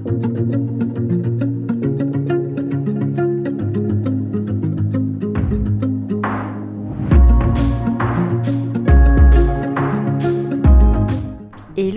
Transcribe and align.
Hello 0.00 0.12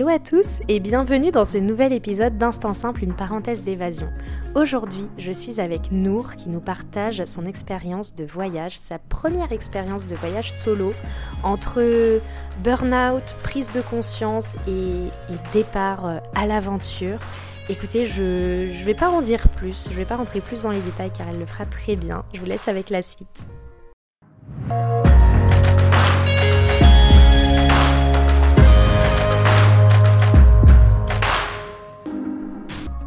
à 0.08 0.18
tous 0.18 0.60
et 0.68 0.80
bienvenue 0.80 1.30
dans 1.30 1.46
ce 1.46 1.56
nouvel 1.56 1.94
épisode 1.94 2.36
d'Instant 2.36 2.74
Simple, 2.74 3.04
une 3.04 3.14
parenthèse 3.14 3.64
d'évasion. 3.64 4.08
Aujourd'hui, 4.54 5.08
je 5.16 5.32
suis 5.32 5.58
avec 5.58 5.90
Nour 5.90 6.36
qui 6.36 6.50
nous 6.50 6.60
partage 6.60 7.24
son 7.24 7.46
expérience 7.46 8.14
de 8.14 8.24
voyage, 8.24 8.76
sa 8.76 8.98
première 8.98 9.52
expérience 9.52 10.04
de 10.04 10.14
voyage 10.14 10.52
solo 10.52 10.92
entre 11.42 12.20
burn-out, 12.62 13.34
prise 13.42 13.72
de 13.72 13.80
conscience 13.80 14.56
et, 14.68 15.08
départ 15.54 16.06
euh, 16.06 16.18
à 16.34 16.46
l'aventure. 16.46 17.18
Écoutez, 17.70 18.04
je 18.04 18.66
ne 18.66 18.84
vais 18.84 18.92
pas 18.92 19.08
en 19.08 19.22
dire 19.22 19.48
plus, 19.48 19.88
je 19.90 19.96
vais 19.96 20.04
pas 20.04 20.16
rentrer 20.16 20.42
plus 20.42 20.64
dans 20.64 20.70
les 20.70 20.82
détails 20.82 21.10
car 21.16 21.26
elle 21.30 21.38
le 21.38 21.46
fera 21.46 21.64
très 21.64 21.96
bien. 21.96 22.22
Je 22.34 22.40
vous 22.40 22.44
laisse 22.44 22.68
avec 22.68 22.90
la 22.90 23.00
suite. 23.00 23.48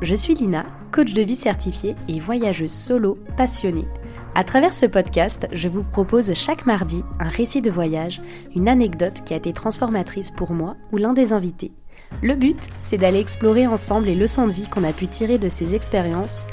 Je 0.01 0.15
suis 0.15 0.33
Lina, 0.33 0.65
coach 0.91 1.13
de 1.13 1.21
vie 1.21 1.35
certifiée 1.35 1.95
et 2.07 2.19
voyageuse 2.19 2.71
solo 2.71 3.19
passionnée. 3.37 3.85
À 4.33 4.43
travers 4.43 4.73
ce 4.73 4.87
podcast, 4.87 5.47
je 5.51 5.69
vous 5.69 5.83
propose 5.83 6.33
chaque 6.33 6.65
mardi 6.65 7.03
un 7.19 7.29
récit 7.29 7.61
de 7.61 7.69
voyage, 7.69 8.21
une 8.55 8.67
anecdote 8.67 9.21
qui 9.23 9.35
a 9.35 9.37
été 9.37 9.53
transformatrice 9.53 10.31
pour 10.31 10.51
moi 10.51 10.75
ou 10.91 10.97
l'un 10.97 11.13
des 11.13 11.31
invités. 11.31 11.73
Le 12.21 12.35
but, 12.35 12.57
c'est 12.77 12.97
d'aller 12.97 13.19
explorer 13.19 13.67
ensemble 13.67 14.07
les 14.07 14.15
leçons 14.15 14.47
de 14.47 14.53
vie 14.53 14.67
qu'on 14.67 14.83
a 14.83 14.93
pu 14.93 15.07
tirer 15.07 15.37
de 15.37 15.49
ces 15.49 15.75
expériences, 15.75 16.47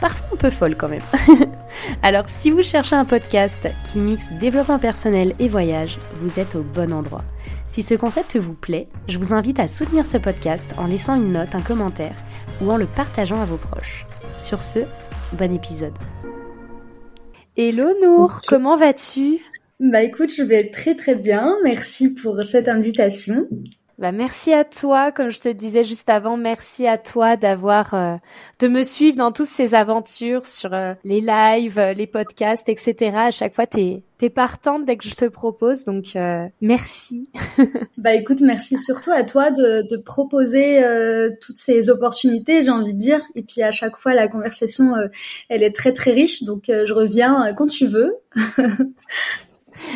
parfois 0.00 0.28
un 0.32 0.36
peu 0.36 0.50
folles 0.50 0.76
quand 0.76 0.88
même. 0.88 1.02
Alors 2.02 2.28
si 2.28 2.50
vous 2.50 2.62
cherchez 2.62 2.96
un 2.96 3.04
podcast 3.04 3.68
qui 3.84 4.00
mixe 4.00 4.32
développement 4.40 4.78
personnel 4.78 5.34
et 5.38 5.48
voyage, 5.48 5.98
vous 6.22 6.40
êtes 6.40 6.54
au 6.54 6.62
bon 6.62 6.92
endroit. 6.92 7.24
Si 7.66 7.82
ce 7.82 7.94
concept 7.94 8.36
vous 8.36 8.54
plaît, 8.54 8.88
je 9.08 9.18
vous 9.18 9.34
invite 9.34 9.60
à 9.60 9.68
soutenir 9.68 10.06
ce 10.06 10.16
podcast 10.16 10.74
en 10.78 10.86
laissant 10.86 11.16
une 11.16 11.32
note, 11.32 11.54
un 11.54 11.60
commentaire 11.60 12.16
ou 12.60 12.70
en 12.70 12.76
le 12.76 12.86
partageant 12.86 13.40
à 13.40 13.44
vos 13.44 13.58
proches. 13.58 14.06
Sur 14.36 14.62
ce, 14.62 14.80
bon 15.32 15.52
épisode. 15.52 15.98
Hello 17.56 17.88
Nour, 18.00 18.40
comment 18.46 18.76
vas-tu? 18.76 19.40
Bah 19.80 20.02
écoute, 20.02 20.32
je 20.36 20.42
vais 20.42 20.70
très 20.70 20.94
très 20.94 21.14
bien. 21.14 21.56
Merci 21.62 22.14
pour 22.14 22.42
cette 22.42 22.68
invitation. 22.68 23.46
Bah 23.98 24.12
merci 24.12 24.52
à 24.52 24.62
toi, 24.62 25.10
comme 25.10 25.30
je 25.30 25.40
te 25.40 25.48
disais 25.48 25.82
juste 25.82 26.08
avant, 26.08 26.36
merci 26.36 26.86
à 26.86 26.98
toi 26.98 27.36
d'avoir 27.36 27.94
euh, 27.94 28.14
de 28.60 28.68
me 28.68 28.84
suivre 28.84 29.16
dans 29.16 29.32
toutes 29.32 29.48
ces 29.48 29.74
aventures 29.74 30.46
sur 30.46 30.72
euh, 30.72 30.94
les 31.02 31.20
lives, 31.20 31.80
euh, 31.80 31.94
les 31.94 32.06
podcasts, 32.06 32.68
etc. 32.68 33.10
À 33.16 33.30
chaque 33.32 33.56
fois, 33.56 33.66
t'es 33.66 34.04
es 34.20 34.30
partante 34.30 34.84
dès 34.84 34.96
que 34.96 35.08
je 35.08 35.14
te 35.14 35.24
propose, 35.24 35.84
donc 35.84 36.16
merci. 36.60 37.28
bah 37.98 38.14
écoute, 38.14 38.40
merci 38.40 38.76
surtout 38.76 39.12
à 39.12 39.22
toi 39.22 39.52
de, 39.52 39.86
de 39.88 39.96
proposer 39.96 40.82
toutes 41.40 41.56
ces 41.56 41.88
opportunités, 41.88 42.62
j'ai 42.62 42.70
envie 42.72 42.94
de 42.94 42.98
dire. 42.98 43.20
Et 43.36 43.42
puis 43.42 43.62
à 43.62 43.70
chaque 43.70 43.96
fois, 43.96 44.14
la 44.14 44.26
conversation, 44.26 44.94
elle 45.48 45.62
est 45.62 45.70
très 45.70 45.92
très 45.92 46.10
riche, 46.10 46.42
donc 46.42 46.64
je 46.66 46.92
reviens 46.92 47.52
quand 47.56 47.68
tu 47.68 47.86
veux. 47.86 48.12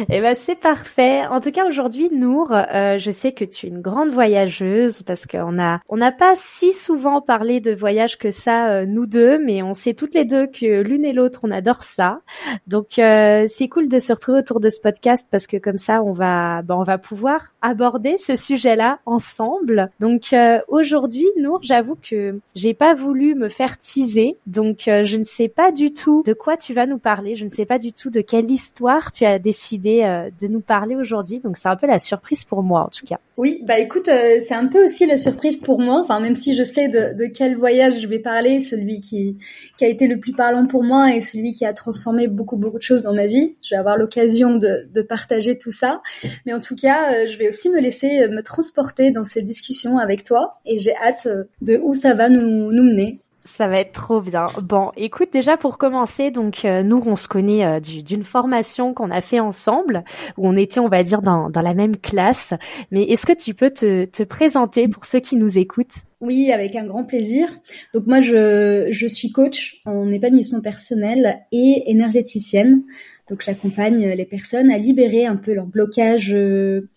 Eh 0.09 0.21
ben 0.21 0.35
c'est 0.37 0.55
parfait. 0.55 1.27
En 1.27 1.41
tout 1.41 1.51
cas 1.51 1.67
aujourd'hui, 1.67 2.11
Nour, 2.11 2.53
euh, 2.53 2.99
je 2.99 3.11
sais 3.11 3.33
que 3.33 3.45
tu 3.45 3.67
es 3.67 3.69
une 3.69 3.81
grande 3.81 4.11
voyageuse 4.11 5.03
parce 5.03 5.27
qu'on 5.27 5.59
a 5.61 5.81
on 5.89 5.97
n'a 5.97 6.13
pas 6.13 6.33
si 6.37 6.73
souvent 6.73 7.21
parlé 7.21 7.61
de 7.61 7.73
voyage 7.73 8.19
que 8.19 8.31
ça 8.31 8.69
euh, 8.69 8.87
nous 8.87 9.07
deux, 9.07 9.39
mais 9.39 9.63
on 9.63 9.75
sait 9.75 9.95
toutes 9.95 10.15
les 10.15 10.25
deux 10.25 10.47
que 10.47 10.83
l'une 10.83 11.05
et 11.05 11.13
l'autre 11.13 11.41
on 11.43 11.51
adore 11.51 11.83
ça. 11.83 12.21
Donc 12.67 12.99
euh, 12.99 13.45
c'est 13.49 13.69
cool 13.69 13.89
de 13.89 13.99
se 13.99 14.13
retrouver 14.13 14.39
autour 14.39 14.61
de 14.61 14.69
ce 14.69 14.81
podcast 14.81 15.27
parce 15.31 15.47
que 15.47 15.57
comme 15.57 15.79
ça 15.79 16.03
on 16.03 16.13
va 16.13 16.63
ben, 16.63 16.77
on 16.77 16.85
va 16.85 16.99
pouvoir 16.99 17.53
aborder 17.61 18.17
ce 18.17 18.37
sujet-là 18.37 18.99
ensemble. 19.07 19.91
Donc 20.01 20.35
aujourd'hui, 20.69 21.27
Nour, 21.39 21.61
j'avoue 21.63 21.97
que 21.97 22.39
j'ai 22.55 22.75
pas 22.75 22.95
voulu 22.95 23.35
me 23.35 23.49
faire 23.49 23.79
teaser, 23.79 24.37
donc 24.47 24.83
je 24.87 25.17
ne 25.17 25.25
sais 25.25 25.49
pas 25.49 25.73
du 25.73 25.93
tout 25.93 26.23
de 26.25 26.33
quoi 26.33 26.57
tu 26.57 26.75
vas 26.75 26.87
nous 26.87 26.99
parler. 26.99 27.35
Je 27.35 27.45
ne 27.45 27.51
sais 27.51 27.67
pas 27.67 27.79
du 27.79 27.93
tout 27.93 28.11
de 28.11 28.21
quelle 28.21 28.51
histoire 28.51 29.13
tu 29.13 29.25
as 29.25 29.39
décidé 29.39 29.72
euh, 29.85 30.31
de 30.41 30.49
nous 30.49 30.61
parler 30.61 30.97
aujourd'hui. 30.97 31.41
Donc 31.41 31.57
c'est 31.57 31.69
un 31.69 31.77
peu 31.77 31.87
la 31.87 31.99
surprise 31.99 32.45
pour 32.45 32.63
moi 32.63 32.85
en 32.87 32.89
tout 32.89 33.07
cas. 33.07 33.19
Oui, 33.37 33.63
bah 33.65 33.79
écoute, 33.79 34.09
euh, 34.09 34.41
c'est 34.47 34.55
un 34.55 34.67
peu 34.67 34.85
aussi 34.85 35.07
la 35.07 35.19
surprise 35.19 35.57
pour 35.57 35.81
moi. 35.81 36.01
Enfin, 36.01 36.21
même 36.21 36.35
si 36.35 36.55
je 36.55 36.63
sais 36.63 36.89
de, 36.89 37.27
quel 37.27 37.57
voyage 37.57 38.01
je 38.01 38.07
vais 38.07 38.19
parler, 38.19 38.61
celui 38.61 39.01
qui, 39.01 39.37
a 39.81 39.87
été 39.87 40.07
le 40.07 40.21
plus 40.21 40.33
parlant 40.33 40.67
pour 40.67 40.85
moi 40.85 41.15
et 41.15 41.21
celui 41.21 41.53
qui 41.53 41.65
a 41.65 41.73
transformé 41.73 42.29
beaucoup 42.29 42.57
beaucoup 42.57 42.79
de 42.79 42.83
choses 42.83 43.03
dans 43.03 43.15
ma 43.15 43.27
vie. 43.27 43.57
Je 43.63 43.75
vais 43.75 43.79
avoir 43.79 43.97
l'occasion 43.97 44.57
de, 44.57 45.03
partager 45.09 45.59
tout 45.59 45.73
ça. 45.73 46.01
Mais 46.47 46.55
en 46.55 46.61
tout 46.61 46.77
cas, 46.77 47.13
euh, 47.13 47.27
je 47.27 47.37
vais 47.37 47.49
aussi 47.49 47.69
me 47.69 47.81
laisser 47.81 48.29
me 48.29 48.43
transporter 48.43 49.11
dans 49.11 49.25
ces 49.25 49.43
discussions 49.43 49.99
avec 49.99 50.23
toi 50.23 50.61
et 50.65 50.79
j'ai 50.79 50.95
hâte 50.97 51.27
de 51.61 51.79
où 51.83 51.95
ça 51.95 52.15
va 52.15 52.29
nous 52.29 52.71
mener. 52.71 53.21
Ça 53.45 53.67
va 53.67 53.81
être 53.81 53.93
trop 53.93 54.21
bien. 54.21 54.47
Bon, 54.63 54.93
écoute, 54.97 55.31
déjà 55.33 55.57
pour 55.57 55.77
commencer, 55.77 56.31
donc 56.31 56.65
euh, 56.65 56.85
nous, 56.85 57.03
on 57.05 57.17
se 57.17 57.27
connaît 57.27 57.65
euh, 57.65 57.81
d'une 57.81 58.23
formation 58.23 58.95
qu'on 58.95 59.11
a 59.11 59.21
fait 59.21 59.41
ensemble, 59.41 60.05
où 60.37 60.47
on 60.47 60.55
était, 60.55 60.79
on 60.79 60.89
va 60.89 61.03
dire, 61.03 61.23
dans, 61.23 61.51
dans 61.51 61.61
la 61.61 61.75
même 61.75 61.97
classe. 61.97 62.55
Mais 62.93 63.03
est-ce 63.03 63.27
que 63.27 63.33
tu 63.33 63.55
peux 63.55 63.71
te, 63.71 64.05
te 64.05 64.23
présenter 64.23 64.87
pour 64.87 65.05
ceux 65.07 65.19
qui 65.19 65.37
nous 65.37 65.59
écoutent? 65.59 66.03
Oui, 66.21 66.53
avec 66.53 66.77
un 66.77 66.85
grand 66.85 67.05
plaisir. 67.05 67.49
Donc 67.93 68.07
moi, 68.07 68.21
je, 68.21 68.87
je 68.93 69.07
suis 69.09 69.33
coach 69.33 69.81
en 69.87 70.13
épanouissement 70.13 70.61
personnel 70.61 71.41
et 71.51 71.91
énergéticienne. 71.91 72.85
Donc 73.29 73.43
j'accompagne 73.43 74.07
les 74.07 74.25
personnes 74.25 74.71
à 74.71 74.79
libérer 74.79 75.27
un 75.27 75.37
peu 75.37 75.53
leur 75.53 75.67
blocage 75.67 76.33
euh, 76.33 76.89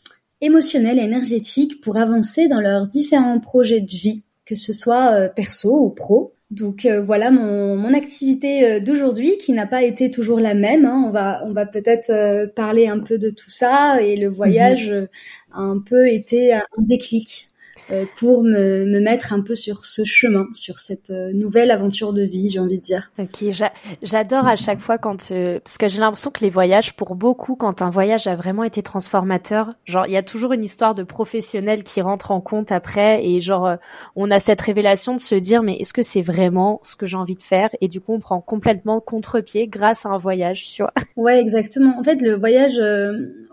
émotionnel 0.41 0.99
et 0.99 1.03
énergétique 1.03 1.81
pour 1.81 1.97
avancer 1.97 2.45
dans 2.47 2.61
leurs 2.61 2.87
différents 2.87 3.39
projets 3.39 3.79
de 3.79 3.89
vie 3.89 4.21
que 4.45 4.53
ce 4.53 4.73
soit 4.73 5.27
perso 5.29 5.85
ou 5.85 5.89
pro. 5.89 6.34
Donc 6.51 6.85
euh, 6.85 7.01
voilà 7.01 7.31
mon, 7.31 7.75
mon 7.75 7.93
activité 7.93 8.65
euh, 8.65 8.79
d'aujourd'hui 8.79 9.37
qui 9.37 9.51
n'a 9.51 9.65
pas 9.65 9.83
été 9.83 10.11
toujours 10.11 10.39
la 10.39 10.53
même. 10.53 10.85
Hein. 10.85 11.03
On 11.07 11.09
va 11.09 11.43
on 11.45 11.53
va 11.53 11.65
peut-être 11.65 12.11
euh, 12.11 12.47
parler 12.47 12.87
un 12.87 12.99
peu 12.99 13.17
de 13.17 13.31
tout 13.31 13.49
ça 13.49 14.01
et 14.01 14.15
le 14.15 14.29
voyage 14.29 14.91
mhm. 14.91 15.07
a 15.53 15.59
un 15.61 15.79
peu 15.79 16.07
été 16.07 16.53
un 16.53 16.63
déclic. 16.77 17.49
Euh, 17.91 18.05
pour 18.17 18.43
me, 18.43 18.85
me, 18.85 18.99
mettre 18.99 19.31
un 19.31 19.41
peu 19.41 19.53
sur 19.53 19.85
ce 19.85 20.03
chemin, 20.03 20.47
sur 20.53 20.79
cette 20.79 21.11
euh, 21.11 21.31
nouvelle 21.33 21.69
aventure 21.69 22.13
de 22.13 22.23
vie, 22.23 22.49
j'ai 22.49 22.59
envie 22.59 22.79
de 22.79 22.83
dire. 22.83 23.11
Ok, 23.19 23.45
j'adore 24.01 24.47
à 24.47 24.55
chaque 24.55 24.79
fois 24.79 24.97
quand 24.97 25.31
euh, 25.31 25.59
parce 25.63 25.77
que 25.77 25.87
j'ai 25.87 25.99
l'impression 25.99 26.31
que 26.31 26.43
les 26.43 26.49
voyages, 26.49 26.95
pour 26.95 27.13
beaucoup, 27.13 27.55
quand 27.55 27.83
un 27.83 27.91
voyage 27.91 28.25
a 28.25 28.35
vraiment 28.35 28.63
été 28.63 28.81
transformateur, 28.81 29.75
genre 29.85 30.07
il 30.07 30.13
y 30.13 30.17
a 30.17 30.23
toujours 30.23 30.53
une 30.53 30.63
histoire 30.63 30.95
de 30.95 31.03
professionnel 31.03 31.83
qui 31.83 32.01
rentre 32.01 32.31
en 32.31 32.41
compte 32.41 32.71
après 32.71 33.23
et 33.23 33.39
genre 33.39 33.77
on 34.15 34.31
a 34.31 34.39
cette 34.39 34.61
révélation 34.61 35.13
de 35.15 35.21
se 35.21 35.35
dire 35.35 35.61
mais 35.61 35.77
est-ce 35.77 35.93
que 35.93 36.01
c'est 36.01 36.23
vraiment 36.23 36.79
ce 36.83 36.95
que 36.95 37.05
j'ai 37.05 37.17
envie 37.17 37.35
de 37.35 37.43
faire? 37.43 37.69
Et 37.81 37.87
du 37.87 38.01
coup 38.01 38.13
on 38.13 38.19
prend 38.19 38.41
complètement 38.41 38.99
contre-pied 38.99 39.67
grâce 39.67 40.07
à 40.07 40.09
un 40.09 40.17
voyage, 40.17 40.65
tu 40.65 40.81
vois. 40.81 40.93
Ouais, 41.15 41.39
exactement. 41.39 41.97
En 41.97 42.03
fait, 42.03 42.21
le 42.21 42.35
voyage, 42.35 42.79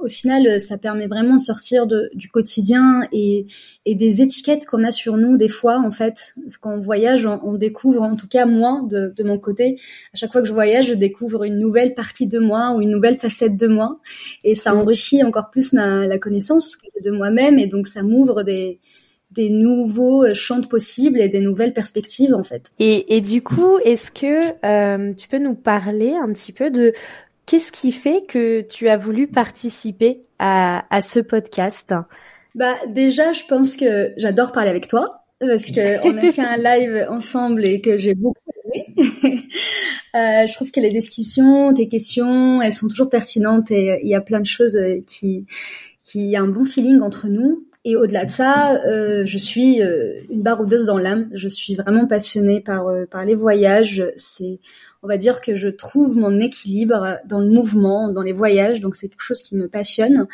au 0.03 0.09
final, 0.09 0.61
ça 0.61 0.79
permet 0.79 1.07
vraiment 1.07 1.37
de 1.37 1.41
sortir 1.41 1.87
de, 1.87 2.11
du 2.13 2.29
quotidien 2.29 3.03
et, 3.13 3.47
et 3.87 3.95
des 3.95 4.22
étiquettes 4.23 4.67
qu'on 4.67 4.85
a 4.85 4.93
sur 4.93 5.17
nous 5.17 5.37
des 5.37 5.49
fois 5.49 5.79
en 5.79 5.91
fait 5.91 6.35
quand 6.61 6.75
on 6.75 6.81
voyage 6.81 7.27
on, 7.27 7.55
découvre 7.55 8.03
en 8.03 8.17
tout 8.17 8.29
cas 8.29 8.47
moi 8.47 8.83
de, 8.89 9.23
mon 9.23 9.39
côté 9.39 9.79
à 10.15 10.17
chaque 10.17 10.33
fois 10.33 10.41
que 10.41 10.49
je 10.49 10.53
voyage 10.53 10.87
je 10.87 10.95
découvre 10.95 11.45
une 11.45 11.59
nouvelle 11.59 11.95
partie 11.95 12.27
de 12.27 12.39
moi 12.39 12.75
ou 12.75 12.81
une 12.81 12.91
nouvelle 12.91 13.19
facette 13.19 13.57
de 13.57 13.67
moi 13.67 13.99
et 14.45 14.55
ça 14.55 14.73
mm. 14.73 14.79
enrichit 14.79 15.25
encore 15.25 15.51
plus 15.51 15.73
ma, 15.73 16.07
la 16.07 16.19
connaissance 16.19 16.79
de 17.05 17.11
moi-même 17.11 17.59
et 17.59 17.67
donc 17.67 17.87
ça 17.87 18.03
m'ouvre 18.03 18.43
des 18.43 18.81
des 19.33 19.51
nouveaux 19.51 20.35
champs 20.35 20.61
possibles 20.61 21.21
et 21.21 21.29
des 21.29 21.41
nouvelles 21.41 21.73
perspectives 21.73 22.35
en 22.35 22.43
fait. 22.43 22.71
Et, 22.79 23.17
et 23.17 23.23
du 23.23 23.43
coup, 23.43 23.79
est-ce 23.85 24.11
que 24.11 24.53
euh, 24.67 25.15
tu 25.15 25.27
peux 25.27 25.39
nous 25.39 25.55
parler 25.55 26.13
un 26.23 26.31
petit 26.35 26.53
peu 26.53 26.71
de 26.71 26.93
qu'est-ce 27.47 27.73
qui 27.73 27.93
fait 27.93 28.25
que 28.29 28.61
tu 28.61 28.89
as 28.89 28.97
voulu 28.97 29.27
participer 29.27 30.21
à, 30.39 30.85
à 30.95 31.01
ce 31.01 31.21
podcast? 31.21 31.95
Bah 32.55 32.75
déjà, 32.89 33.33
je 33.33 33.43
pense 33.49 33.77
que 33.77 34.13
j'adore 34.17 34.53
parler 34.53 34.71
avec 34.71 34.89
toi 34.89 35.09
parce 35.41 35.71
que 35.71 36.07
on 36.07 36.17
a 36.17 36.33
fait 36.33 36.43
un 36.43 36.57
live 36.57 37.07
ensemble 37.09 37.65
et 37.65 37.81
que 37.81 37.99
j'ai 37.99 38.15
beaucoup 38.15 38.37
aimé. 38.65 38.85
euh, 40.15 40.47
je 40.47 40.53
trouve 40.55 40.71
que 40.71 40.81
les 40.81 40.91
discussions, 40.91 41.73
tes 41.75 41.89
questions, 41.89 42.63
elles 42.63 42.73
sont 42.73 42.89
toujours 42.89 43.11
pertinentes 43.11 43.71
et 43.71 44.01
il 44.03 44.09
y 44.09 44.15
a 44.15 44.21
plein 44.21 44.41
de 44.41 44.47
choses 44.47 44.79
qui 45.07 45.47
qui 46.03 46.27
y 46.27 46.37
a 46.37 46.43
un 46.43 46.49
bon 46.49 46.65
feeling 46.65 47.01
entre 47.01 47.29
nous. 47.29 47.67
Et 47.85 47.97
au-delà 47.97 48.25
de 48.25 48.31
ça, 48.31 48.81
euh, 48.87 49.27
je 49.27 49.39
suis 49.39 49.83
euh, 49.83 50.21
une 50.31 50.43
baroudeuse 50.43 50.87
dans 50.87 50.99
l'âme. 50.99 51.29
Je 51.33 51.49
suis 51.49 51.75
vraiment 51.75 52.07
passionnée 52.07 52.61
par 52.61 52.87
euh, 52.87 53.07
par 53.07 53.25
les 53.25 53.35
voyages. 53.35 54.05
C'est, 54.17 54.61
on 55.03 55.09
va 55.09 55.17
dire 55.17 55.41
que 55.41 55.57
je 55.57 55.69
trouve 55.69 56.17
mon 56.17 56.39
équilibre 56.39 57.19
dans 57.27 57.41
le 57.41 57.49
mouvement, 57.49 58.09
dans 58.13 58.23
les 58.23 58.33
voyages. 58.33 58.81
Donc 58.81 58.95
c'est 58.95 59.09
quelque 59.09 59.23
chose 59.23 59.43
qui 59.43 59.57
me 59.57 59.67
passionne. 59.67 60.29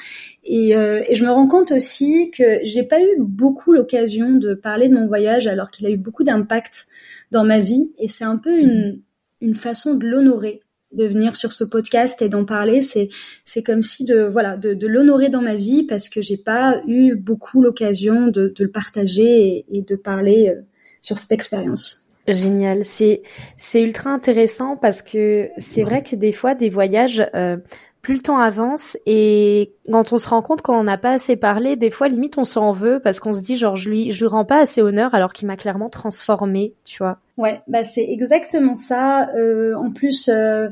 Et, 0.44 0.72
et 0.72 1.14
je 1.14 1.24
me 1.24 1.30
rends 1.30 1.46
compte 1.46 1.72
aussi 1.72 2.30
que 2.30 2.60
j'ai 2.64 2.82
pas 2.82 3.00
eu 3.00 3.16
beaucoup 3.18 3.72
l'occasion 3.72 4.32
de 4.32 4.52
parler 4.52 4.90
de 4.90 4.94
mon 4.94 5.06
voyage 5.06 5.46
alors 5.46 5.70
qu'il 5.70 5.86
a 5.86 5.90
eu 5.90 5.96
beaucoup 5.96 6.24
d'impact 6.24 6.86
dans 7.30 7.44
ma 7.44 7.60
vie. 7.60 7.94
Et 7.98 8.08
c'est 8.08 8.24
un 8.24 8.36
peu 8.36 8.58
une 8.58 9.00
une 9.40 9.54
façon 9.54 9.94
de 9.94 10.06
l'honorer 10.06 10.62
de 10.92 11.06
venir 11.06 11.36
sur 11.36 11.52
ce 11.52 11.64
podcast 11.64 12.22
et 12.22 12.28
d'en 12.28 12.44
parler, 12.44 12.82
c'est 12.82 13.08
c'est 13.44 13.62
comme 13.62 13.82
si 13.82 14.04
de 14.04 14.22
voilà 14.22 14.56
de, 14.56 14.74
de 14.74 14.86
l'honorer 14.86 15.28
dans 15.28 15.42
ma 15.42 15.54
vie 15.54 15.84
parce 15.84 16.08
que 16.08 16.22
j'ai 16.22 16.38
pas 16.38 16.80
eu 16.86 17.14
beaucoup 17.14 17.62
l'occasion 17.62 18.28
de, 18.28 18.52
de, 18.54 18.64
le 18.64 18.70
partager 18.70 19.64
et, 19.68 19.82
de 19.82 19.96
parler 19.96 20.48
euh, 20.48 20.62
sur 21.00 21.18
cette 21.18 21.32
expérience. 21.32 22.08
Génial, 22.26 22.84
c'est 22.84 23.22
c'est 23.56 23.82
ultra 23.82 24.10
intéressant 24.10 24.76
parce 24.76 25.02
que 25.02 25.48
c'est 25.58 25.82
vrai 25.82 26.02
que 26.02 26.16
des 26.16 26.32
fois 26.32 26.54
des 26.54 26.68
voyages 26.68 27.26
euh, 27.34 27.56
plus 28.02 28.14
le 28.14 28.20
temps 28.20 28.38
avance 28.38 28.96
et 29.06 29.72
quand 29.90 30.12
on 30.12 30.18
se 30.18 30.28
rend 30.28 30.40
compte 30.42 30.62
qu'on 30.62 30.84
n'a 30.84 30.98
pas 30.98 31.12
assez 31.12 31.36
parlé, 31.36 31.76
des 31.76 31.90
fois 31.90 32.08
limite 32.08 32.38
on 32.38 32.44
s'en 32.44 32.72
veut 32.72 33.00
parce 33.02 33.20
qu'on 33.20 33.32
se 33.32 33.40
dit 33.40 33.56
genre 33.56 33.76
je 33.76 33.88
lui 33.88 34.12
je 34.12 34.20
lui 34.20 34.28
rends 34.28 34.44
pas 34.44 34.60
assez 34.60 34.80
honneur 34.82 35.14
alors 35.14 35.32
qu'il 35.32 35.46
m'a 35.48 35.56
clairement 35.56 35.88
transformé, 35.88 36.74
tu 36.84 36.98
vois. 36.98 37.18
Ouais, 37.36 37.60
bah 37.68 37.84
c'est 37.84 38.04
exactement 38.04 38.74
ça. 38.74 39.26
Euh, 39.36 39.74
en 39.74 39.90
plus. 39.90 40.28
Euh, 40.28 40.68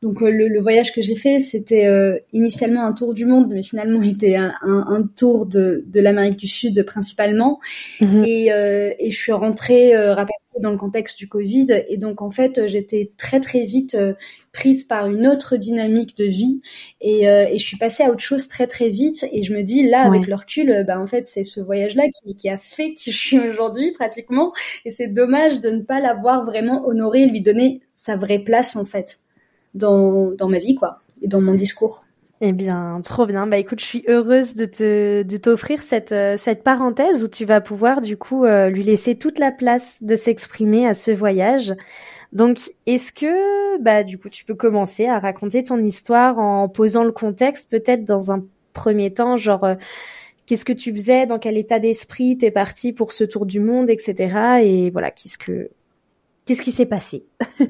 donc 0.00 0.22
euh, 0.22 0.30
le, 0.30 0.60
voyage 0.60 0.92
que 0.92 1.02
j'ai 1.02 1.16
fait, 1.16 1.40
c'était 1.40 1.86
euh, 1.86 2.18
initialement 2.32 2.84
un 2.84 2.92
tour 2.92 3.14
du 3.14 3.26
monde, 3.26 3.50
mais 3.52 3.64
finalement 3.64 4.00
était 4.00 4.36
un, 4.36 4.54
un, 4.62 4.84
un 4.86 5.02
tour 5.02 5.46
de, 5.46 5.84
de 5.88 6.00
l'Amérique 6.00 6.36
du 6.36 6.46
Sud 6.46 6.84
principalement. 6.84 7.58
Mhm. 8.00 8.22
Et, 8.24 8.52
euh, 8.52 8.92
et, 9.00 9.10
je 9.10 9.18
suis 9.18 9.32
rentrée 9.32 9.96
rapatriée 9.96 10.62
dans 10.62 10.70
le 10.70 10.76
contexte 10.76 11.18
du 11.18 11.28
Covid, 11.28 11.66
et 11.88 11.96
donc 11.96 12.22
en 12.22 12.30
fait 12.30 12.66
j'étais 12.66 13.12
très 13.16 13.40
très 13.40 13.62
vite 13.62 13.96
prise 14.58 14.82
par 14.82 15.06
une 15.06 15.26
autre 15.28 15.56
dynamique 15.56 16.16
de 16.16 16.24
vie 16.24 16.60
et, 17.00 17.28
euh, 17.28 17.46
et, 17.48 17.58
je 17.58 17.64
suis 17.64 17.76
passée 17.76 18.02
à 18.02 18.10
autre 18.10 18.22
chose 18.22 18.48
très 18.48 18.66
très 18.66 18.88
vite 18.88 19.24
et 19.30 19.44
je 19.44 19.54
me 19.54 19.62
dis 19.62 19.88
là 19.88 20.02
avec 20.02 20.26
le 20.26 20.34
recul 20.34 20.84
bah 20.84 20.98
en 20.98 21.06
fait 21.06 21.24
c'est 21.26 21.44
ce 21.44 21.60
voyage 21.60 21.94
là 21.94 22.04
qui, 22.08 22.34
qui, 22.34 22.48
a 22.48 22.58
fait 22.58 22.92
qui 22.94 23.12
je 23.12 23.18
suis 23.18 23.38
aujourd'hui 23.38 23.92
pratiquement 23.92 24.52
et 24.84 24.90
c'est 24.90 25.06
dommage 25.06 25.60
de 25.60 25.70
ne 25.70 25.82
pas 25.82 26.00
l'avoir 26.00 26.44
vraiment 26.44 26.86
honoré 26.88 27.26
lui 27.26 27.40
donner 27.40 27.82
sa 27.94 28.16
vraie 28.16 28.40
place 28.40 28.74
en 28.74 28.84
fait 28.84 29.20
dans, 29.74 30.32
dans 30.32 30.48
ma 30.48 30.58
vie 30.58 30.74
quoi 30.74 30.98
et 31.22 31.28
dans 31.28 31.40
mon 31.40 31.54
discours. 31.54 32.04
Eh 32.40 32.52
bien, 32.52 33.00
trop 33.02 33.26
bien. 33.26 33.48
Bah 33.48 33.58
écoute, 33.58 33.80
je 33.80 33.84
suis 33.84 34.04
heureuse 34.06 34.54
de 34.54 34.64
te 34.64 35.22
de 35.24 35.36
t'offrir 35.36 35.82
cette 35.82 36.12
euh, 36.12 36.36
cette 36.36 36.62
parenthèse 36.62 37.24
où 37.24 37.28
tu 37.28 37.44
vas 37.44 37.60
pouvoir 37.60 38.00
du 38.00 38.16
coup 38.16 38.44
euh, 38.44 38.68
lui 38.68 38.84
laisser 38.84 39.16
toute 39.16 39.40
la 39.40 39.50
place 39.50 40.04
de 40.04 40.14
s'exprimer 40.14 40.86
à 40.86 40.94
ce 40.94 41.10
voyage. 41.10 41.74
Donc, 42.32 42.72
est-ce 42.86 43.12
que, 43.12 43.80
bah, 43.80 44.04
du 44.04 44.18
coup, 44.18 44.28
tu 44.28 44.44
peux 44.44 44.54
commencer 44.54 45.06
à 45.06 45.18
raconter 45.18 45.64
ton 45.64 45.82
histoire 45.82 46.38
en 46.38 46.68
posant 46.68 47.04
le 47.04 47.12
contexte, 47.12 47.70
peut-être 47.70 48.04
dans 48.04 48.32
un 48.32 48.44
premier 48.74 49.12
temps, 49.12 49.36
genre, 49.36 49.64
euh, 49.64 49.74
qu'est-ce 50.46 50.64
que 50.64 50.72
tu 50.72 50.92
faisais, 50.92 51.26
dans 51.26 51.38
quel 51.38 51.56
état 51.56 51.78
d'esprit 51.78 52.36
t'es 52.38 52.50
parti 52.50 52.92
pour 52.92 53.12
ce 53.12 53.24
tour 53.24 53.46
du 53.46 53.60
monde, 53.60 53.90
etc. 53.90 54.60
Et 54.62 54.90
voilà, 54.90 55.10
qu'est-ce 55.10 55.38
que, 55.38 55.70
qu'est-ce 56.44 56.62
qui 56.62 56.72
s'est 56.72 56.86
passé? 56.86 57.24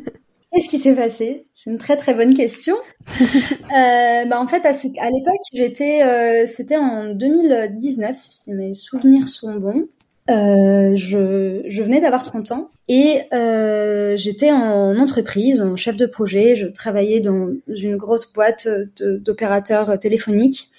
Qu'est-ce 0.52 0.70
qui 0.70 0.78
s'est 0.78 0.94
passé? 0.94 1.44
C'est 1.52 1.70
une 1.70 1.76
très 1.76 1.96
très 1.96 2.14
bonne 2.14 2.34
question. 2.34 2.74
euh, 3.10 4.24
bah 4.24 4.40
en 4.40 4.46
fait, 4.46 4.64
à, 4.64 4.70
à 4.70 5.10
l'époque, 5.10 5.42
j'étais, 5.52 6.02
euh, 6.02 6.46
c'était 6.46 6.78
en 6.78 7.10
2019, 7.10 8.16
si 8.18 8.52
mes 8.54 8.72
souvenirs 8.72 9.28
sont 9.28 9.54
bons. 9.56 9.86
Euh, 10.30 10.96
je, 10.96 11.62
je, 11.66 11.82
venais 11.82 12.00
d'avoir 12.00 12.22
30 12.22 12.52
ans 12.52 12.70
et 12.88 13.20
euh, 13.34 14.16
j'étais 14.16 14.50
en 14.50 14.98
entreprise, 14.98 15.60
en 15.60 15.76
chef 15.76 15.96
de 15.98 16.06
projet. 16.06 16.56
Je 16.56 16.66
travaillais 16.66 17.20
dans 17.20 17.50
une 17.68 17.96
grosse 17.96 18.32
boîte 18.32 18.66
d'opérateurs 18.98 19.98
téléphoniques. 19.98 20.70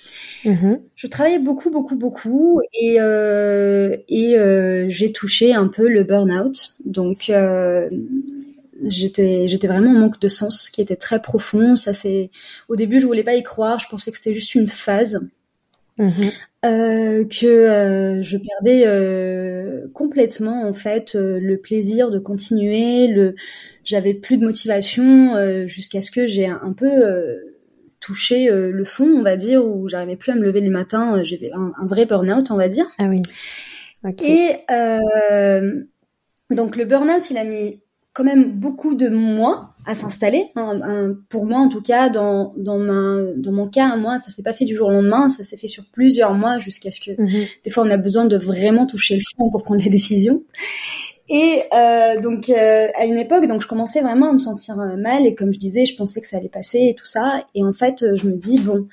Mm-hmm. 0.44 0.80
Je 0.96 1.08
travaillais 1.08 1.38
beaucoup, 1.38 1.70
beaucoup, 1.70 1.96
beaucoup 1.96 2.62
et, 2.74 2.96
euh, 3.00 3.96
et 4.08 4.40
euh, 4.40 4.90
j'ai 4.90 5.12
touché 5.12 5.54
un 5.54 5.68
peu 5.68 5.88
le 5.88 6.04
burn-out. 6.04 6.78
Donc 6.84 7.32
j'étais 8.86 9.48
j'étais 9.48 9.68
vraiment 9.68 9.92
en 9.92 10.00
manque 10.00 10.20
de 10.20 10.30
sens 10.30 10.70
qui 10.70 10.82
était 10.82 10.96
très 10.96 11.22
profond. 11.22 11.76
Ça 11.76 11.94
c'est 11.94 12.32
au 12.70 12.76
début 12.76 13.00
je 13.00 13.06
voulais 13.06 13.24
pas 13.24 13.36
y 13.36 13.44
croire. 13.44 13.78
Je 13.78 13.88
pensais 13.88 14.10
que 14.10 14.18
c'était 14.18 14.34
juste 14.34 14.56
une 14.56 14.68
phase. 14.68 15.22
Mm-hmm. 16.00 16.32
Euh, 16.66 17.24
que 17.24 17.46
euh, 17.46 18.22
je 18.22 18.38
perdais 18.38 18.84
euh, 18.86 19.88
complètement 19.94 20.68
en 20.68 20.74
fait 20.74 21.16
le 21.16 21.56
plaisir 21.56 22.12
de 22.12 22.20
continuer. 22.20 23.08
Le, 23.08 23.36
j'avais 23.86 24.14
plus 24.14 24.38
de 24.38 24.46
motivation 24.46 25.68
jusqu'à 25.68 26.02
ce 26.02 26.12
que 26.12 26.28
j'ai 26.28 26.48
un, 26.48 26.74
peu 26.74 26.90
touché 28.00 28.50
le 28.52 28.86
fond, 28.86 29.08
on 29.08 29.24
va 29.24 29.36
dire, 29.36 29.66
où 29.66 29.88
j'arrivais 29.88 30.16
plus 30.16 30.32
à 30.32 30.36
me 30.36 30.44
lever 30.44 30.62
le 30.62 30.70
matin. 30.70 31.24
J'avais 31.24 31.52
un, 31.54 31.72
un, 31.78 31.88
vrai 31.88 32.06
burn-out, 32.06 32.52
on 32.52 32.58
va 32.58 32.68
dire. 32.68 32.86
Ah 33.00 33.08
oui. 33.08 33.22
Et 34.24 34.52
donc 36.52 36.76
le 36.76 36.86
burn-out, 36.86 37.30
il 37.32 37.38
a 37.38 37.44
mis 37.46 37.82
quand 38.14 38.24
même 38.24 38.52
beaucoup 38.52 38.96
de 38.96 39.08
mois 39.08 39.76
à 39.86 39.96
s'installer. 39.96 40.46
Hein, 40.56 41.16
pour 41.30 41.46
moi, 41.46 41.60
en 41.60 41.70
tout 41.70 41.82
cas, 41.82 42.10
dans, 42.10 42.54
dans, 42.58 42.78
ma, 42.78 43.18
dans 43.38 43.52
mon 43.52 43.68
cas, 43.68 43.96
moi, 43.96 44.18
ça 44.20 44.30
s'est 44.30 44.44
pas 44.44 44.54
fait 44.54 44.66
du 44.66 44.76
jour 44.76 44.90
au 44.90 44.92
lendemain, 44.92 45.30
ça 45.30 45.44
s'est 45.44 45.58
fait 45.58 45.68
sur 45.68 45.86
plusieurs 45.92 46.34
mois 46.34 46.60
jusqu'à 46.60 46.92
ce 46.92 47.00
que 47.00 47.12
mhm. 47.20 47.46
des 47.64 47.70
fois 47.70 47.84
on 47.84 47.90
a 47.90 47.98
besoin 47.98 48.26
de 48.26 48.38
vraiment 48.38 48.86
toucher 48.86 49.16
le 49.16 49.22
fond 49.38 49.50
pour 49.50 49.64
prendre 49.64 49.82
les 49.84 49.90
décisions. 49.90 50.44
Et 51.30 51.62
euh, 51.74 52.20
donc 52.20 52.50
euh, 52.50 52.88
à 52.96 53.06
une 53.06 53.18
époque, 53.18 53.46
donc 53.46 53.62
je 53.62 53.68
commençais 53.68 54.02
vraiment 54.02 54.32
à 54.32 54.34
me 54.34 54.40
sentir 54.40 54.80
euh, 54.80 54.96
mal 54.96 55.28
et 55.28 55.36
comme 55.36 55.54
je 55.54 55.60
disais, 55.60 55.86
je 55.86 55.96
pensais 55.96 56.22
que 56.22 56.28
ça 56.28 56.38
allait 56.38 56.50
passer 56.50 56.88
et 56.90 56.96
tout 56.96 57.06
ça. 57.06 57.46
Et 57.54 57.64
en 57.64 57.74
fait, 57.74 58.04
je 58.16 58.28
me 58.28 58.36
dis 58.36 58.60
bon, 58.60 58.88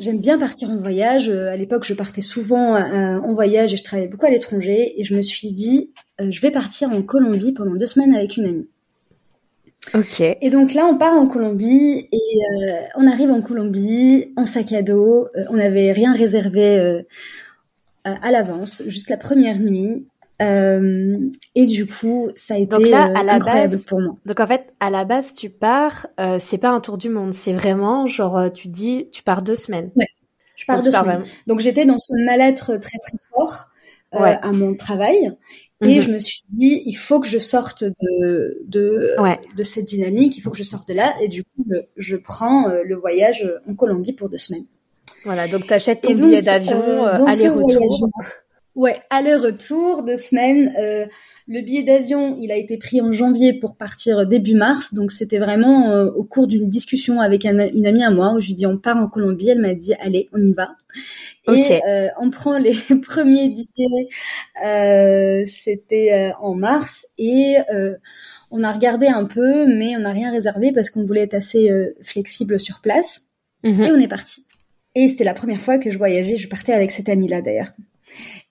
J'aime 0.00 0.20
bien 0.20 0.38
partir 0.38 0.70
en 0.70 0.76
voyage. 0.76 1.28
À 1.28 1.56
l'époque, 1.56 1.82
je 1.84 1.92
partais 1.92 2.20
souvent 2.20 2.76
en 2.76 3.34
voyage 3.34 3.74
et 3.74 3.76
je 3.76 3.82
travaillais 3.82 4.06
beaucoup 4.06 4.26
à 4.26 4.30
l'étranger. 4.30 4.92
Et 4.96 5.04
je 5.04 5.12
me 5.16 5.22
suis 5.22 5.50
dit, 5.50 5.90
je 6.20 6.40
vais 6.40 6.50
partir 6.50 6.90
en 6.90 7.02
Colombie 7.02 7.52
pendant 7.52 7.74
deux 7.74 7.86
semaines 7.86 8.14
avec 8.14 8.36
une 8.36 8.46
amie. 8.46 8.68
Ok. 9.94 10.20
Et 10.20 10.50
donc 10.50 10.74
là, 10.74 10.84
on 10.86 10.96
part 10.96 11.14
en 11.14 11.26
Colombie 11.26 12.08
et 12.12 12.16
euh, 12.16 12.80
on 12.96 13.06
arrive 13.06 13.30
en 13.30 13.40
Colombie 13.40 14.32
en 14.36 14.44
sac 14.44 14.72
à 14.72 14.82
dos. 14.82 15.28
Euh, 15.36 15.44
on 15.50 15.56
n'avait 15.56 15.92
rien 15.92 16.14
réservé 16.14 16.78
euh, 16.78 17.02
à 18.04 18.30
l'avance, 18.30 18.82
juste 18.86 19.08
la 19.10 19.16
première 19.16 19.58
nuit. 19.58 20.06
et 20.40 21.66
du 21.66 21.86
coup, 21.86 22.28
ça 22.34 22.54
a 22.54 22.58
été 22.58 22.94
incroyable 22.94 23.78
pour 23.86 24.00
moi. 24.00 24.14
Donc 24.26 24.40
en 24.40 24.46
fait, 24.46 24.72
à 24.80 24.90
la 24.90 25.04
base, 25.04 25.34
tu 25.34 25.50
pars, 25.50 26.06
c'est 26.38 26.58
pas 26.58 26.70
un 26.70 26.80
tour 26.80 26.98
du 26.98 27.08
monde, 27.08 27.34
c'est 27.34 27.52
vraiment 27.52 28.06
genre, 28.06 28.50
tu 28.52 28.68
dis, 28.68 29.08
tu 29.10 29.22
pars 29.22 29.42
deux 29.42 29.56
semaines. 29.56 29.90
Ouais, 29.96 30.06
je 30.54 30.64
pars 30.64 30.80
deux 30.80 30.90
semaines. 30.90 31.24
Donc 31.46 31.60
j'étais 31.60 31.86
dans 31.86 31.98
ce 31.98 32.14
mal-être 32.24 32.76
très 32.76 32.98
très 32.98 33.18
fort 33.30 33.68
à 34.12 34.52
mon 34.52 34.74
travail 34.74 35.32
et 35.84 35.96
mhm. 35.96 36.00
je 36.00 36.10
me 36.10 36.18
suis 36.18 36.42
dit, 36.50 36.82
il 36.86 36.94
faut 36.94 37.20
que 37.20 37.28
je 37.28 37.38
sorte 37.38 37.84
de 37.84 38.62
de, 38.66 39.14
de 39.56 39.62
cette 39.62 39.84
dynamique, 39.84 40.36
il 40.36 40.40
faut 40.40 40.50
que 40.50 40.58
je 40.58 40.64
sorte 40.64 40.88
de 40.88 40.94
là. 40.94 41.14
Et 41.22 41.28
du 41.28 41.44
coup, 41.44 41.64
je 41.96 42.16
prends 42.16 42.68
euh, 42.68 42.82
le 42.84 42.96
voyage 42.96 43.48
en 43.68 43.74
Colombie 43.74 44.12
pour 44.12 44.28
deux 44.28 44.38
semaines. 44.38 44.66
Voilà, 45.24 45.48
donc 45.48 45.66
tu 45.66 45.72
achètes 45.72 46.02
ton 46.02 46.14
billet 46.14 46.42
d'avion 46.42 47.06
euh, 47.06 47.24
aller-retour. 47.26 48.08
Ouais, 48.74 49.00
aller-retour, 49.10 50.04
deux 50.04 50.16
semaines. 50.16 50.72
Euh, 50.78 51.06
le 51.48 51.62
billet 51.62 51.82
d'avion, 51.82 52.36
il 52.40 52.52
a 52.52 52.56
été 52.56 52.76
pris 52.76 53.00
en 53.00 53.10
janvier 53.10 53.52
pour 53.52 53.76
partir 53.76 54.24
début 54.24 54.54
mars, 54.54 54.94
donc 54.94 55.10
c'était 55.10 55.38
vraiment 55.38 55.90
euh, 55.90 56.10
au 56.14 56.22
cours 56.22 56.46
d'une 56.46 56.68
discussion 56.68 57.20
avec 57.20 57.44
une 57.44 57.86
amie 57.86 58.04
à 58.04 58.10
moi 58.10 58.34
où 58.34 58.40
je 58.40 58.48
lui 58.48 58.54
dis 58.54 58.66
on 58.66 58.78
part 58.78 58.96
en 58.96 59.08
Colombie, 59.08 59.48
elle 59.48 59.60
m'a 59.60 59.74
dit 59.74 59.94
allez, 59.94 60.28
on 60.32 60.40
y 60.40 60.52
va. 60.52 60.76
Et 61.54 61.80
euh, 61.86 62.08
on 62.18 62.30
prend 62.30 62.58
les 62.58 62.74
premiers 63.02 63.48
billets, 63.48 64.08
euh, 64.64 65.44
c'était 65.46 66.32
en 66.38 66.54
mars 66.54 67.06
et 67.18 67.56
on 68.50 68.62
a 68.64 68.72
regardé 68.72 69.06
un 69.06 69.24
peu, 69.24 69.66
mais 69.66 69.96
on 69.96 70.00
n'a 70.00 70.12
rien 70.12 70.30
réservé 70.30 70.72
parce 70.72 70.90
qu'on 70.90 71.04
voulait 71.04 71.22
être 71.22 71.34
assez 71.34 71.70
flexible 72.02 72.58
sur 72.58 72.80
place. 72.80 73.26
Mhm. 73.64 73.82
Et 73.82 73.92
on 73.92 73.98
est 73.98 74.08
parti. 74.08 74.46
Et 74.94 75.08
c'était 75.08 75.24
la 75.24 75.34
première 75.34 75.60
fois 75.60 75.78
que 75.78 75.90
je 75.90 75.98
voyageais, 75.98 76.36
je 76.36 76.48
partais 76.48 76.72
avec 76.72 76.90
cette 76.90 77.08
amie-là 77.08 77.42
d'ailleurs. 77.42 77.72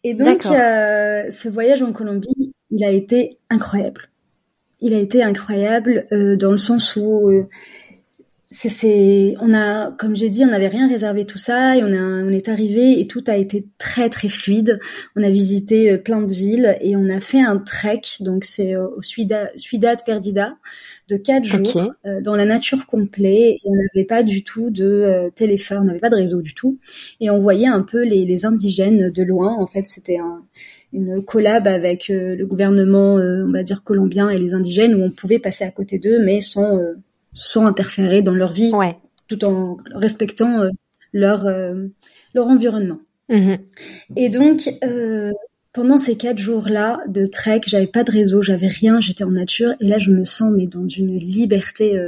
Et 0.04 0.13
donc, 0.13 0.44
ce 0.44 1.50
voyage 1.50 1.82
en 1.82 1.92
Colombie, 1.92 2.54
il 2.72 2.84
a 2.84 2.92
été 2.92 3.39
incroyable. 3.50 4.10
Il 4.80 4.94
a 4.94 5.00
été 5.00 5.24
incroyable 5.24 6.06
euh, 6.12 6.36
dans 6.36 6.51
le 6.51 6.58
sens 6.58 6.96
où 6.96 7.30
euh, 7.30 7.48
c'est, 8.50 9.34
on 9.42 9.54
a, 9.54 9.92
comme 9.92 10.16
j'ai 10.16 10.30
dit, 10.30 10.46
on 10.46 10.48
n'avait 10.48 10.70
rien 10.70 10.88
réservé 10.88 11.25
tout 11.25 11.38
ça 11.38 11.75
et 11.75 11.84
on 11.84 11.94
a, 11.94 12.24
on 12.24 12.32
est 12.32 12.48
arrivé 12.48 12.98
et 12.98 13.06
tout 13.06 13.24
a 13.27 13.36
été 13.36 13.68
très 13.77 14.10
très 14.10 14.30
fluide. 14.30 14.80
On 15.18 15.24
a 15.24 15.30
visité 15.30 15.92
euh, 15.92 15.98
plein 15.98 16.22
de 16.22 16.32
villes 16.32 16.77
et 16.80 16.96
on 16.96 17.10
a 17.10 17.20
fait 17.20 17.42
un 17.42 17.58
trek, 17.58 18.01
donc 18.22 18.46
c'est 18.46 18.77
au 18.77 19.01
Ciudad 19.01 19.98
Perdida, 20.06 20.56
de 21.10 21.18
quatre 21.18 21.44
jours 21.44 21.94
euh, 22.06 22.22
dans 22.22 22.38
la 22.38 22.46
nature 22.46 22.86
complète. 22.86 23.27
Et 23.27 23.60
on 23.66 23.75
n'avait 23.75 24.06
pas 24.06 24.24
du 24.24 24.46
tout 24.46 24.70
de 24.70 24.86
euh, 24.86 25.30
téléphone, 25.30 25.80
on 25.82 25.86
n'avait 25.86 26.00
pas 26.00 26.10
de 26.10 26.16
réseau 26.16 26.42
du 26.42 26.54
tout 26.54 26.77
et 27.20 27.30
on 27.30 27.39
voyait 27.39 27.68
un 27.68 27.82
peu 27.82 28.06
les, 28.06 28.24
les 28.24 28.46
indigènes 28.46 29.10
de 29.10 29.24
loin. 29.24 29.58
En 29.60 29.68
fait, 29.68 29.88
c'était 29.88 30.20
un, 30.20 30.42
une 30.94 31.22
collab 31.22 31.68
avec 31.68 32.08
le 32.08 32.46
gouvernement, 32.46 33.16
on 33.16 33.51
va 33.51 33.63
dire 33.63 33.84
colombien 33.84 34.30
et 34.30 34.38
les 34.38 34.54
indigènes 34.54 34.96
où 34.96 35.04
on 35.04 35.12
pouvait 35.12 35.39
passer 35.39 35.66
à 35.66 35.72
côté 35.72 36.00
d'eux, 36.00 36.24
mais 36.24 36.39
sans 36.39 36.80
sans 37.38 37.65
interférer 37.67 38.22
dans 38.24 38.34
leur 38.34 38.51
vie, 38.51 38.72
tout 39.27 39.46
en 39.46 39.77
respectant 39.94 40.62
euh, 40.62 40.70
leur 41.13 41.46
euh, 41.46 41.88
leur 42.34 42.48
environnement. 42.48 43.00
Mm-hmm. 43.29 43.60
Et 44.15 44.29
donc 44.29 44.70
euh, 44.84 45.32
pendant 45.72 45.98
ces 45.98 46.17
quatre 46.17 46.39
jours-là 46.39 47.00
de 47.08 47.25
trek, 47.25 47.62
j'avais 47.67 47.88
pas 47.88 48.03
de 48.03 48.12
réseau, 48.12 48.41
j'avais 48.41 48.67
rien, 48.67 49.00
j'étais 49.00 49.24
en 49.24 49.32
nature 49.32 49.74
et 49.79 49.88
là 49.88 50.00
je 50.00 50.12
me 50.12 50.25
sens 50.25 50.51
mais 50.56 50.65
dans 50.65 50.88
une 50.88 51.17
liberté 51.17 52.01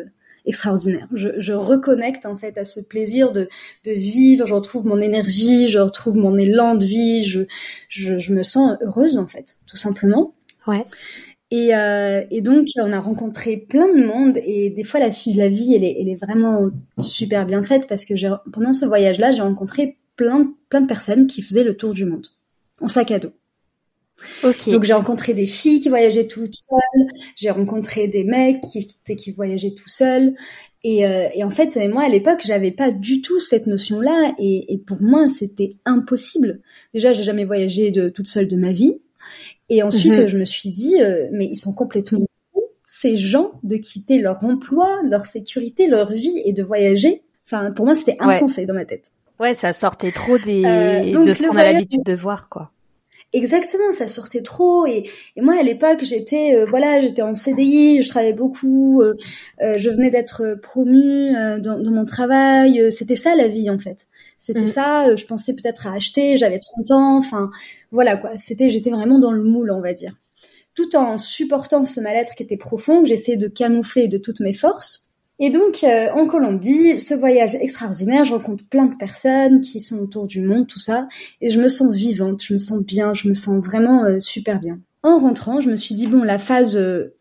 extraordinaire. 0.45 1.07
Je, 1.13 1.29
je, 1.37 1.53
reconnecte 1.53 2.25
en 2.25 2.35
fait 2.35 2.57
à 2.57 2.65
ce 2.65 2.79
plaisir 2.79 3.31
de, 3.31 3.49
de 3.85 3.91
vivre, 3.91 4.47
je 4.47 4.53
retrouve 4.55 4.87
mon 4.87 4.99
énergie, 4.99 5.67
je 5.67 5.77
retrouve 5.77 6.17
mon 6.17 6.37
élan 6.39 6.73
de 6.73 6.85
vie, 6.85 7.23
je, 7.23 7.41
je, 7.87 8.17
je 8.17 8.33
me 8.33 8.41
sens 8.41 8.77
heureuse 8.81 9.17
en 9.17 9.27
fait, 9.27 9.57
tout 9.67 9.77
simplement. 9.77 10.33
Ouais. 10.65 10.85
Et, 11.51 11.75
euh, 11.75 12.21
et, 12.29 12.41
donc, 12.41 12.67
on 12.77 12.93
a 12.93 12.99
rencontré 12.99 13.57
plein 13.57 13.87
de 13.93 14.05
monde. 14.05 14.37
Et 14.45 14.69
des 14.69 14.83
fois, 14.83 14.99
la, 14.99 15.09
la 15.35 15.47
vie, 15.47 15.73
elle 15.73 15.83
est, 15.83 15.97
elle 15.99 16.09
est 16.09 16.15
vraiment 16.15 16.69
super 16.99 17.45
bien 17.45 17.63
faite 17.63 17.87
parce 17.87 18.05
que 18.05 18.13
pendant 18.51 18.73
ce 18.73 18.85
voyage-là, 18.85 19.31
j'ai 19.31 19.41
rencontré 19.41 19.97
plein, 20.15 20.53
plein 20.69 20.81
de 20.81 20.87
personnes 20.87 21.27
qui 21.27 21.41
faisaient 21.41 21.63
le 21.63 21.75
tour 21.75 21.93
du 21.93 22.05
monde 22.05 22.27
en 22.81 22.87
sac 22.87 23.11
à 23.11 23.19
dos. 23.19 23.31
Okay. 24.43 24.71
Donc 24.71 24.83
j'ai 24.83 24.93
rencontré 24.93 25.33
des 25.33 25.45
filles 25.45 25.79
qui 25.79 25.87
voyageaient 25.87 26.27
toutes 26.27 26.55
seules, 26.55 27.07
j'ai 27.37 27.49
rencontré 27.49 28.09
des 28.09 28.25
mecs 28.25 28.59
qui, 28.61 28.87
qui 29.15 29.31
voyageaient 29.31 29.73
tout 29.73 29.87
seuls. 29.87 30.35
Et, 30.83 31.05
euh, 31.05 31.27
et 31.33 31.43
en 31.43 31.49
fait, 31.49 31.77
moi 31.89 32.03
à 32.03 32.09
l'époque, 32.09 32.41
j'avais 32.43 32.71
pas 32.71 32.91
du 32.91 33.21
tout 33.21 33.39
cette 33.39 33.67
notion-là, 33.67 34.33
et, 34.37 34.73
et 34.73 34.77
pour 34.77 35.01
moi, 35.01 35.27
c'était 35.27 35.77
impossible. 35.85 36.61
Déjà, 36.93 37.13
j'ai 37.13 37.23
jamais 37.23 37.45
voyagé 37.45 37.91
de 37.91 38.09
toute 38.09 38.27
seule 38.27 38.47
de 38.47 38.55
ma 38.55 38.71
vie, 38.71 39.01
et 39.69 39.83
ensuite, 39.83 40.17
mhm. 40.17 40.27
je 40.27 40.37
me 40.37 40.45
suis 40.45 40.71
dit, 40.71 41.01
euh, 41.01 41.27
mais 41.31 41.45
ils 41.45 41.55
sont 41.55 41.73
complètement 41.73 42.25
fous, 42.53 42.63
ces 42.85 43.15
gens, 43.15 43.51
de 43.63 43.77
quitter 43.77 44.19
leur 44.19 44.43
emploi, 44.43 44.87
leur 45.09 45.25
sécurité, 45.25 45.87
leur 45.87 46.09
vie 46.11 46.41
et 46.45 46.53
de 46.53 46.63
voyager. 46.63 47.23
Enfin, 47.45 47.71
pour 47.71 47.85
moi, 47.85 47.95
c'était 47.95 48.17
insensé 48.19 48.65
dans 48.65 48.73
ma 48.73 48.85
tête. 48.85 49.11
Ouais, 49.39 49.53
ça 49.53 49.71
sortait 49.71 50.11
trop 50.11 50.37
des, 50.37 50.63
euh, 50.65 51.23
de 51.23 51.33
ce 51.33 51.43
qu'on 51.43 51.55
a 51.55 51.63
l'habitude 51.63 52.03
de 52.03 52.13
voir, 52.13 52.49
quoi. 52.49 52.71
Exactement, 53.31 53.91
ça 53.91 54.07
sortait 54.07 54.41
trop 54.41 54.87
et, 54.87 55.07
et 55.35 55.41
moi 55.41 55.53
à 55.59 55.61
l'époque 55.61 55.99
j'étais 56.01 56.55
euh, 56.55 56.65
voilà 56.65 56.99
j'étais 56.99 57.21
en 57.21 57.35
CDI, 57.35 58.01
je 58.01 58.09
travaillais 58.09 58.33
beaucoup, 58.33 59.03
euh, 59.03 59.17
euh, 59.61 59.77
je 59.77 59.91
venais 59.91 60.09
d'être 60.09 60.55
promue 60.63 61.31
dans, 61.59 61.79
dans, 61.79 61.91
mon 61.91 62.05
travail, 62.05 62.91
c'était 62.91 63.15
ça 63.15 63.35
la 63.35 63.47
vie 63.47 63.69
en 63.69 63.77
fait, 63.77 64.07
c'était 64.39 64.61
mm. 64.61 64.67
ça. 64.67 65.15
je 65.15 65.25
pensais 65.25 65.53
peut-être 65.53 65.85
à 65.85 65.93
acheter, 65.93 66.37
j'avais 66.37 66.57
30 66.57 66.89
ans, 66.89 67.17
enfin 67.19 67.51
voilà 67.91 68.17
quoi, 68.17 68.31
c'était 68.37 68.71
j'étais 68.71 68.89
vraiment 68.89 69.19
dans 69.19 69.31
le 69.31 69.43
moule 69.43 69.69
on 69.69 69.81
va 69.81 69.93
dire, 69.93 70.15
tout 70.73 70.95
en 70.95 71.19
supportant 71.19 71.85
ce 71.85 72.01
mal-être 72.01 72.33
qui 72.33 72.41
était 72.41 72.57
profond 72.57 73.03
que 73.03 73.09
j'essayais 73.09 73.37
de 73.37 73.47
camoufler 73.47 74.07
de 74.07 74.17
toutes 74.17 74.39
mes 74.39 74.53
forces. 74.53 75.08
Et 75.41 75.49
donc, 75.49 75.83
euh, 75.83 76.09
en 76.13 76.27
Colombie, 76.27 76.99
ce 76.99 77.13
voyage 77.13 77.55
extraordinaire, 77.55 78.25
je 78.25 78.33
rencontre 78.33 78.65
plein 78.65 78.85
de 78.85 78.95
personnes 78.95 79.61
qui 79.61 79.79
sont 79.79 79.97
autour 79.99 80.27
du 80.27 80.41
monde, 80.41 80.67
tout 80.67 80.79
ça, 80.79 81.07
et 81.39 81.49
je 81.49 81.61
me 81.61 81.69
sens 81.69 81.95
vivante, 81.95 82.43
je 82.43 82.53
me 82.53 82.57
sens 82.57 82.83
bien, 82.83 83.13
je 83.13 83.29
me 83.29 83.33
sens 83.33 83.63
vraiment 83.63 84.03
euh, 84.03 84.19
super 84.19 84.59
bien. 84.59 84.79
En 85.01 85.17
rentrant, 85.17 85.61
je 85.61 85.69
me 85.69 85.77
suis 85.77 85.95
dit, 85.95 86.07
bon, 86.07 86.23
la 86.23 86.39
phase 86.39 86.75
euh, 86.75 87.15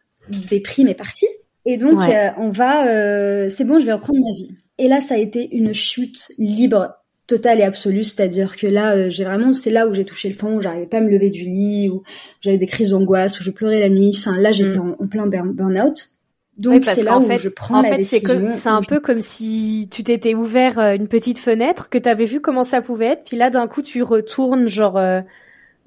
des 0.50 0.58
primes 0.58 0.88
est 0.88 0.94
partie, 0.94 1.28
et 1.64 1.76
donc 1.76 2.02
on 2.38 2.50
va, 2.50 3.50
c'est 3.50 3.64
bon, 3.64 3.78
je 3.78 3.86
vais 3.86 3.92
reprendre 3.92 4.18
ma 4.20 4.32
vie. 4.32 4.50
Et 4.78 4.88
là, 4.88 5.00
ça 5.00 5.14
a 5.14 5.18
été 5.18 5.54
une 5.54 5.72
chute 5.72 6.32
libre 6.38 6.94
totale 7.26 7.60
et 7.60 7.62
absolue, 7.62 8.04
c'est-à-dire 8.04 8.56
que 8.56 8.66
là, 8.66 9.10
j'ai 9.10 9.24
vraiment, 9.24 9.52
c'est 9.54 9.70
là 9.70 9.86
où 9.86 9.94
j'ai 9.94 10.04
touché 10.04 10.28
le 10.28 10.34
fond, 10.34 10.56
où 10.56 10.60
j'arrivais 10.60 10.86
pas 10.86 10.98
à 10.98 11.00
me 11.02 11.10
lever 11.10 11.30
du 11.30 11.44
lit, 11.44 11.88
où 11.88 12.02
j'avais 12.40 12.58
des 12.58 12.66
crises 12.66 12.90
d'angoisse, 12.90 13.38
où 13.38 13.42
je 13.42 13.50
pleurais 13.50 13.80
la 13.80 13.90
nuit. 13.90 14.14
Enfin, 14.16 14.36
là, 14.36 14.50
j'étais 14.50 14.78
mm. 14.78 14.96
en, 14.98 15.08
plein 15.08 15.26
burn-out. 15.26 16.17
Donc 16.58 16.84
c'est 16.84 17.04
là 17.04 17.18
où 17.18 17.24
fait, 17.24 17.38
je 17.38 17.48
prends 17.48 17.78
en 17.78 17.82
fait, 17.84 18.02
C'est 18.02 18.68
un 18.68 18.82
peu 18.82 18.98
comme 18.98 19.20
si 19.20 19.88
tu 19.92 20.02
t'étais 20.02 20.34
ouvert 20.34 20.78
euh, 20.78 20.94
une 20.94 21.06
petite 21.06 21.38
fenêtre, 21.38 21.88
que 21.88 21.98
tu 21.98 22.08
avais 22.08 22.24
vu 22.24 22.40
comment 22.40 22.64
ça 22.64 22.82
pouvait 22.82 23.06
être, 23.06 23.24
puis 23.24 23.36
là 23.36 23.48
d'un 23.48 23.68
coup 23.68 23.80
tu 23.80 24.02
retournes 24.02 24.66
genre 24.66 24.98
euh, 24.98 25.20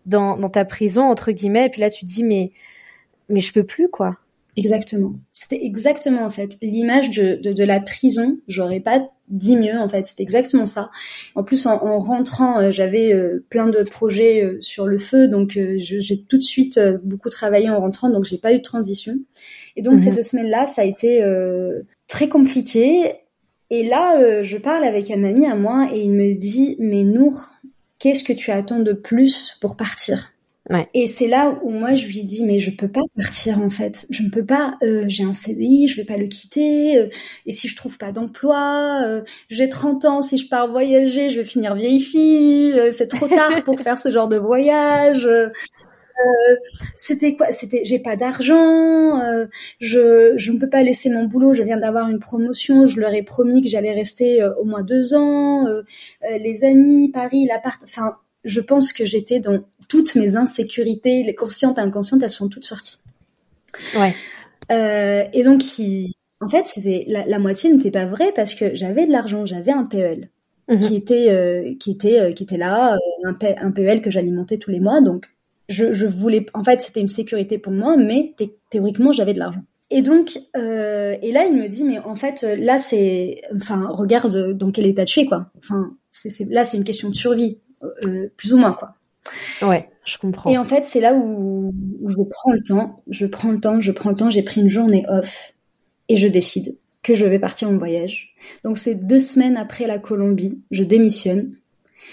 dans, 0.06 0.38
dans 0.38 0.50
ta 0.50 0.63
prison 0.63 1.04
entre 1.04 1.34
guillemets, 1.34 1.66
et 1.66 1.70
puis 1.70 1.82
là 1.82 1.90
tu 1.90 2.06
te 2.06 2.12
dis 2.12 2.24
mais 2.24 2.54
mais 3.28 3.42
je 3.42 3.51
peux 3.51 3.66
plus 3.66 3.90
quoi. 3.90 4.16
Exactement. 4.56 5.13
C'était 5.34 5.63
exactement 5.63 6.24
en 6.24 6.30
fait 6.30 6.58
l'image 6.62 7.10
de, 7.10 7.36
de, 7.42 7.54
de, 7.54 7.63
la 7.63 7.80
prison. 7.80 8.38
J'aurais 8.50 8.82
pas 8.82 9.10
dit 9.30 9.56
mieux 9.56 9.78
en 9.78 9.88
fait. 9.88 10.06
C'était 10.06 10.24
exactement 10.24 10.66
ça. 10.66 10.90
En 11.36 11.44
plus 11.44 11.66
en, 11.66 11.82
en 11.84 12.00
rentrant, 12.00 12.60
euh, 12.60 12.72
j'avais 12.72 13.13
plein 13.50 13.68
de 13.68 13.84
projets 13.84 14.58
sur 14.62 14.88
le 14.88 14.98
feu, 14.98 15.28
donc 15.28 15.51
j'ai 15.51 16.24
tout 16.30 16.38
de 16.38 16.44
suite 16.44 16.80
beaucoup 17.04 17.30
travaillé 17.30 17.70
en 17.70 17.80
rentrant, 17.80 18.10
donc 18.10 18.24
j'ai 18.24 18.38
pas 18.38 18.54
eu 18.54 18.58
de 18.58 18.63
transition. 18.63 19.16
Et 19.75 19.82
donc 19.82 20.00
ces 20.00 20.10
mhm. 20.10 20.16
deux 20.16 20.22
semaines-là, 20.22 20.66
ça 20.66 20.82
a 20.82 20.86
été 20.86 21.24
euh, 21.24 21.82
très 22.08 22.28
compliqué. 22.28 23.13
Et 23.70 23.88
là, 23.88 24.20
euh, 24.22 24.44
je 24.44 24.58
parle 24.58 24.84
avec 24.84 25.12
un 25.12 25.24
ami 25.24 25.46
à 25.46 25.56
moi 25.56 25.88
et 25.94 26.01
il 26.01 26.12
me 26.12 26.34
dit, 26.34 26.75
mais 26.80 27.04
Nour, 27.04 27.51
qu'est-ce 28.00 28.24
que 28.24 28.34
tu 28.34 28.51
attends 28.51 28.80
de 28.80 28.94
plus 28.94 29.58
pour 29.62 29.78
partir? 29.78 30.34
Ouais. 30.70 30.88
Et 30.94 31.08
c'est 31.08 31.28
là 31.28 31.60
où 31.63 31.72
moi 31.72 31.96
je 31.96 32.06
lui 32.06 32.24
dis 32.24 32.46
mais 32.46 32.60
je 32.60 32.70
peux 32.70 32.88
pas 32.88 33.01
partir 33.16 33.60
en 33.60 33.72
fait, 33.72 34.06
je 34.12 34.22
ne 34.22 34.30
peux 34.30 34.46
pas. 34.46 34.78
Euh, 34.84 35.06
j'ai 35.08 35.24
un 35.24 35.34
CDI, 35.34 35.88
je 35.88 35.98
vais 35.98 36.06
pas 36.06 36.18
le 36.18 36.28
quitter. 36.28 36.98
Euh, 36.98 37.10
et 37.48 37.51
si 37.51 37.68
je 37.68 37.75
trouve 37.75 37.98
pas 37.98 38.12
d'emploi, 38.12 39.01
euh, 39.04 39.22
j'ai 39.50 39.70
30 39.70 40.06
ans, 40.06 40.22
si 40.22 40.38
je 40.38 40.48
pars 40.48 40.70
voyager, 40.70 41.30
je 41.30 41.40
vais 41.40 41.46
finir 41.46 41.74
vieille 41.74 42.00
fille. 42.00 42.80
c'est 42.92 43.08
trop 43.08 43.28
tard 43.28 43.63
pour 43.63 43.80
faire 43.80 43.98
ce 43.98 44.12
genre 44.12 44.28
de 44.28 44.38
voyage. 44.38 45.28
Euh, 46.20 46.56
c'était 46.96 47.36
quoi 47.36 47.51
C'était 47.51 47.82
j'ai 47.84 48.00
pas 48.00 48.15
d'argent, 48.15 49.20
euh, 49.22 49.46
je 49.80 50.34
je 50.36 50.51
ne 50.51 50.60
peux 50.60 50.70
pas 50.70 50.84
laisser 50.84 51.10
mon 51.10 51.25
boulot. 51.25 51.53
Je 51.53 51.63
viens 51.63 51.77
d'avoir 51.77 52.10
une 52.10 52.20
promotion, 52.20 52.86
je 52.86 53.00
leur 53.00 53.13
ai 53.13 53.24
promis 53.24 53.62
que 53.62 53.68
j'allais 53.68 53.94
rester 53.94 54.41
euh, 54.41 54.53
au 54.56 54.65
moins 54.65 54.84
deux 54.84 55.13
ans. 55.13 55.68
les 56.39 56.63
amis, 56.63 57.10
Paris, 57.10 57.46
l'appart. 57.48 57.82
Enfin, 57.84 58.13
je 58.44 58.62
pense 58.62 58.94
que 58.94 59.06
j'étais 59.06 59.39
dans 59.39 59.63
toutes 59.89 60.15
mes 60.15 60.36
insécurités, 60.36 61.24
les 61.24 61.36
conscientes 61.36 61.77
et 61.77 61.82
inconscientes, 61.82 62.24
elles 62.24 62.32
sont 62.32 62.50
toutes 62.50 62.65
sorties. 62.65 62.98
Ouais. 63.96 64.13
et 65.34 65.44
donc, 65.44 65.62
en 66.41 66.50
fait, 66.50 66.68
c'était 66.68 67.06
la, 67.08 67.25
la, 67.25 67.39
moitié 67.39 67.72
n'était 67.72 67.91
pas 67.91 68.06
vrai 68.06 68.32
parce 68.36 68.56
que 68.56 68.75
j'avais 68.75 69.06
de 69.06 69.12
l'argent, 69.12 69.46
j'avais 69.46 69.72
un 69.72 69.86
PEL. 69.86 70.30
Mhm. 70.68 70.80
qui 70.80 70.96
était 70.96 71.75
qui 71.80 71.91
était 71.91 72.34
qui 72.36 72.44
était 72.44 72.56
là 72.58 72.96
un, 73.25 73.36
un 73.58 73.72
PEL 73.72 74.01
que 74.01 74.12
j'alimentais 74.12 74.58
tous 74.58 74.70
les 74.70 74.80
mois 74.80 75.01
donc 75.01 75.27
je, 75.72 75.94
je 75.94 76.06
voulais, 76.06 76.46
en 76.54 76.63
fait, 76.63 76.82
c'était 76.82 77.01
une 77.01 77.08
sécurité 77.08 77.58
pour 77.58 77.74
moi, 77.74 77.98
mais 77.98 78.36
théoriquement, 78.70 79.12
j'avais 79.12 79.34
de 79.34 79.40
l'argent. 79.40 79.63
Et 79.90 80.01
donc, 80.01 80.40
euh, 80.56 81.16
et 81.22 81.32
là, 81.32 81.46
il 81.46 81.54
me 81.54 81.68
dit, 81.68 81.84
mais 81.84 82.00
en 82.00 82.16
fait, 82.16 82.44
là, 82.44 82.78
c'est, 82.78 83.42
enfin, 83.56 83.88
regarde 83.90 84.54
dans 84.54 84.72
quel 84.72 84.88
état 84.88 85.04
tu 85.04 85.20
es, 85.20 85.25
quoi. 85.25 85.51
Enfin, 85.58 85.98
c'est, 86.12 86.48
là, 86.50 86.63
c'est 86.63 86.78
une 86.78 86.86
question 86.86 87.10
de 87.10 87.16
survie, 87.16 87.60
euh, 88.06 88.32
plus 88.38 88.54
ou 88.54 88.58
moins, 88.58 88.72
quoi. 88.72 88.94
Ouais, 89.62 89.90
je 90.06 90.18
comprends. 90.18 90.50
Et 90.50 90.58
en 90.58 90.63
fait, 90.63 90.86
c'est 90.86 91.01
là 91.01 91.13
où, 91.13 91.74
où 92.01 92.10
je 92.10 92.24
prends 92.30 92.54
le 92.54 92.62
temps, 92.62 93.04
je 93.10 93.25
prends 93.25 93.51
le 93.51 93.60
temps, 93.60 93.82
je 93.82 93.92
prends 93.92 94.10
le 94.12 94.16
temps, 94.16 94.30
j'ai 94.30 94.44
pris 94.44 94.62
une 94.62 94.70
journée 94.70 95.04
off 95.10 95.54
et 96.08 96.18
je 96.18 96.28
décide 96.28 96.78
que 97.04 97.13
je 97.13 97.25
vais 97.25 97.40
partir 97.40 97.70
en 97.70 97.78
voyage. 97.78 98.34
Donc, 98.63 98.78
c'est 98.78 98.96
deux 98.96 99.20
semaines 99.20 99.58
après 99.58 99.88
la 99.88 100.00
Colombie, 100.00 100.62
je 100.72 100.84
démissionne. 100.84 101.56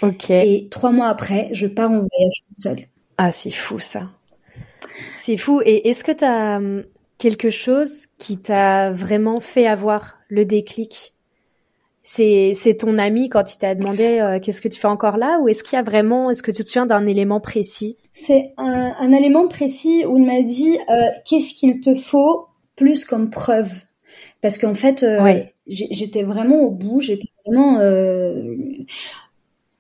Ok. 0.03 0.31
Et 0.31 0.69
trois 0.71 0.91
mois 0.91 1.09
après, 1.09 1.49
je 1.53 1.67
pars 1.67 1.91
en 1.91 1.99
voyage 1.99 2.43
toute 2.47 2.59
seule. 2.59 2.81
Ah, 3.19 3.33
c'est 3.33 3.51
fou 3.51 3.81
ça. 3.81 4.09
C'est 5.17 5.37
fou. 5.37 5.61
Et 5.65 5.89
est-ce 5.89 6.05
que 6.05 6.13
tu 6.13 6.25
as 6.25 6.57
hum, 6.57 6.85
quelque 7.19 7.51
chose 7.51 8.07
qui 8.17 8.39
t'a 8.39 8.93
vraiment 8.93 9.41
fait 9.41 9.67
avoir 9.67 10.19
le 10.29 10.45
déclic? 10.45 11.15
C'est, 12.05 12.53
c'est 12.55 12.75
ton 12.75 12.97
ami 12.97 13.29
quand 13.29 13.53
il 13.53 13.59
t'a 13.59 13.75
demandé 13.75 14.19
euh, 14.21 14.39
qu'est-ce 14.41 14.63
que 14.63 14.69
tu 14.69 14.81
fais 14.81 14.89
encore 14.89 15.19
là? 15.19 15.41
Ou 15.43 15.49
est-ce 15.49 15.63
qu'il 15.63 15.77
y 15.77 15.81
a 15.81 15.83
vraiment, 15.83 16.31
est-ce 16.31 16.43
que 16.43 16.53
tu 16.53 16.65
te 16.65 16.69
souviens 16.69 16.87
d'un 16.87 17.07
élément 17.07 17.41
précis? 17.41 17.99
C'est 18.13 18.55
un, 18.57 18.93
un, 18.99 19.13
élément 19.13 19.47
précis 19.47 20.07
où 20.07 20.17
il 20.17 20.25
m'a 20.25 20.41
dit 20.41 20.79
euh, 20.89 20.95
qu'est-ce 21.29 21.53
qu'il 21.53 21.81
te 21.81 21.95
faut 21.95 22.47
plus 22.77 23.05
comme 23.05 23.29
preuve? 23.29 23.83
Parce 24.41 24.57
qu'en 24.57 24.75
fait 24.75 25.03
euh, 25.03 25.43
j'étais 25.67 26.23
vraiment 26.23 26.63
au 26.63 26.71
bout, 26.71 27.01
j'étais 27.01 27.29
vraiment 27.45 27.79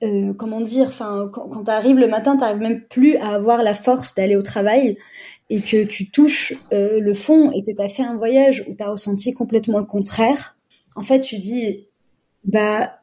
euh, 0.02 0.32
comment 0.32 0.60
dire, 0.60 0.88
enfin, 0.88 1.28
quand, 1.32 1.48
quand 1.48 1.64
tu 1.64 1.70
arrives 1.70 1.98
le 1.98 2.08
matin, 2.08 2.34
tu 2.34 2.40
n'arrives 2.40 2.62
même 2.62 2.82
plus 2.88 3.16
à 3.16 3.34
avoir 3.34 3.62
la 3.62 3.74
force 3.74 4.14
d'aller 4.14 4.36
au 4.36 4.42
travail 4.42 4.96
et 5.50 5.60
que 5.60 5.84
tu 5.84 6.10
touches 6.10 6.54
euh, 6.72 7.00
le 7.00 7.14
fond 7.14 7.50
et 7.52 7.62
que 7.62 7.74
tu 7.74 7.82
as 7.82 7.88
fait 7.88 8.02
un 8.02 8.16
voyage 8.16 8.64
où 8.68 8.74
tu 8.74 8.82
as 8.82 8.90
ressenti 8.90 9.32
complètement 9.32 9.78
le 9.78 9.86
contraire. 9.86 10.56
en 10.94 11.02
fait, 11.02 11.20
tu 11.20 11.38
dis, 11.38 11.86
bah, 12.44 13.00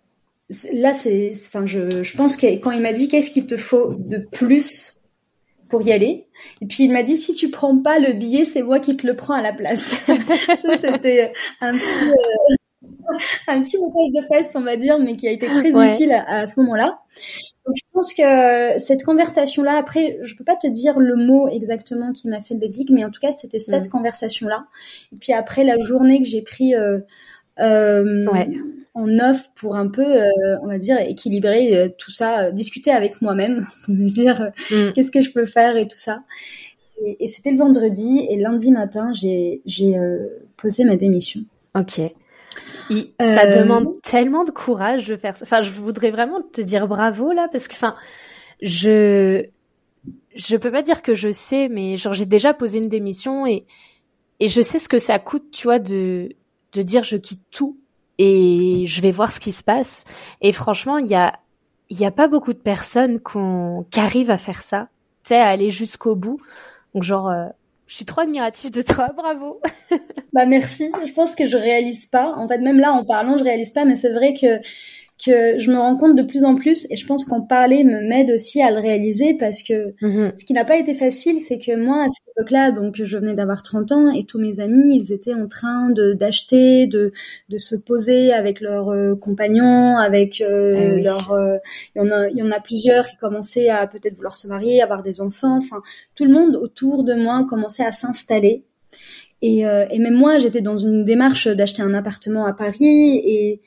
là, 0.72 0.94
c'est, 0.94 1.32
enfin, 1.48 1.66
je, 1.66 2.04
je 2.04 2.16
pense 2.16 2.38
que 2.38 2.48
quand 2.58 2.72
il 2.72 2.82
m'a 2.82 2.94
dit 2.94 3.08
qu'est-ce 3.08 3.32
qu'il 3.32 3.46
te 3.46 3.58
faut 3.58 3.96
de 3.98 4.18
plus 4.18 4.94
pour 5.70 5.82
y 5.82 5.92
aller, 5.92 6.28
et 6.62 6.66
puis 6.68 6.84
il 6.86 6.92
m'a 6.92 7.04
dit 7.04 7.18
si 7.18 7.34
tu 7.34 7.50
prends 7.50 7.82
pas 7.82 8.00
le 8.00 8.14
billet, 8.14 8.46
c'est 8.46 8.62
moi 8.62 8.80
qui 8.80 8.96
te 8.96 9.08
le 9.08 9.16
prends 9.16 9.34
à 9.34 9.42
la 9.42 9.54
place. 9.54 9.96
ça, 10.62 10.78
c'était 10.78 11.34
un 11.62 11.74
petit, 11.74 12.10
euh, 12.10 12.56
un 13.48 13.62
petit 13.62 13.78
montage 13.78 14.12
de 14.14 14.28
fesses, 14.28 14.52
on 14.56 14.62
va 14.62 14.76
dire, 14.76 15.00
mais 15.00 15.16
qui 15.16 15.28
a 15.28 15.32
été 15.32 15.48
très 15.48 15.88
utile 15.88 16.12
à, 16.28 16.48
ce 16.48 16.60
moment-là. 16.60 17.00
Donc, 17.66 17.76
je 17.76 17.84
pense 17.94 18.14
que 18.14 18.80
cette 18.80 19.04
conversation-là, 19.04 19.78
après, 19.78 20.20
je 20.22 20.36
peux 20.36 20.44
pas 20.44 20.56
te 20.56 20.68
dire 20.68 21.00
le 21.00 21.16
mot 21.16 21.48
exactement 21.50 22.12
qui 22.12 22.28
m'a 22.28 22.42
fait 22.42 22.54
le 22.54 22.60
déclic, 22.60 22.92
mais 22.92 23.04
en 23.04 23.10
tout 23.10 23.20
cas, 23.20 23.32
c'était 23.32 23.60
cette 23.60 23.88
mm. 23.88 23.92
conversation-là. 23.92 24.68
Et 25.12 25.16
puis 25.16 25.34
après, 25.34 25.64
la 25.64 25.78
journée 25.80 26.22
que 26.22 26.28
j'ai 26.28 26.44
pris 26.44 26.76
euh, 26.76 27.00
euh, 27.60 28.24
en 28.94 29.20
off 29.20 29.50
pour 29.56 29.76
un 29.76 29.88
peu, 29.88 30.06
euh, 30.06 30.60
on 30.62 30.68
va 30.68 30.78
dire, 30.78 31.00
équilibrer 31.00 31.92
tout 31.98 32.12
ça, 32.12 32.52
discuter 32.52 32.92
avec 32.92 33.22
moi-même 33.22 33.68
pour 33.86 33.96
me 33.96 34.10
dire 34.10 34.52
mm. 34.70 34.94
qu'est-ce 34.94 35.12
que 35.12 35.22
je 35.22 35.32
peux 35.32 35.46
faire 35.46 35.76
et 35.76 35.88
tout 35.88 35.98
ça. 35.98 36.20
Et, 37.04 37.28
c'était 37.28 37.52
le 37.52 37.58
vendredi 37.58 38.28
et 38.30 38.38
lundi 38.38 38.72
matin, 38.72 39.12
j'ai 39.12 39.62
j'ai 39.66 39.96
posé 40.56 40.84
ma 40.84 40.96
démission. 40.98 41.42
Ok. 41.74 42.00
Ça 43.20 43.48
demande 43.48 44.02
tellement 44.02 44.44
de 44.44 44.52
courage 44.52 45.06
de 45.06 45.18
faire 45.18 45.36
ça. 45.36 45.46
Enfin, 45.46 45.62
je 45.62 45.72
voudrais 45.72 46.12
vraiment 46.12 46.42
te 46.42 46.62
dire 46.62 46.88
bravo 46.88 47.32
là 47.32 47.48
parce 47.52 47.68
que, 47.68 47.74
enfin, 47.74 47.96
je 48.62 49.46
je 50.36 50.58
peux 50.58 50.72
pas 50.72 50.82
dire 50.82 51.02
que 51.02 51.16
je 51.16 51.32
sais, 51.32 51.68
mais 51.70 51.98
genre 51.98 52.14
j'ai 52.14 52.26
déjà 52.26 52.54
posé 52.54 52.80
une 52.80 52.90
démission 52.90 53.46
et 53.48 53.66
et 54.40 54.50
je 54.50 54.62
sais 54.62 54.80
ce 54.80 54.90
que 54.90 55.00
ça 55.00 55.18
coûte, 55.20 55.52
tu 55.52 55.68
vois, 55.68 55.80
de 55.80 56.30
de 56.74 56.82
dire 56.82 57.04
je 57.04 57.18
quitte 57.18 57.44
tout 57.52 57.78
et 58.18 58.86
je 58.88 59.02
vais 59.02 59.12
voir 59.12 59.32
ce 59.32 59.40
qui 59.40 59.52
se 59.52 59.64
passe. 59.64 60.06
Et 60.42 60.52
franchement, 60.52 60.98
il 60.98 61.08
y 61.08 61.16
a, 61.16 61.40
il 61.90 62.00
y 62.00 62.06
a 62.06 62.12
pas 62.12 62.28
beaucoup 62.28 62.54
de 62.54 62.60
personnes 62.60 63.20
qu'on, 63.20 63.86
qui 63.92 64.00
arrivent 64.00 64.32
à 64.32 64.38
faire 64.38 64.62
ça, 64.62 64.90
tu 65.24 65.30
sais, 65.30 65.38
à 65.38 65.48
aller 65.48 65.72
jusqu'au 65.72 66.16
bout. 66.16 66.40
Donc 66.94 67.04
genre, 67.04 67.30
euh, 67.30 67.48
je 67.88 67.96
suis 67.96 68.06
trop 68.06 68.22
admirative 68.22 68.72
de 68.72 68.82
toi, 68.82 69.10
bravo. 69.16 69.62
bah 70.34 70.46
merci. 70.46 70.92
Je 71.06 71.12
pense 71.14 71.36
que 71.36 71.46
je 71.46 71.58
réalise 71.58 72.06
pas. 72.06 72.34
En 72.36 72.48
fait, 72.48 72.60
même 72.60 72.80
là, 72.80 72.92
en 72.92 73.06
parlant, 73.06 73.38
je 73.38 73.44
réalise 73.44 73.72
pas, 73.72 73.86
mais 73.86 73.96
c'est 73.96 74.12
vrai 74.12 74.34
que 74.34 74.60
que 75.24 75.60
je 75.60 75.72
me 75.72 75.78
rends 75.78 75.96
compte 75.96 76.18
de 76.18 76.24
plus 76.24 76.44
en 76.44 76.56
plus 76.56 76.88
et 76.92 76.98
je 76.98 77.08
pense 77.08 77.24
qu'en 77.24 77.46
parler 77.46 77.86
me 77.86 78.02
m'aide 78.02 78.32
aussi 78.32 78.62
à 78.62 78.70
le 78.70 78.80
réaliser 78.82 79.34
parce 79.36 79.64
que 79.64 79.96
mhm. 80.02 80.34
ce 80.36 80.44
qui 80.44 80.52
n'a 80.52 80.66
pas 80.66 80.78
été 80.78 80.94
facile 80.94 81.40
c'est 81.40 81.58
que 81.58 81.74
moi 81.74 82.04
à 82.04 82.10
cette 82.10 82.28
époque-là 82.36 82.72
donc 82.72 83.02
je 83.02 83.18
venais 83.18 83.34
d'avoir 83.34 83.64
30 83.64 83.92
ans 83.94 84.12
et 84.12 84.26
tous 84.26 84.40
mes 84.40 84.60
amis 84.60 84.98
ils 84.98 85.14
étaient 85.14 85.34
en 85.34 85.48
train 85.48 85.90
de 85.90 86.12
d'acheter 86.12 86.86
de 86.88 87.14
de 87.48 87.58
se 87.58 87.78
poser 87.78 88.34
avec 88.34 88.60
leurs 88.60 88.90
euh, 88.90 89.16
compagnons 89.16 89.96
avec 89.96 90.42
euh, 90.42 90.72
ah 90.76 91.00
leurs 91.00 91.32
euh, 91.32 91.56
il 91.96 92.00
y 92.00 92.02
en 92.02 92.12
a 92.12 92.28
il 92.28 92.38
y 92.38 92.44
en 92.44 92.52
a 92.52 92.60
plusieurs 92.60 93.06
qui 93.06 93.16
commençaient 93.16 93.70
à 93.70 93.88
peut-être 93.88 94.16
vouloir 94.16 94.36
se 94.36 94.50
marier 94.50 94.82
avoir 94.82 95.02
des 95.02 95.22
enfants 95.22 95.58
enfin 95.58 95.82
tout 96.16 96.26
le 96.26 96.32
monde 96.32 96.58
autour 96.58 97.06
de 97.06 97.14
moi 97.14 97.46
commençait 97.50 97.86
à 97.86 97.94
s'installer 97.94 98.66
et, 99.42 99.60
et 99.60 100.00
même 100.00 100.16
moi 100.16 100.40
j'étais 100.40 100.62
dans 100.62 100.78
une 100.78 101.04
démarche 101.04 101.48
d'acheter 101.48 101.84
un 101.84 101.94
appartement 101.94 102.46
à 102.46 102.54
Paris 102.54 103.22
et 103.24 103.62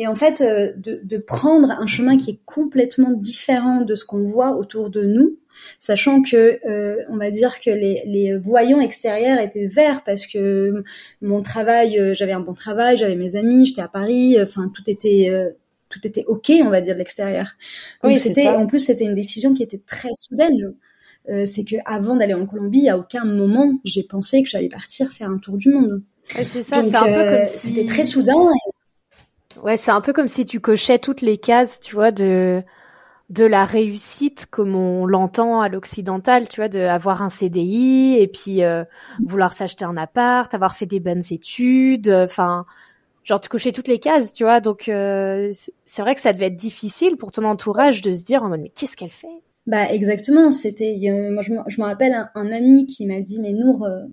et 0.00 0.06
en 0.06 0.14
fait 0.14 0.40
euh, 0.40 0.72
de, 0.78 0.98
de, 1.04 1.18
prendre 1.18 1.70
un 1.70 1.86
chemin 1.86 2.16
qui 2.16 2.30
est 2.30 2.40
complètement 2.46 3.10
différent 3.10 3.82
de 3.82 3.94
ce 3.94 4.06
qu'on 4.06 4.22
voit 4.22 4.56
autour 4.56 4.88
de 4.88 5.02
nous, 5.02 5.38
sachant 5.78 6.22
que 6.22 6.58
euh, 6.66 6.96
on 7.10 7.18
va 7.18 7.28
dire 7.28 7.60
que 7.60 7.68
les, 7.68 8.02
les, 8.06 8.34
voyants 8.38 8.80
extérieurs 8.80 9.38
étaient 9.38 9.66
verts 9.66 10.02
parce 10.02 10.26
que 10.26 10.82
mon 11.20 11.42
travail, 11.42 11.98
euh, 11.98 12.14
j'avais 12.14 12.32
un 12.32 12.40
bon 12.40 12.54
travail, 12.54 12.96
j'avais 12.96 13.14
mes 13.14 13.36
amis, 13.36 13.66
j'étais 13.66 13.82
à 13.82 13.88
Paris, 13.88 14.38
enfin 14.42 14.72
tout 14.74 14.88
était 14.88 15.30
tout 15.90 16.00
était 16.06 16.24
ok, 16.26 16.50
on 16.64 16.70
va 16.70 16.80
dire 16.80 16.94
de 16.94 16.98
l'extérieur. 17.00 17.48
Donc 18.02 18.16
c'était 18.16 18.48
en 18.48 18.66
plus 18.66 18.78
c'était 18.78 19.04
une 19.04 19.14
décision 19.14 19.52
qui 19.52 19.62
était 19.62 19.82
très 19.86 20.14
soudaine. 20.14 20.72
c'est 21.44 21.64
que 21.64 21.76
avant 21.84 22.16
d'aller 22.16 22.32
en 22.32 22.46
Colombie, 22.46 22.88
à 22.88 22.96
aucun 22.96 23.26
moment 23.26 23.78
j'ai 23.84 24.04
pensé 24.04 24.42
que 24.42 24.48
j'allais 24.48 24.70
partir 24.70 25.12
faire 25.12 25.28
un 25.28 25.36
tour 25.36 25.58
du 25.58 25.68
monde. 25.68 26.02
c'est 26.42 26.62
ça, 26.62 26.82
c'est 26.82 26.96
un 26.96 27.04
peu 27.04 27.36
comme 27.36 27.44
si... 27.44 27.74
c'était 27.74 27.84
très 27.84 28.04
soudain. 28.04 28.46
Ouais, 29.62 29.76
c'est 29.76 29.90
un 29.90 30.00
peu 30.00 30.12
comme 30.12 30.28
si 30.28 30.44
tu 30.44 30.60
cochais 30.60 30.98
toutes 30.98 31.20
les 31.20 31.38
cases, 31.38 31.80
tu 31.80 31.94
vois, 31.94 32.12
de 32.12 32.62
de 33.30 33.44
la 33.44 33.64
réussite 33.64 34.46
comme 34.50 34.74
on 34.74 35.06
l'entend 35.06 35.60
à 35.60 35.68
l'occidental, 35.68 36.48
tu 36.48 36.60
vois, 36.60 36.68
de 36.68 36.80
avoir 36.80 37.22
un 37.22 37.28
CDI 37.28 38.16
et 38.18 38.26
puis 38.26 38.64
euh, 38.64 38.82
vouloir 39.24 39.52
s'acheter 39.52 39.84
un 39.84 39.96
appart, 39.96 40.52
avoir 40.52 40.74
fait 40.74 40.86
des 40.86 40.98
bonnes 40.98 41.22
études, 41.30 42.10
enfin, 42.10 42.66
genre 43.22 43.40
tu 43.40 43.48
cochais 43.48 43.70
toutes 43.70 43.86
les 43.86 44.00
cases, 44.00 44.32
tu 44.32 44.42
vois. 44.42 44.60
Donc 44.60 44.88
euh, 44.88 45.52
c'est 45.84 46.02
vrai 46.02 46.16
que 46.16 46.20
ça 46.20 46.32
devait 46.32 46.46
être 46.46 46.56
difficile 46.56 47.16
pour 47.16 47.30
ton 47.30 47.44
entourage 47.44 48.02
de 48.02 48.12
se 48.12 48.24
dire 48.24 48.42
en 48.42 48.48
mode 48.48 48.62
mais 48.62 48.70
qu'est-ce 48.70 48.96
qu'elle 48.96 49.10
fait? 49.10 49.28
Bah 49.66 49.92
exactement, 49.92 50.50
c'était 50.50 50.96
moi 51.30 51.42
je 51.42 51.52
me, 51.52 51.84
rappelle 51.84 52.28
un, 52.34 52.52
ami 52.52 52.86
qui 52.86 53.06
m'a 53.06 53.20
dit 53.20 53.40
mais 53.40 53.52
Nour 53.52 53.84
euh, 53.84 54.06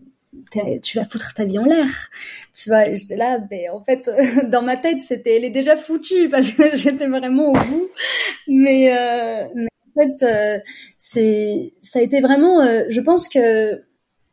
tu 0.81 0.97
vas 0.97 1.05
foutre 1.05 1.33
ta 1.33 1.45
vie 1.45 1.59
en 1.59 1.65
l'air. 1.65 2.09
Tu 2.53 2.69
vois, 2.69 2.93
j'étais 2.93 3.15
là, 3.15 3.39
ben 3.39 3.71
en 3.71 3.83
fait, 3.83 4.09
dans 4.49 4.61
ma 4.61 4.77
tête, 4.77 5.01
c'était, 5.01 5.37
elle 5.37 5.45
est 5.45 5.49
déjà 5.49 5.77
foutue 5.77 6.29
parce 6.31 6.51
que 6.51 6.75
j'étais 6.75 7.07
vraiment 7.07 7.49
au 7.49 7.53
bout. 7.53 7.89
Mais, 8.47 8.95
euh, 8.97 9.45
mais 9.55 9.67
en 9.87 10.01
fait, 10.01 10.23
euh, 10.23 10.59
c'est, 10.97 11.73
ça 11.81 11.99
a 11.99 12.01
été 12.01 12.21
vraiment, 12.21 12.61
euh, 12.61 12.83
je 12.89 13.01
pense 13.01 13.27
que 13.27 13.81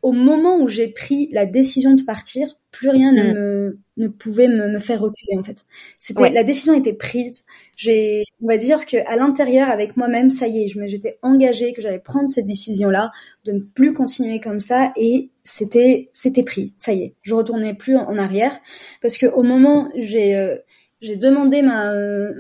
au 0.03 0.13
moment 0.13 0.59
où 0.59 0.69
j'ai 0.69 0.89
pris 0.89 1.29
la 1.33 1.47
décision 1.47 1.95
de 1.95 2.03
partir, 2.03 2.59
plus 2.75 2.91
rien 2.91 3.13
ne 3.13 3.23
mm. 3.23 3.35
me 3.35 3.79
ne 3.97 4.09
pouvait 4.09 4.49
me, 4.49 4.69
me, 4.69 4.81
faire 4.81 5.01
reculer 5.01 5.39
en 5.39 5.45
fait. 5.45 5.65
C'était 6.01 6.31
la 6.31 6.43
décision 6.43 6.75
était 6.75 6.93
prise. 6.93 7.45
J'ai 7.77 8.25
on 8.43 8.49
va 8.49 8.57
dire 8.57 8.87
que 8.87 8.97
à 9.07 9.17
l'intérieur 9.17 9.69
avec 9.69 9.97
moi-même 9.97 10.31
ça 10.31 10.49
y 10.49 10.65
est, 10.65 10.69
je 10.69 10.81
j'étais 10.87 11.19
engagée 11.23 11.73
que 11.73 11.81
j'allais 11.81 12.01
prendre 12.01 12.29
cette 12.29 12.47
décision 12.47 12.91
là 12.91 13.13
de 13.45 13.53
ne 13.53 13.61
plus 13.61 13.93
continuer 13.93 14.41
comme 14.41 14.59
ça 14.59 14.93
et 14.97 15.31
c'était 15.45 16.11
c'était 16.13 16.43
pris. 16.43 16.75
Ça 16.79 16.93
y 16.93 17.03
est, 17.03 17.15
je 17.23 17.35
retournais 17.35 17.75
plus 17.75 17.97
en, 17.97 18.19
arrière 18.19 18.59
parce 19.01 19.17
que 19.17 19.27
au 19.27 19.45
moment 19.45 19.89
j'ai 19.97 20.37
euh, 20.37 20.57
j'ai 21.01 21.17
demandé 21.17 21.63
ma, 21.63 21.93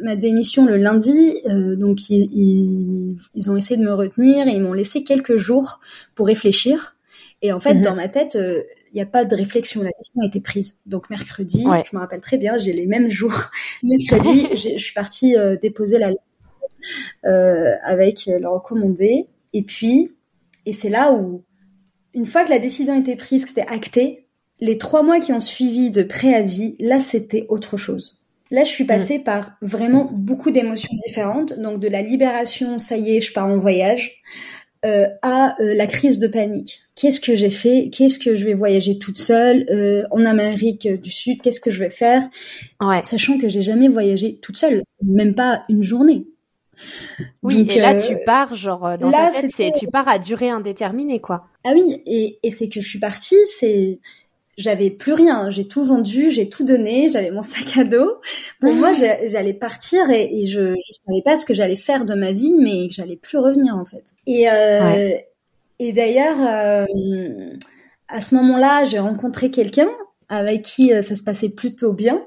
ma 0.02 0.16
démission 0.16 0.64
le 0.64 0.76
lundi, 0.76 1.34
euh, 1.46 1.76
donc 1.76 2.08
ils, 2.08 2.30
ils, 2.32 3.16
ils, 3.34 3.50
ont 3.50 3.56
essayé 3.56 3.78
de 3.78 3.84
me 3.84 3.92
retenir 3.92 4.48
et 4.48 4.52
ils 4.52 4.62
m'ont 4.62 4.72
laissé 4.72 5.04
quelques 5.04 5.36
jours 5.36 5.80
pour 6.14 6.26
réfléchir. 6.26 6.96
Et 7.42 7.52
en 7.52 7.60
fait, 7.60 7.74
mhm. 7.74 7.82
dans 7.82 7.94
ma 7.94 8.08
tête, 8.08 8.36
euh, 8.36 8.62
il 8.94 8.98
n'y 8.98 9.02
a 9.02 9.06
pas 9.06 9.24
de 9.24 9.34
réflexion. 9.34 9.82
La 9.82 9.90
décision 9.98 10.22
a 10.22 10.26
été 10.26 10.40
prise. 10.40 10.78
Donc 10.86 11.10
mercredi, 11.10 11.64
je 11.64 11.96
me 11.96 12.00
rappelle 12.00 12.20
très 12.20 12.38
bien, 12.38 12.56
j'ai 12.58 12.72
les 12.72 12.86
mêmes 12.86 13.10
jours. 13.10 13.50
mercredi, 13.82 14.46
je 14.52 14.78
suis 14.78 14.94
partie 14.94 15.36
euh, 15.36 15.56
déposer 15.56 15.98
la 15.98 16.10
lettre 16.10 16.22
euh, 17.24 17.74
avec 17.84 18.26
le 18.26 18.48
recommandé. 18.48 19.26
Et 19.52 19.62
puis, 19.62 20.12
et 20.64 20.72
c'est 20.72 20.88
là 20.88 21.12
où, 21.12 21.42
une 22.14 22.24
fois 22.24 22.44
que 22.44 22.50
la 22.50 22.60
décision 22.60 22.98
était 22.98 23.16
prise, 23.16 23.42
que 23.42 23.48
c'était 23.48 23.66
acté, 23.66 24.28
les 24.60 24.78
trois 24.78 25.02
mois 25.02 25.18
qui 25.18 25.32
ont 25.32 25.40
suivi 25.40 25.90
de 25.90 26.04
préavis, 26.04 26.76
là, 26.78 27.00
c'était 27.00 27.46
autre 27.48 27.76
chose. 27.76 28.24
Là, 28.50 28.62
je 28.62 28.70
suis 28.70 28.84
passée 28.84 29.18
mm. 29.18 29.24
par 29.24 29.56
vraiment 29.62 30.08
beaucoup 30.12 30.52
d'émotions 30.52 30.96
différentes. 31.04 31.58
Donc, 31.58 31.80
de 31.80 31.88
la 31.88 32.02
libération, 32.02 32.78
ça 32.78 32.96
y 32.96 33.16
est, 33.16 33.20
je 33.20 33.32
pars 33.32 33.48
en 33.48 33.58
voyage, 33.58 34.22
euh, 34.84 35.08
à 35.22 35.60
euh, 35.60 35.74
la 35.74 35.86
crise 35.86 36.18
de 36.18 36.28
panique. 36.28 36.83
Qu'est-ce 36.96 37.20
que 37.20 37.34
j'ai 37.34 37.50
fait? 37.50 37.90
Qu'est-ce 37.92 38.18
que 38.18 38.34
je 38.34 38.44
vais 38.44 38.54
voyager 38.54 38.98
toute 38.98 39.18
seule 39.18 39.66
euh, 39.70 40.04
en 40.10 40.24
Amérique 40.24 40.86
du 40.86 41.10
Sud? 41.10 41.42
Qu'est-ce 41.42 41.60
que 41.60 41.70
je 41.70 41.80
vais 41.80 41.90
faire? 41.90 42.22
Ouais. 42.80 43.00
Sachant 43.02 43.38
que 43.38 43.48
j'ai 43.48 43.62
jamais 43.62 43.88
voyagé 43.88 44.36
toute 44.40 44.56
seule, 44.56 44.82
même 45.02 45.34
pas 45.34 45.64
une 45.68 45.82
journée. 45.82 46.26
Oui, 47.42 47.66
et 47.70 47.78
là 47.78 47.94
tu 47.94 48.16
pars 48.26 48.54
genre 48.54 48.98
dans 48.98 49.12
ta 49.12 49.30
tête, 49.30 49.50
c'est 49.50 49.72
tu 49.78 49.86
pars 49.86 50.08
à 50.08 50.18
durée 50.18 50.50
indéterminée 50.50 51.20
quoi. 51.20 51.46
Ah 51.64 51.70
oui, 51.72 52.02
et, 52.04 52.38
et 52.42 52.50
c'est 52.50 52.68
que 52.68 52.80
je 52.80 52.88
suis 52.88 52.98
partie, 52.98 53.36
c'est 53.46 54.00
j'avais 54.56 54.90
plus 54.90 55.12
rien, 55.12 55.50
j'ai 55.50 55.66
tout 55.66 55.84
vendu, 55.84 56.30
j'ai 56.30 56.48
tout 56.48 56.64
donné, 56.64 57.08
j'avais 57.10 57.30
mon 57.30 57.42
sac 57.42 57.76
à 57.76 57.84
dos. 57.84 58.20
Pour 58.60 58.72
moi, 58.72 58.92
j'allais 58.92 59.54
partir 59.54 60.10
et, 60.10 60.46
je, 60.46 60.74
je 60.74 60.92
savais 61.06 61.22
pas 61.24 61.36
ce 61.36 61.44
que 61.44 61.54
j'allais 61.54 61.76
faire 61.76 62.04
de 62.04 62.14
ma 62.14 62.32
vie, 62.32 62.54
mais 62.58 62.88
que 62.88 62.94
j'allais 62.94 63.16
plus 63.16 63.38
revenir 63.38 63.76
en 63.76 63.84
fait. 63.84 64.12
Et 64.26 64.48
euh, 64.48 65.12
et 65.78 65.92
d'ailleurs, 65.92 66.36
euh, 66.40 66.84
à 68.08 68.20
ce 68.20 68.34
moment-là, 68.36 68.84
j'ai 68.84 68.98
rencontré 68.98 69.50
quelqu'un 69.50 69.88
avec 70.28 70.62
qui 70.62 70.92
euh, 70.92 71.02
ça 71.02 71.16
se 71.16 71.22
passait 71.22 71.48
plutôt 71.48 71.92
bien. 71.92 72.24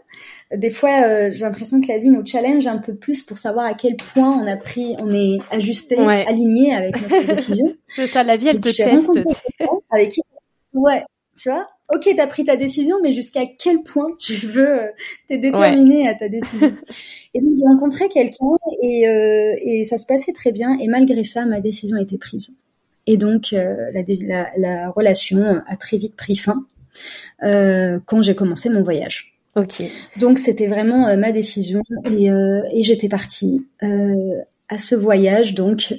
Des 0.56 0.70
fois, 0.70 1.30
j'ai 1.32 1.44
l'impression 1.44 1.82
que 1.82 1.90
la 1.90 1.98
vie 1.98 2.10
nous 2.10 2.26
challenge 2.26 2.68
un 2.68 2.78
peu 2.78 2.96
plus 2.96 3.22
pour 3.22 3.38
savoir 3.38 3.66
à 3.66 3.74
quel 3.74 3.98
point 3.98 4.32
on 4.32 4.48
a 4.48 4.56
pris, 4.56 4.96
on 5.00 5.10
est 5.10 5.40
ajusté, 5.52 5.98
aligné 5.98 6.74
avec 6.74 7.02
notre 7.02 7.26
décision. 7.36 7.76
C'est 7.88 8.08
ça, 8.08 8.24
la 8.24 8.38
vie, 8.38 8.48
elle 8.48 8.62
te 8.62 8.70
teste. 8.70 9.12
Avec 9.92 10.12
qui, 10.12 10.22
ouais, 10.74 11.04
tu 11.38 11.50
vois? 11.50 11.68
Ok, 11.94 12.10
t'as 12.18 12.28
pris 12.28 12.44
ta 12.44 12.58
décision, 12.58 12.98
mais 13.02 13.14
jusqu'à 13.14 13.46
quel 13.46 13.82
point 13.82 14.08
tu 14.20 14.34
veux, 14.34 14.82
euh, 14.82 14.88
t'es 15.30 15.38
déterminé 15.38 16.10
à 16.10 16.16
ta 16.16 16.28
décision? 16.28 16.76
et 17.34 17.40
donc 17.40 17.52
j'ai 17.56 17.64
rencontré 17.64 18.10
quelqu'un 18.10 18.58
et, 18.84 19.08
euh, 19.08 19.56
et 19.62 19.86
ça 19.86 19.98
se 19.98 20.06
passait 20.06 20.34
très 20.34 20.52
bien. 20.52 20.78
Et 20.80 20.88
malgré 20.88 21.24
ça, 21.24 21.46
ma 21.46 21.62
décision 21.62 21.96
a 21.98 22.02
été 22.02 22.18
prise. 22.18 22.58
Et 23.08 23.18
donc 23.18 23.54
euh, 23.54 23.76
la, 23.94 24.04
la, 24.22 24.52
la, 24.58 24.92
relation 24.92 25.62
a 25.66 25.76
très 25.78 25.98
vite 25.98 26.16
pris 26.16 26.36
fin 26.36 26.66
euh, 27.44 28.00
quand 28.06 28.22
j'ai 28.22 28.36
commencé 28.36 28.70
mon 28.70 28.84
voyage. 28.84 29.34
Ok. 29.56 29.82
Donc 30.18 30.38
c'était 30.38 30.68
vraiment 30.68 31.18
ma 31.18 31.32
décision 31.32 31.82
et, 32.06 32.28
et 32.28 32.84
j'étais 32.84 33.10
partie 33.10 33.66
à 33.82 34.78
ce 34.78 34.94
voyage. 34.94 35.56
Donc 35.56 35.96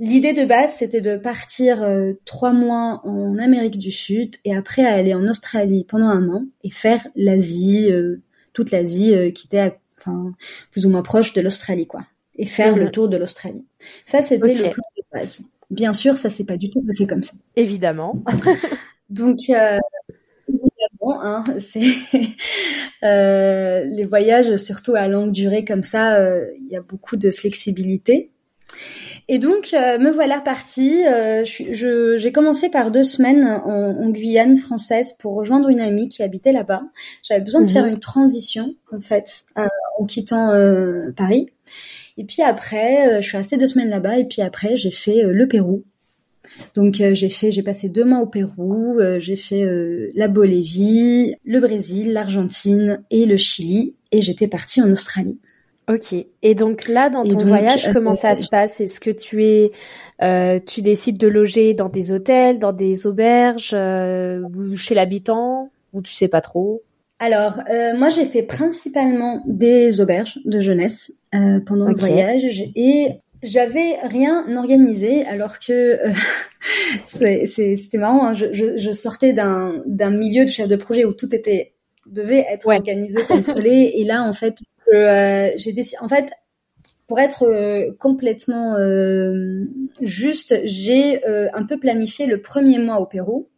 L'idée 0.00 0.32
de 0.32 0.44
base, 0.44 0.74
c'était 0.74 1.00
de 1.00 1.16
partir 1.16 1.82
euh, 1.82 2.14
trois 2.24 2.52
mois 2.52 3.00
en 3.04 3.38
Amérique 3.38 3.78
du 3.78 3.92
Sud 3.92 4.34
et 4.44 4.54
après 4.54 4.84
aller 4.84 5.14
en 5.14 5.28
Australie 5.28 5.84
pendant 5.88 6.08
un 6.08 6.28
an 6.28 6.44
et 6.64 6.70
faire 6.70 7.06
l'Asie, 7.14 7.92
euh, 7.92 8.20
toute 8.52 8.72
l'Asie 8.72 9.14
euh, 9.14 9.30
qui 9.30 9.46
était 9.46 9.78
enfin, 9.96 10.32
plus 10.72 10.84
ou 10.84 10.88
moins 10.88 11.02
proche 11.02 11.32
de 11.32 11.40
l'Australie, 11.40 11.86
quoi. 11.86 12.04
Et 12.36 12.46
faire 12.46 12.74
le 12.74 12.86
mhm. 12.86 12.90
tour 12.90 13.08
de 13.08 13.16
l'Australie. 13.16 13.64
Ça, 14.04 14.20
c'était 14.20 14.54
le 14.54 14.70
plan 14.70 14.82
de 14.96 15.02
base. 15.12 15.44
Bien 15.74 15.92
sûr, 15.92 16.18
ça 16.18 16.30
s'est 16.30 16.44
pas 16.44 16.56
du 16.56 16.70
tout 16.70 16.82
passé 16.82 17.06
comme 17.06 17.22
ça. 17.22 17.32
Évidemment. 17.56 18.22
Donc, 19.10 19.38
évidemment, 19.48 21.22
hein, 21.22 21.44
c'est 21.58 21.82
les 23.02 24.04
voyages, 24.04 24.56
surtout 24.56 24.94
à 24.94 25.08
longue 25.08 25.30
durée 25.30 25.64
comme 25.64 25.82
ça, 25.82 26.18
il 26.58 26.68
y 26.70 26.76
a 26.76 26.82
beaucoup 26.82 27.16
de 27.16 27.30
flexibilité. 27.30 28.30
Et 29.28 29.38
donc, 29.38 29.72
euh, 29.72 29.98
me 29.98 30.10
voilà 30.10 30.40
partie. 30.40 31.02
Euh, 31.06 31.44
j'ai 31.44 32.32
commencé 32.32 32.68
par 32.68 32.90
deux 32.90 33.02
semaines 33.02 33.44
en, 33.44 34.10
Guyane 34.10 34.56
française 34.58 35.12
pour 35.18 35.34
rejoindre 35.34 35.70
une 35.70 35.80
amie 35.80 36.08
qui 36.08 36.22
habitait 36.22 36.52
là-bas. 36.52 36.82
J'avais 37.22 37.40
besoin 37.40 37.62
de 37.62 37.70
faire 37.70 37.84
mhm. 37.84 37.94
une 37.94 38.00
transition, 38.00 38.74
en 38.92 39.00
fait, 39.00 39.44
euh, 39.56 39.66
en 39.98 40.04
quittant 40.04 40.50
Paris. 41.16 41.50
Et 42.16 42.24
puis 42.24 42.42
après, 42.42 43.22
je 43.22 43.26
suis 43.26 43.36
restée 43.36 43.56
deux 43.56 43.66
semaines 43.66 43.90
là-bas. 43.90 44.18
Et 44.18 44.24
puis 44.24 44.42
après, 44.42 44.76
j'ai 44.76 44.90
fait 44.90 45.22
le 45.22 45.48
Pérou. 45.48 45.82
Donc 46.74 46.94
j'ai 46.94 47.28
fait, 47.28 47.50
j'ai 47.50 47.62
passé 47.62 47.88
deux 47.88 48.04
mois 48.04 48.20
au 48.20 48.26
Pérou, 48.26 49.00
j'ai 49.18 49.36
fait 49.36 49.66
la 50.14 50.28
Bolivie, 50.28 51.34
le 51.44 51.58
Brésil, 51.58 52.12
l'Argentine 52.12 53.00
et 53.10 53.24
le 53.26 53.36
Chili, 53.36 53.94
et 54.12 54.22
j'étais 54.22 54.46
partie 54.46 54.80
en 54.80 54.90
Australie. 54.90 55.38
Ok. 55.88 56.14
Et 56.42 56.54
donc 56.54 56.88
là, 56.88 57.10
dans 57.10 57.24
ton 57.24 57.46
voyage, 57.46 57.92
comment 57.92 58.12
euh, 58.12 58.14
ça 58.14 58.34
se 58.34 58.48
passe? 58.48 58.80
Est-ce 58.80 59.00
que 59.00 59.10
tu 59.10 59.44
es, 59.44 59.72
euh, 60.22 60.58
tu 60.64 60.80
décides 60.80 61.18
de 61.18 61.28
loger 61.28 61.74
dans 61.74 61.90
des 61.90 62.10
hôtels, 62.10 62.58
dans 62.58 62.72
des 62.72 63.06
auberges, 63.06 63.72
euh, 63.74 64.40
ou 64.40 64.76
chez 64.76 64.94
l'habitant, 64.94 65.70
ou 65.92 66.00
tu 66.00 66.12
sais 66.12 66.28
pas 66.28 66.40
trop? 66.40 66.82
Alors, 67.20 67.60
moi, 67.96 68.10
j'ai 68.10 68.24
fait 68.24 68.42
principalement 68.42 69.42
des 69.46 70.00
auberges 70.00 70.38
de 70.44 70.60
jeunesse 70.60 71.12
pendant 71.64 71.88
le 71.88 71.96
voyage, 71.96 72.64
et 72.74 73.18
j'avais 73.42 73.96
rien 74.02 74.44
organisé, 74.56 75.24
alors 75.26 75.58
que 75.58 75.98
c'était 77.06 77.98
marrant. 77.98 78.26
Hein, 78.26 78.34
je, 78.34 78.52
je, 78.52 78.78
je, 78.78 78.92
sortais 78.92 79.32
d'un 79.32 80.10
milieu 80.10 80.44
de 80.44 80.50
chef 80.50 80.66
de 80.66 80.76
projet 80.76 81.04
où 81.04 81.12
tout 81.12 81.34
était 81.34 81.74
devait 82.06 82.44
être 82.50 82.66
organisé, 82.66 83.22
contrôlé, 83.22 83.92
et 83.96 84.04
là, 84.04 84.22
en 84.24 84.32
fait, 84.32 84.58
euh, 84.92 85.50
j'ai 85.56 85.72
décidé. 85.72 85.96
En 86.00 86.08
fait, 86.08 86.30
pour 87.06 87.20
être 87.20 87.44
euh, 87.44 87.92
complètement 87.98 88.76
euh, 88.76 89.64
juste, 90.00 90.60
j'ai 90.64 91.24
un 91.26 91.64
peu 91.66 91.78
planifié 91.78 92.26
le 92.26 92.40
premier 92.40 92.78
mois 92.78 93.00
au 93.00 93.06
Pérou. 93.06 93.48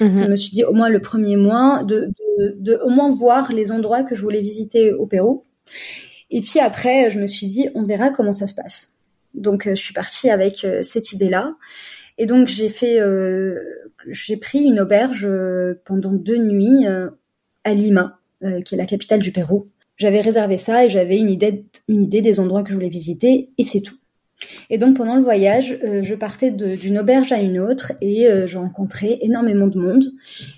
Mhm. 0.00 0.14
Je 0.14 0.24
me 0.24 0.36
suis 0.36 0.50
dit 0.50 0.64
au 0.64 0.72
moins 0.72 0.88
le 0.88 1.00
premier 1.00 1.36
mois 1.36 1.82
de, 1.82 2.10
de, 2.38 2.56
de, 2.58 2.80
au 2.84 2.90
moins 2.90 3.10
voir 3.10 3.52
les 3.52 3.72
endroits 3.72 4.02
que 4.02 4.14
je 4.14 4.22
voulais 4.22 4.40
visiter 4.40 4.92
au 4.92 5.06
Pérou. 5.06 5.44
Et 6.30 6.40
puis 6.40 6.60
après, 6.60 7.10
je 7.10 7.20
me 7.20 7.26
suis 7.26 7.48
dit 7.48 7.68
on 7.74 7.84
verra 7.84 8.10
comment 8.10 8.32
ça 8.32 8.46
se 8.46 8.54
passe. 8.54 8.94
Donc 9.34 9.68
je 9.68 9.74
suis 9.74 9.94
partie 9.94 10.30
avec 10.30 10.66
cette 10.82 11.12
idée-là. 11.12 11.54
Et 12.18 12.26
donc 12.26 12.48
j'ai 12.48 12.68
fait, 12.68 12.98
j'ai 14.08 14.36
pris 14.36 14.60
une 14.60 14.80
auberge 14.80 15.28
pendant 15.84 16.12
deux 16.12 16.38
nuits 16.38 16.86
à 17.64 17.74
Lima, 17.74 18.18
qui 18.64 18.74
est 18.74 18.78
la 18.78 18.86
capitale 18.86 19.20
du 19.20 19.32
Pérou. 19.32 19.68
J'avais 19.96 20.20
réservé 20.20 20.58
ça 20.58 20.84
et 20.84 20.90
j'avais 20.90 21.16
une 21.16 21.30
idée, 21.30 21.64
une 21.88 22.02
idée 22.02 22.20
des 22.20 22.40
endroits 22.40 22.62
que 22.64 22.70
je 22.70 22.74
voulais 22.74 22.88
visiter 22.88 23.50
et 23.56 23.64
c'est 23.64 23.80
tout. 23.80 23.96
Et 24.70 24.78
donc 24.78 24.96
pendant 24.96 25.16
le 25.16 25.22
voyage, 25.22 25.78
euh, 25.84 26.02
je 26.02 26.14
partais 26.14 26.50
d'une 26.50 26.98
auberge 26.98 27.32
à 27.32 27.38
une 27.38 27.58
autre 27.58 27.92
et 28.00 28.26
euh, 28.26 28.46
je 28.46 28.58
rencontrais 28.58 29.18
énormément 29.20 29.66
de 29.66 29.78
monde. 29.78 30.04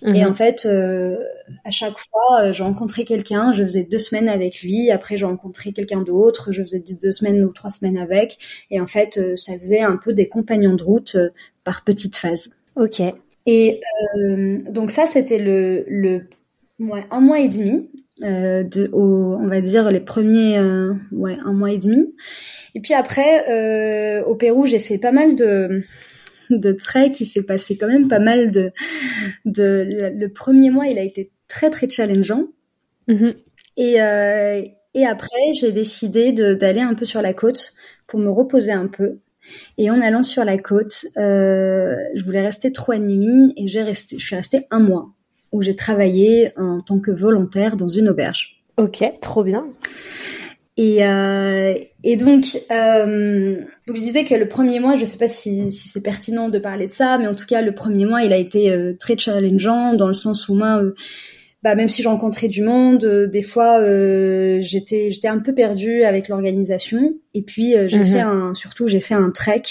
Et 0.03 0.23
mhm. 0.23 0.31
en 0.31 0.35
fait, 0.35 0.67
euh, 0.67 1.17
à 1.65 1.71
chaque 1.71 1.99
fois, 1.99 2.53
je 2.53 2.63
rencontrais 2.63 3.05
quelqu'un, 3.05 3.53
je 3.53 3.63
faisais 3.63 3.85
deux 3.85 3.99
semaines 3.99 4.29
avec 4.29 4.63
lui. 4.63 4.91
Après, 4.91 5.17
je 5.17 5.27
rencontrais 5.27 5.73
quelqu'un 5.73 6.01
d'autre, 6.01 6.53
je 6.53 6.63
faisais 6.63 6.83
deux 7.01 7.13
semaines 7.13 7.45
ou 7.45 7.53
trois 7.53 7.71
semaines 7.71 7.99
avec. 7.99 8.39
Et 8.71 8.81
en 8.81 8.87
fait, 8.87 9.21
ça 9.37 9.59
faisait 9.59 9.83
un 9.83 9.97
peu 9.97 10.13
des 10.13 10.29
compagnons 10.29 10.75
de 10.75 10.83
route 10.83 11.17
par 11.65 11.85
petites 11.85 12.17
phases. 12.17 12.51
Ok. 12.77 13.03
Et 13.47 13.81
donc 14.69 14.91
ça, 14.91 15.07
c'était 15.07 15.39
le, 15.39 15.85
le 15.89 16.29
ouais, 16.81 17.05
un 17.11 17.21
mois 17.21 17.41
et 17.41 17.49
demi 17.49 17.91
euh, 18.23 18.63
de, 18.63 18.89
au, 18.93 19.37
on 19.39 19.49
va 19.49 19.61
dire 19.61 19.91
les 19.91 20.01
premiers 20.01 20.59
euh, 20.59 20.95
ouais 21.13 21.37
un 21.45 21.53
mois 21.53 21.73
et 21.73 21.79
demi. 21.79 22.15
Et 22.75 22.81
puis 22.81 22.95
après 22.95 23.45
euh, 23.51 24.25
au 24.25 24.35
Pérou 24.35 24.67
j'ai 24.67 24.79
fait 24.79 24.99
pas 24.99 25.13
mal 25.13 25.37
de 25.37 25.83
de 26.51 26.73
trek. 26.73 27.13
Il 27.21 27.27
s'est 27.27 27.43
passé 27.43 27.77
quand 27.77 27.89
même 27.89 28.09
pas 28.09 28.19
mal 28.19 28.51
de 28.51 28.73
de 29.45 30.13
le 30.15 30.29
premier 30.29 30.71
mois 30.71 30.87
il 30.87 30.99
a 30.99 31.03
été 31.03 31.31
très 31.49 31.71
très 31.71 31.89
challengeant. 31.89 32.45
Mm-hmm. 33.09 33.35
Et 33.77 34.01
euh, 34.01 34.63
et 34.95 35.07
après 35.07 35.55
j'ai 35.61 35.73
décidé 35.73 36.33
d'aller 36.33 36.81
un 36.81 36.95
peu 36.95 37.05
sur 37.05 37.21
la 37.23 37.35
côte 37.35 37.75
pour 38.07 38.19
me 38.19 38.31
reposer 38.31 38.73
un 38.73 38.87
peu. 38.87 39.19
Et 39.79 39.91
en 39.91 40.01
allant 40.01 40.23
sur 40.23 40.45
la 40.45 40.59
côte, 40.59 41.07
euh, 41.19 41.95
je 42.15 42.25
voulais 42.25 42.43
rester 42.43 42.73
trois 42.73 42.99
nuits 42.99 43.53
et 43.57 43.69
j'ai 43.69 43.83
resté, 43.83 44.19
je 44.19 44.27
suis 44.27 44.35
restée 44.37 44.67
un 44.71 44.81
mois 44.81 45.16
où 45.57 45.63
j'ai 45.63 45.75
travaillé 45.75 46.53
en 46.57 46.81
tant 46.81 47.01
que 47.01 47.11
volontaire 47.11 47.77
dans 47.77 47.89
une 47.89 48.09
auberge. 48.09 48.63
Ok, 48.77 49.03
trop 49.21 49.43
bien. 49.43 49.67
Et, 50.77 50.99
euh, 51.07 51.75
et 52.05 52.17
donc, 52.17 52.59
euh, 52.71 53.57
donc, 53.87 53.97
je 53.97 54.03
disais 54.03 54.25
que 54.25 54.35
le 54.35 54.47
premier 54.47 54.79
mois, 54.79 54.95
je 54.95 55.01
ne 55.01 55.05
sais 55.07 55.17
pas 55.17 55.29
si, 55.29 55.71
si 55.73 55.89
c'est 55.89 56.03
pertinent 56.03 56.51
de 56.51 56.59
parler 56.59 56.87
de 56.87 56.93
ça, 56.93 57.17
mais 57.17 57.27
en 57.27 57.35
tout 57.35 57.47
cas, 57.47 57.63
le 57.63 57.75
premier 57.75 58.05
mois, 58.05 58.23
il 58.23 58.33
a 58.33 58.37
été 58.37 58.71
euh, 58.71 58.93
très 58.99 59.17
challengeant 59.17 59.95
dans 59.95 60.07
le 60.07 60.13
sens 60.13 60.51
où 60.51 60.55
moi, 60.55 60.83
bah, 61.63 61.75
même 61.75 61.89
si 61.89 62.03
j'ai 62.03 62.09
rencontré 62.09 62.49
du 62.49 62.63
monde, 62.63 63.07
des 63.07 63.43
fois, 63.43 63.81
j'étais 64.61 65.11
j'étais 65.11 65.29
un 65.29 65.41
peu 65.41 65.55
perdue 65.55 66.03
avec 66.03 66.29
l'organisation. 66.29 67.15
Et 67.33 67.41
puis, 67.41 67.75
j'ai 67.87 67.99
mhm. 67.99 68.05
fait 68.05 68.21
un, 68.21 68.53
surtout, 68.53 68.87
j'ai 68.87 69.01
fait 69.01 69.15
un 69.15 69.31
trek 69.31 69.63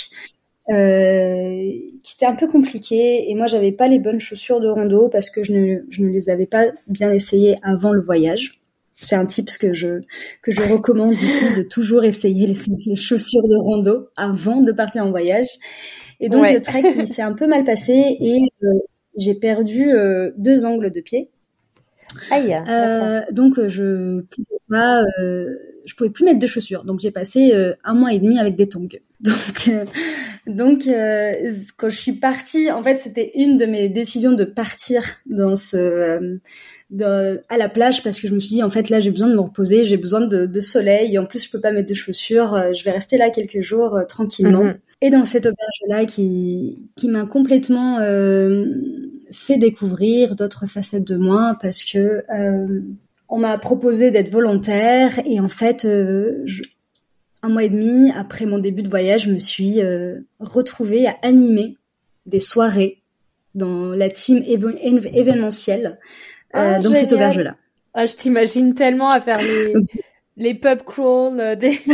euh, 0.70 1.70
qui 2.02 2.14
était 2.16 2.26
un 2.26 2.36
peu 2.36 2.48
compliqué 2.48 3.30
et 3.30 3.36
moi 3.36 3.46
j'avais 3.46 3.72
pas 3.72 3.88
les 3.88 4.00
bonnes 4.00 4.20
chaussures 4.20 4.60
de 4.60 4.68
rando 4.68 5.10
parce 5.10 5.30
que 5.30 5.44
je 5.44 5.54
ne, 5.54 5.82
je 5.90 6.02
ne 6.02 6.10
les 6.10 6.30
avais 6.30 6.48
pas 6.48 6.66
bien 6.88 7.12
essayées 7.12 7.58
avant 7.62 7.94
le 7.94 8.02
voyage. 8.02 8.62
C'est 8.98 9.16
un 9.16 9.26
tip 9.26 9.48
que 9.60 9.74
je 9.74 10.02
que 10.42 10.52
je 10.52 10.64
recommande 10.64 11.14
ici 11.14 11.54
de 11.56 11.62
toujours 11.62 12.04
essayer 12.04 12.48
les, 12.48 12.56
les, 12.86 12.96
chaussures 12.96 13.48
de 13.48 13.58
rando 13.58 14.10
avant 14.16 14.62
de 14.62 14.72
partir 14.72 15.06
en 15.06 15.12
voyage. 15.12 15.48
Et 16.20 16.30
donc 16.30 16.48
le 16.50 16.62
trek 16.62 16.84
il 16.98 17.08
s'est 17.08 17.22
un 17.22 17.34
peu 17.34 17.46
mal 17.46 17.64
passé 17.64 18.18
et 18.20 18.40
euh, 18.64 18.68
j'ai 19.18 19.36
perdu 19.36 19.92
euh, 19.92 20.32
deux 20.38 20.66
angles 20.66 20.92
de 20.92 21.02
pied. 21.02 21.30
Aïe. 22.32 22.60
Euh, 22.70 23.22
donc 23.32 23.60
je 23.68 24.22
pouvais 24.22 24.60
pas, 24.70 25.04
je 25.86 25.96
pouvais 25.96 26.10
plus 26.10 26.26
mettre 26.26 26.40
de 26.40 26.48
chaussures. 26.48 26.84
Donc 26.84 27.00
j'ai 27.00 27.12
passé 27.12 27.54
un 27.84 27.94
mois 27.94 28.14
et 28.14 28.20
demi 28.20 28.40
avec 28.40 28.56
des 28.56 28.68
tongs. 28.68 28.88
Donc 29.22 29.70
donc, 30.48 30.86
euh, 30.86 31.54
quand 31.78 31.90
je 31.90 31.98
suis 31.98 32.14
partie, 32.14 32.72
en 32.72 32.84
fait, 32.84 32.98
c'était 32.98 33.32
une 33.36 33.58
de 33.58 33.66
mes 33.66 33.90
décisions 33.90 34.32
de 34.32 34.44
partir 34.44 35.02
dans 35.26 35.56
ce, 35.56 35.78
euh, 35.78 36.38
de, 36.92 37.42
à 37.50 37.58
la 37.58 37.68
plage 37.68 38.04
parce 38.04 38.20
que 38.20 38.28
je 38.28 38.36
me 38.36 38.40
suis 38.40 38.56
dit, 38.56 38.64
en 38.64 38.70
fait, 38.70 38.90
là, 38.90 39.00
j'ai 39.00 39.10
besoin 39.10 39.28
de 39.28 39.34
me 39.34 39.40
reposer, 39.40 39.86
j'ai 39.86 39.98
besoin 39.98 40.22
de, 40.22 40.46
de, 40.46 40.60
soleil. 40.60 41.16
Et 41.16 41.18
en 41.18 41.26
plus, 41.26 41.44
je 41.46 41.50
peux 41.50 41.60
pas 41.60 41.72
mettre 41.72 41.90
de 41.90 41.96
chaussures. 41.96 42.54
Euh, 42.54 42.74
je 42.74 42.84
vais 42.84 42.92
rester 42.92 43.18
là 43.18 43.32
quelques 43.32 43.62
jours 43.62 44.00
tranquillement. 44.08 44.66
Mhm. 44.66 44.78
Et 45.02 45.10
dans 45.10 45.26
cette 45.26 45.48
auberge-là, 45.48 46.06
qui, 46.06 46.84
qui 46.96 47.10
m'a 47.10 47.26
complètement 47.26 47.98
fait 49.32 49.58
découvrir 49.58 50.36
d'autres 50.36 50.68
facettes 50.68 51.06
de 51.06 51.18
moi 51.18 51.58
parce 51.62 51.84
que 51.84 52.24
on 53.30 53.40
m'a 53.40 53.58
proposé 53.58 54.12
d'être 54.12 54.30
volontaire 54.30 55.20
et 55.26 55.40
en 55.40 55.50
fait, 55.50 55.82
je, 55.84 56.64
un 57.46 57.50
mois 57.50 57.64
et 57.64 57.70
demi 57.70 58.12
après 58.12 58.46
mon 58.46 58.58
début 58.58 58.82
de 58.82 58.90
voyage, 58.90 59.26
je 59.26 59.32
me 59.32 59.38
suis 59.38 59.82
euh, 59.82 60.20
retrouvée 60.40 61.06
à 61.08 61.16
animer 61.22 61.78
des 62.26 62.40
soirées 62.40 63.04
dans 63.54 63.92
la 63.92 64.10
team 64.10 64.44
événementielle 64.48 66.00
euh, 66.56 66.78
oh, 66.78 66.82
dans 66.82 66.94
cette 66.94 67.14
auberge-là. 67.14 67.56
Ah, 67.94 68.08
je 68.08 68.16
t'imagine 68.16 68.74
tellement 68.74 69.10
à 69.10 69.22
faire 69.22 69.38
les, 69.38 69.74
les 70.38 70.56
pub 70.56 70.82
crawls 70.84 71.40
euh, 71.40 71.56
des... 71.56 71.80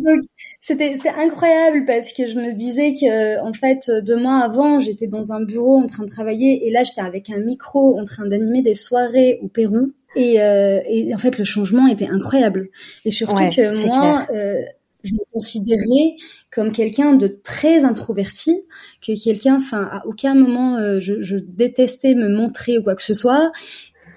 Donc 0.00 0.20
c'était 0.58 0.94
c'était 0.94 1.10
incroyable 1.10 1.84
parce 1.84 2.12
que 2.12 2.26
je 2.26 2.38
me 2.38 2.52
disais 2.52 2.94
que 2.94 3.40
en 3.40 3.52
fait 3.52 3.90
deux 4.02 4.16
mois 4.16 4.42
avant 4.42 4.80
j'étais 4.80 5.06
dans 5.06 5.32
un 5.32 5.42
bureau 5.42 5.78
en 5.78 5.86
train 5.86 6.04
de 6.04 6.10
travailler 6.10 6.66
et 6.66 6.70
là 6.70 6.82
j'étais 6.82 7.00
avec 7.00 7.30
un 7.30 7.38
micro 7.38 7.98
en 7.98 8.04
train 8.04 8.26
d'animer 8.26 8.62
des 8.62 8.74
soirées 8.74 9.38
au 9.42 9.48
Pérou. 9.48 9.92
Et, 10.16 10.42
euh, 10.42 10.80
et, 10.88 11.14
en 11.14 11.18
fait, 11.18 11.38
le 11.38 11.44
changement 11.44 11.86
était 11.86 12.08
incroyable. 12.08 12.70
Et 13.04 13.12
surtout 13.12 13.36
que 13.36 13.86
moi, 13.86 14.26
euh, 14.34 14.56
je 15.04 15.14
me 15.14 15.20
considérais 15.32 16.16
comme 16.52 16.72
quelqu'un 16.72 17.12
de 17.12 17.28
très 17.28 17.84
introverti, 17.84 18.60
que 19.06 19.12
quelqu'un, 19.22 19.54
enfin, 19.54 19.88
à 19.88 20.04
aucun 20.06 20.34
moment 20.34 20.98
je, 20.98 21.22
je, 21.22 21.36
détestais 21.36 22.16
me 22.16 22.28
montrer 22.28 22.76
ou 22.76 22.82
quoi 22.82 22.96
que 22.96 23.04
ce 23.04 23.14
soit, 23.14 23.52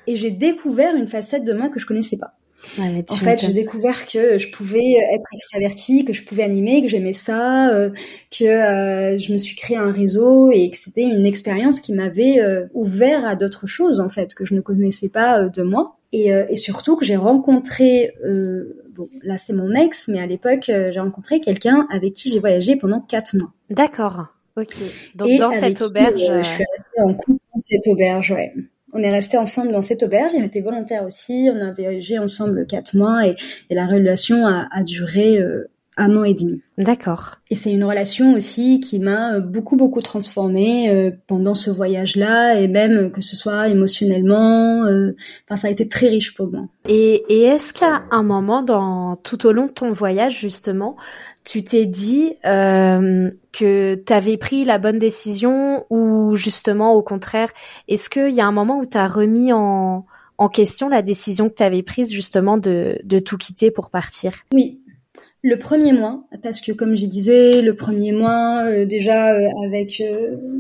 et 0.07 0.15
j'ai 0.15 0.31
découvert 0.31 0.95
une 0.95 1.07
facette 1.07 1.43
de 1.43 1.53
moi 1.53 1.69
que 1.69 1.79
je 1.79 1.85
connaissais 1.85 2.17
pas 2.17 2.33
en 2.79 3.15
fait, 3.15 3.39
j'ai 3.39 3.53
découvert 3.53 4.05
que 4.05 4.37
je 4.37 4.49
pouvais 4.49 4.93
être 5.13 5.27
extravertie, 5.33 6.05
que 6.05 6.13
je 6.13 6.23
pouvais 6.23 6.43
animer, 6.43 6.81
que 6.81 6.87
j'aimais 6.87 7.13
ça, 7.13 7.69
euh, 7.69 7.89
que 8.31 8.45
euh, 8.45 9.17
je 9.17 9.31
me 9.31 9.37
suis 9.37 9.55
créé 9.55 9.77
un 9.77 9.91
réseau 9.91 10.51
et 10.51 10.69
que 10.69 10.77
c'était 10.77 11.03
une 11.03 11.25
expérience 11.25 11.81
qui 11.81 11.93
m'avait 11.93 12.39
euh, 12.39 12.65
ouvert 12.73 13.25
à 13.25 13.35
d'autres 13.35 13.67
choses 13.67 13.99
en 13.99 14.09
fait 14.09 14.33
que 14.33 14.45
je 14.45 14.55
ne 14.55 14.61
connaissais 14.61 15.09
pas 15.09 15.43
de 15.43 15.63
moi. 15.63 15.97
Et, 16.11 16.27
et, 16.27 16.57
surtout 16.57 16.95
que 16.95 17.05
j'ai 17.05 17.15
rencontré, 17.15 18.13
bon 18.23 19.09
là 19.23 19.39
c'est 19.39 19.53
mon 19.53 19.73
ex, 19.73 20.07
mais 20.07 20.19
à 20.19 20.27
l'époque 20.27 20.65
j'ai 20.67 20.99
rencontré 20.99 21.41
quelqu'un 21.41 21.87
avec 21.89 22.13
qui 22.13 22.29
j'ai 22.29 22.39
voyagé 22.39 22.75
pendant 22.75 23.01
quatre 23.01 23.35
mois. 23.35 23.51
D'accord. 23.71 24.27
Ok. 24.55 24.75
Donc 25.15 25.39
dans 25.39 25.49
cette 25.49 25.81
auberge. 25.81 26.19
je 26.19 26.43
suis 26.43 26.63
restée 26.71 27.01
en 27.01 27.15
couple 27.15 27.39
dans 27.51 27.59
cette 27.59 27.87
auberge, 27.87 28.29
ouais 28.29 28.53
on 28.93 29.01
est 29.01 29.09
resté 29.09 29.37
ensemble 29.37 29.71
dans 29.71 29.81
cette 29.81 30.03
auberge. 30.03 30.33
Il 30.35 30.43
était 30.43 30.61
volontaire 30.61 31.03
aussi. 31.03 31.49
On 31.51 31.59
a 31.59 31.73
voyagé 31.73 32.19
ensemble 32.19 32.65
quatre 32.67 32.95
mois 32.95 33.27
et, 33.27 33.35
la 33.69 33.87
relation 33.87 34.45
a, 34.45 34.83
duré 34.83 35.37
euh, 35.37 35.67
un 35.97 36.15
an 36.17 36.23
et 36.23 36.33
demi. 36.33 36.61
D'accord. 36.77 37.35
Et 37.49 37.55
c'est 37.55 37.71
une 37.71 37.83
relation 37.83 38.33
aussi 38.33 38.79
qui 38.79 38.99
m'a 38.99 39.35
euh, 39.35 39.39
beaucoup 39.39 39.75
beaucoup 39.75 40.01
transformée 40.01 40.89
euh, 40.89 41.11
pendant 41.27 41.53
ce 41.53 41.69
voyage-là 41.69 42.59
et 42.59 42.67
même 42.67 43.11
que 43.11 43.21
ce 43.21 43.35
soit 43.35 43.67
émotionnellement. 43.67 44.83
Enfin, 45.45 45.55
ça 45.55 45.67
a 45.67 45.71
été 45.71 45.87
très 45.87 46.09
riche 46.09 46.33
pour 46.33 46.47
moi. 46.47 46.65
Et, 46.87 47.23
et 47.29 47.43
est-ce 47.43 47.73
qu'à 47.73 48.03
un 48.11 48.23
moment 48.23 48.63
dans 48.63 49.17
tout 49.17 49.45
au 49.45 49.51
long 49.51 49.67
de 49.67 49.71
ton 49.71 49.91
voyage 49.91 50.39
justement, 50.39 50.95
tu 51.43 51.63
t'es 51.63 51.85
dit 51.85 52.33
euh, 52.45 53.29
que 53.51 53.95
tu 53.95 54.13
avais 54.13 54.37
pris 54.37 54.63
la 54.65 54.77
bonne 54.77 54.99
décision 54.99 55.85
ou 55.89 56.35
justement 56.35 56.93
au 56.93 57.01
contraire, 57.01 57.49
est-ce 57.87 58.09
qu'il 58.09 58.33
y 58.33 58.41
a 58.41 58.45
un 58.45 58.51
moment 58.51 58.79
où 58.79 58.85
tu 58.85 58.97
as 58.97 59.07
remis 59.07 59.51
en, 59.51 60.05
en 60.37 60.49
question 60.49 60.87
la 60.89 61.01
décision 61.01 61.49
que 61.49 61.55
tu 61.55 61.63
avais 61.63 61.83
prise 61.83 62.11
justement 62.11 62.57
de, 62.57 62.97
de 63.03 63.19
tout 63.19 63.37
quitter 63.37 63.71
pour 63.71 63.89
partir? 63.89 64.33
Oui, 64.53 64.79
le 65.43 65.57
premier 65.57 65.91
mois, 65.91 66.25
parce 66.41 66.61
que 66.61 66.71
comme 66.71 66.95
je 66.95 67.05
disais, 67.05 67.61
le 67.61 67.75
premier 67.75 68.13
mois, 68.13 68.63
euh, 68.63 68.85
déjà 68.85 69.35
euh, 69.35 69.49
avec 69.65 70.01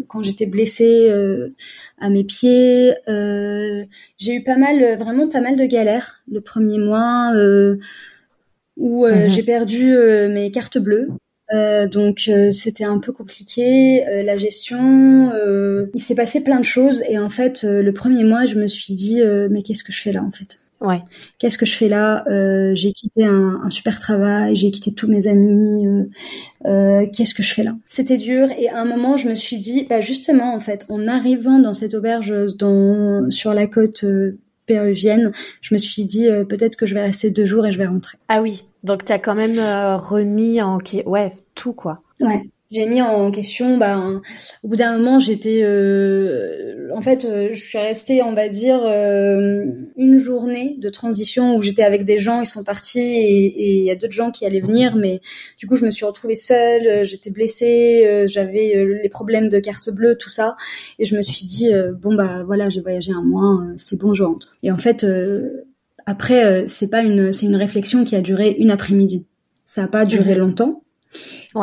quand 0.07 0.21
j'étais 0.23 0.45
blessée 0.45 1.11
à 1.99 2.09
mes 2.09 2.23
pieds, 2.23 2.93
j'ai 3.07 4.33
eu 4.33 4.43
pas 4.43 4.57
mal, 4.57 4.97
vraiment 4.97 5.27
pas 5.27 5.41
mal 5.41 5.55
de 5.55 5.65
galères 5.65 6.23
le 6.29 6.41
premier 6.41 6.77
mois 6.77 7.31
où 8.77 9.05
euh, 9.05 9.23
mhm. 9.23 9.29
j'ai 9.29 9.43
perdu 9.43 9.95
euh, 9.95 10.29
mes 10.29 10.51
cartes 10.51 10.77
bleues. 10.77 11.09
Euh, 11.53 11.87
donc 11.87 12.31
c'était 12.51 12.85
un 12.85 12.99
peu 12.99 13.11
compliqué 13.11 14.03
la 14.23 14.37
gestion. 14.37 15.31
il 15.93 16.01
s'est 16.01 16.15
passé 16.15 16.43
plein 16.43 16.59
de 16.59 16.65
choses 16.65 17.03
et 17.09 17.19
en 17.19 17.29
fait 17.29 17.63
le 17.63 17.91
premier 17.91 18.23
mois 18.23 18.45
je 18.45 18.55
me 18.55 18.65
suis 18.65 18.95
dit 18.95 19.21
mais 19.51 19.61
qu'est-ce 19.61 19.83
que 19.83 19.91
je 19.91 20.01
fais 20.01 20.11
là 20.11 20.23
en 20.23 20.31
fait? 20.31 20.59
Ouais. 20.83 21.01
Qu'est-ce 21.39 21.57
que 21.57 21.65
je 21.65 21.75
fais 21.75 21.89
là? 21.89 22.23
J'ai 22.75 22.91
quitté 22.91 23.25
un, 23.25 23.55
un, 23.63 23.69
super 23.69 23.99
travail, 23.99 24.55
j'ai 24.55 24.69
quitté 24.69 24.93
tous 24.93 25.07
mes 25.07 25.27
amis. 25.27 25.87
Qu'est-ce 26.63 27.33
que 27.33 27.41
je 27.41 27.53
fais 27.53 27.63
là? 27.63 27.75
C'était 27.89 28.17
dur 28.17 28.49
et 28.59 28.69
à 28.69 28.81
un 28.81 28.85
moment 28.85 29.17
je 29.17 29.27
me 29.29 29.35
suis 29.35 29.57
dit 29.57 29.87
bah 29.89 30.01
justement 30.01 30.53
en 30.53 30.59
fait 30.59 30.85
en 30.89 31.07
arrivant 31.07 31.59
dans 31.59 31.73
cette 31.73 31.93
auberge 31.93 32.33
dans 32.57 33.29
sur 33.31 33.53
la 33.53 33.65
côte 33.67 34.05
péruvienne, 34.65 35.31
je 35.61 35.73
me 35.73 35.79
suis 35.79 36.05
dit 36.05 36.29
euh, 36.29 36.45
peut-être 36.45 36.75
que 36.75 36.85
je 36.85 36.93
vais 36.93 37.03
rester 37.03 37.31
deux 37.31 37.45
jours 37.45 37.65
et 37.65 37.71
je 37.71 37.77
vais 37.77 37.87
rentrer. 37.87 38.17
Ah 38.27 38.41
oui, 38.41 38.65
donc 38.83 39.05
tu 39.05 39.11
as 39.11 39.19
quand 39.19 39.35
même 39.35 39.59
euh, 39.59 39.97
remis 39.97 40.61
en 40.61 40.79
ouais 41.05 41.33
tout 41.55 41.73
quoi. 41.73 42.01
Ouais. 42.21 42.41
J'ai 42.73 42.87
mis 42.87 43.03
en 43.03 43.29
question, 43.29 43.77
bah, 43.77 44.03
au 44.63 44.67
bout 44.67 44.75
d'un 44.75 44.97
moment, 44.97 45.19
j'étais, 45.19 45.61
euh, 45.61 46.89
en 46.91 47.03
fait, 47.03 47.21
je 47.53 47.59
suis 47.59 47.77
restée, 47.77 48.23
on 48.23 48.33
va 48.33 48.49
dire, 48.49 48.81
une 49.95 50.17
journée 50.17 50.75
de 50.79 50.89
transition 50.89 51.55
où 51.55 51.61
j'étais 51.61 51.83
avec 51.83 52.03
des 52.03 52.17
gens, 52.17 52.41
ils 52.41 52.47
sont 52.47 52.63
partis 52.63 52.99
et 52.99 53.77
il 53.77 53.85
y 53.85 53.91
a 53.91 53.95
d'autres 53.95 54.13
gens 54.13 54.31
qui 54.31 54.47
allaient 54.47 54.59
venir, 54.59 54.95
mais 54.95 55.21
du 55.59 55.67
coup, 55.67 55.75
je 55.75 55.85
me 55.85 55.91
suis 55.91 56.03
retrouvée 56.03 56.35
seule, 56.35 57.05
j'étais 57.05 57.29
blessée, 57.29 58.25
j'avais 58.25 58.85
les 59.03 59.09
problèmes 59.09 59.49
de 59.49 59.59
carte 59.59 59.91
bleue, 59.91 60.17
tout 60.17 60.29
ça, 60.29 60.55
et 60.97 61.05
je 61.05 61.15
me 61.15 61.21
suis 61.21 61.45
dit, 61.45 61.71
bon 62.01 62.15
bah 62.15 62.43
voilà, 62.43 62.69
j'ai 62.69 62.81
voyagé 62.81 63.11
un 63.11 63.23
mois, 63.23 63.61
c'est 63.77 63.99
bon, 63.99 64.15
je 64.15 64.23
rentre. 64.23 64.55
Et 64.63 64.71
en 64.71 64.77
fait, 64.77 65.05
après, 66.07 66.65
c'est 66.65 66.89
pas 66.89 67.03
une, 67.03 67.31
c'est 67.33 67.45
une 67.45 67.55
réflexion 67.55 68.03
qui 68.03 68.15
a 68.15 68.21
duré 68.21 68.55
une 68.57 68.71
après-midi. 68.71 69.27
Ça 69.63 69.81
n'a 69.81 69.87
pas 69.87 70.05
duré 70.05 70.33
mhm. 70.33 70.39
longtemps. 70.39 70.83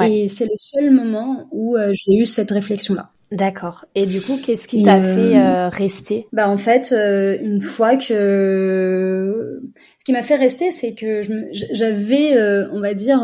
Et 0.02 0.28
c'est 0.28 0.44
le 0.44 0.56
seul 0.56 0.90
moment 0.90 1.48
où 1.50 1.76
euh, 1.76 1.92
j'ai 1.92 2.16
eu 2.16 2.26
cette 2.26 2.50
réflexion-là. 2.50 3.10
D'accord. 3.32 3.84
Et 3.94 4.06
du 4.06 4.20
coup, 4.20 4.38
qu'est-ce 4.44 4.66
qui 4.66 4.82
t'a 4.82 5.00
fait 5.00 5.36
euh, 5.36 5.66
euh, 5.66 5.68
rester? 5.68 6.26
Bah 6.32 6.48
en 6.48 6.56
fait, 6.56 6.92
une 6.92 7.60
fois 7.60 7.94
que 7.96 9.62
ce 10.00 10.04
qui 10.04 10.10
m'a 10.12 10.24
fait 10.24 10.34
rester, 10.34 10.72
c'est 10.72 10.94
que 10.94 11.20
j'avais, 11.52 12.36
on 12.72 12.80
va 12.80 12.92
dire, 12.92 13.20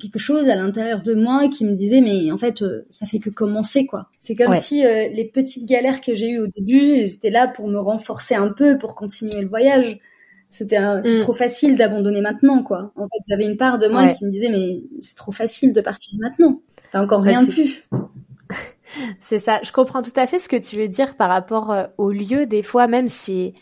quelque 0.00 0.18
chose 0.18 0.48
à 0.48 0.56
l'intérieur 0.56 1.02
de 1.02 1.12
moi 1.12 1.48
qui 1.48 1.66
me 1.66 1.74
disait, 1.74 2.00
mais 2.00 2.32
en 2.32 2.38
fait, 2.38 2.64
ça 2.88 3.06
fait 3.06 3.18
que 3.18 3.28
commencer 3.28 3.84
quoi. 3.84 4.08
C'est 4.20 4.34
comme 4.34 4.54
si 4.54 4.82
les 4.82 5.30
petites 5.32 5.68
galères 5.68 6.00
que 6.00 6.14
j'ai 6.14 6.30
eues 6.30 6.38
au 6.38 6.46
début, 6.46 7.06
c'était 7.06 7.30
là 7.30 7.46
pour 7.46 7.68
me 7.68 7.78
renforcer 7.78 8.34
un 8.34 8.48
peu, 8.48 8.78
pour 8.78 8.94
continuer 8.94 9.42
le 9.42 9.48
voyage. 9.48 9.98
C'était 10.48 10.78
c'est 11.02 11.16
mm. 11.16 11.18
trop 11.18 11.34
facile 11.34 11.76
d'abandonner 11.76 12.20
maintenant, 12.20 12.62
quoi. 12.62 12.92
En 12.96 13.04
fait, 13.04 13.22
j'avais 13.28 13.44
une 13.44 13.56
part 13.56 13.78
de 13.78 13.88
moi 13.88 14.08
qui 14.08 14.24
me 14.24 14.30
disait, 14.30 14.48
mais 14.48 14.82
c'est 15.00 15.16
trop 15.16 15.32
facile 15.32 15.72
de 15.72 15.80
partir 15.80 16.18
maintenant. 16.20 16.60
T'as 16.92 17.02
encore 17.02 17.22
rien 17.22 17.44
vu. 17.44 17.82
c'est 19.18 19.38
ça. 19.38 19.60
Je 19.62 19.72
comprends 19.72 20.02
tout 20.02 20.12
à 20.16 20.26
fait 20.26 20.38
ce 20.38 20.48
que 20.48 20.56
tu 20.56 20.76
veux 20.76 20.88
dire 20.88 21.16
par 21.16 21.28
rapport 21.28 21.72
euh, 21.72 21.84
au 21.98 22.10
lieu. 22.10 22.46
Des 22.46 22.62
fois, 22.62 22.86
même 22.86 23.08
si 23.08 23.54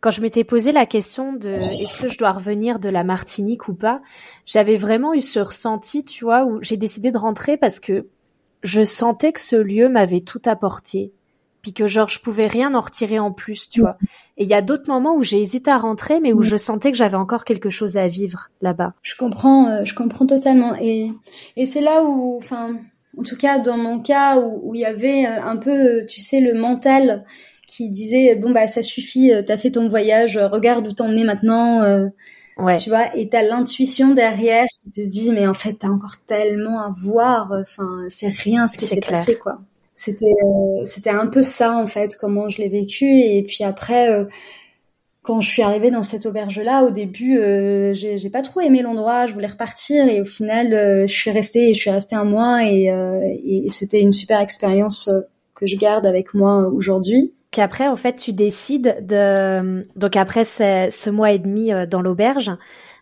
quand 0.00 0.10
je 0.10 0.22
m'étais 0.22 0.44
posé 0.44 0.72
la 0.72 0.86
question 0.86 1.32
de 1.32 1.50
est-ce 1.50 2.00
que 2.00 2.08
je 2.08 2.18
dois 2.18 2.32
revenir 2.32 2.78
de 2.78 2.88
la 2.88 3.04
Martinique 3.04 3.68
ou 3.68 3.74
pas, 3.74 4.00
j'avais 4.46 4.76
vraiment 4.76 5.12
eu 5.12 5.20
ce 5.20 5.40
ressenti, 5.40 6.04
tu 6.04 6.24
vois, 6.24 6.44
où 6.44 6.58
j'ai 6.62 6.78
décidé 6.78 7.10
de 7.10 7.18
rentrer 7.18 7.56
parce 7.56 7.80
que 7.80 8.06
je 8.62 8.82
sentais 8.82 9.32
que 9.32 9.40
ce 9.40 9.56
lieu 9.56 9.88
m'avait 9.88 10.20
tout 10.20 10.40
apporté 10.46 11.12
puis 11.62 11.72
que 11.72 11.86
genre 11.86 12.08
je 12.08 12.20
pouvais 12.20 12.46
rien 12.46 12.74
en 12.74 12.80
retirer 12.80 13.18
en 13.18 13.32
plus, 13.32 13.68
tu 13.68 13.80
vois. 13.80 13.96
Et 14.36 14.44
il 14.44 14.48
y 14.48 14.54
a 14.54 14.62
d'autres 14.62 14.90
moments 14.90 15.14
où 15.14 15.22
j'ai 15.22 15.40
hésité 15.40 15.70
à 15.70 15.78
rentrer, 15.78 16.20
mais 16.20 16.32
où 16.32 16.42
je 16.42 16.56
sentais 16.56 16.90
que 16.92 16.98
j'avais 16.98 17.16
encore 17.16 17.44
quelque 17.44 17.70
chose 17.70 17.96
à 17.96 18.08
vivre 18.08 18.50
là-bas. 18.62 18.94
Je 19.02 19.14
comprends, 19.16 19.68
euh, 19.68 19.84
je 19.84 19.94
comprends 19.94 20.26
totalement. 20.26 20.74
Et 20.80 21.10
et 21.56 21.66
c'est 21.66 21.80
là 21.80 22.04
où, 22.04 22.36
enfin, 22.38 22.76
en 23.18 23.22
tout 23.22 23.36
cas 23.36 23.58
dans 23.58 23.76
mon 23.76 24.00
cas 24.00 24.38
où 24.38 24.74
il 24.74 24.80
y 24.80 24.86
avait 24.86 25.26
euh, 25.26 25.42
un 25.42 25.56
peu, 25.56 26.06
tu 26.06 26.20
sais, 26.20 26.40
le 26.40 26.54
mental 26.54 27.24
qui 27.66 27.90
disait 27.90 28.34
bon 28.34 28.50
bah 28.50 28.66
ça 28.66 28.82
suffit, 28.82 29.32
euh, 29.32 29.42
t'as 29.42 29.56
fait 29.56 29.72
ton 29.72 29.88
voyage, 29.88 30.38
regarde 30.38 30.86
où 30.86 30.92
t'en 30.92 31.14
es 31.14 31.24
maintenant. 31.24 32.08
Ouais. 32.58 32.76
Tu 32.76 32.90
vois, 32.90 33.16
et 33.16 33.26
t'as 33.30 33.42
l'intuition 33.42 34.12
derrière 34.12 34.66
qui 34.82 34.90
te 34.90 35.00
dit 35.08 35.30
mais 35.30 35.46
en 35.46 35.54
fait 35.54 35.74
t'as 35.74 35.88
encore 35.88 36.16
tellement 36.26 36.80
à 36.80 36.92
voir. 36.94 37.52
Enfin, 37.52 38.04
c'est 38.08 38.28
rien 38.28 38.66
ce 38.66 38.76
qui 38.76 38.86
s'est 38.86 39.00
passé 39.00 39.36
quoi 39.36 39.60
c'était 40.00 40.34
euh, 40.42 40.84
c'était 40.86 41.10
un 41.10 41.26
peu 41.26 41.42
ça 41.42 41.76
en 41.76 41.86
fait 41.86 42.16
comment 42.18 42.48
je 42.48 42.62
l'ai 42.62 42.70
vécu. 42.70 43.04
Et 43.04 43.42
puis 43.46 43.64
après 43.64 44.10
euh, 44.10 44.24
quand 45.22 45.42
je 45.42 45.50
suis 45.50 45.60
arrivée 45.60 45.90
dans 45.90 46.02
cette 46.02 46.24
auberge 46.24 46.58
là 46.58 46.84
au 46.84 46.90
début 46.90 47.38
euh, 47.38 47.92
j'ai 47.92 48.30
pas 48.30 48.40
trop 48.40 48.60
aimé 48.60 48.80
l'endroit 48.80 49.26
je 49.26 49.34
voulais 49.34 49.46
repartir. 49.46 50.08
Et 50.08 50.22
au 50.22 50.24
final 50.24 50.70
je 51.06 51.12
suis 51.12 51.30
restée 51.30 51.74
je 51.74 51.80
suis 51.80 51.90
restée 51.90 52.16
un 52.16 52.24
mois 52.24 52.64
et, 52.64 52.86
et 53.44 53.68
c'était 53.68 54.00
une 54.00 54.12
super 54.12 54.40
expérience 54.40 55.10
que 55.54 55.66
je 55.66 55.76
garde 55.76 56.06
avec 56.06 56.32
moi 56.32 56.68
aujourd'hui. 56.68 57.34
Qu'après 57.50 57.86
en 57.86 57.96
fait 57.96 58.16
tu 58.16 58.32
décides 58.32 59.04
de 59.06 59.84
donc 59.96 60.16
après 60.16 60.44
ce 60.44 61.10
mois 61.10 61.32
et 61.32 61.38
demi 61.38 61.72
dans 61.90 62.00
l'auberge 62.00 62.52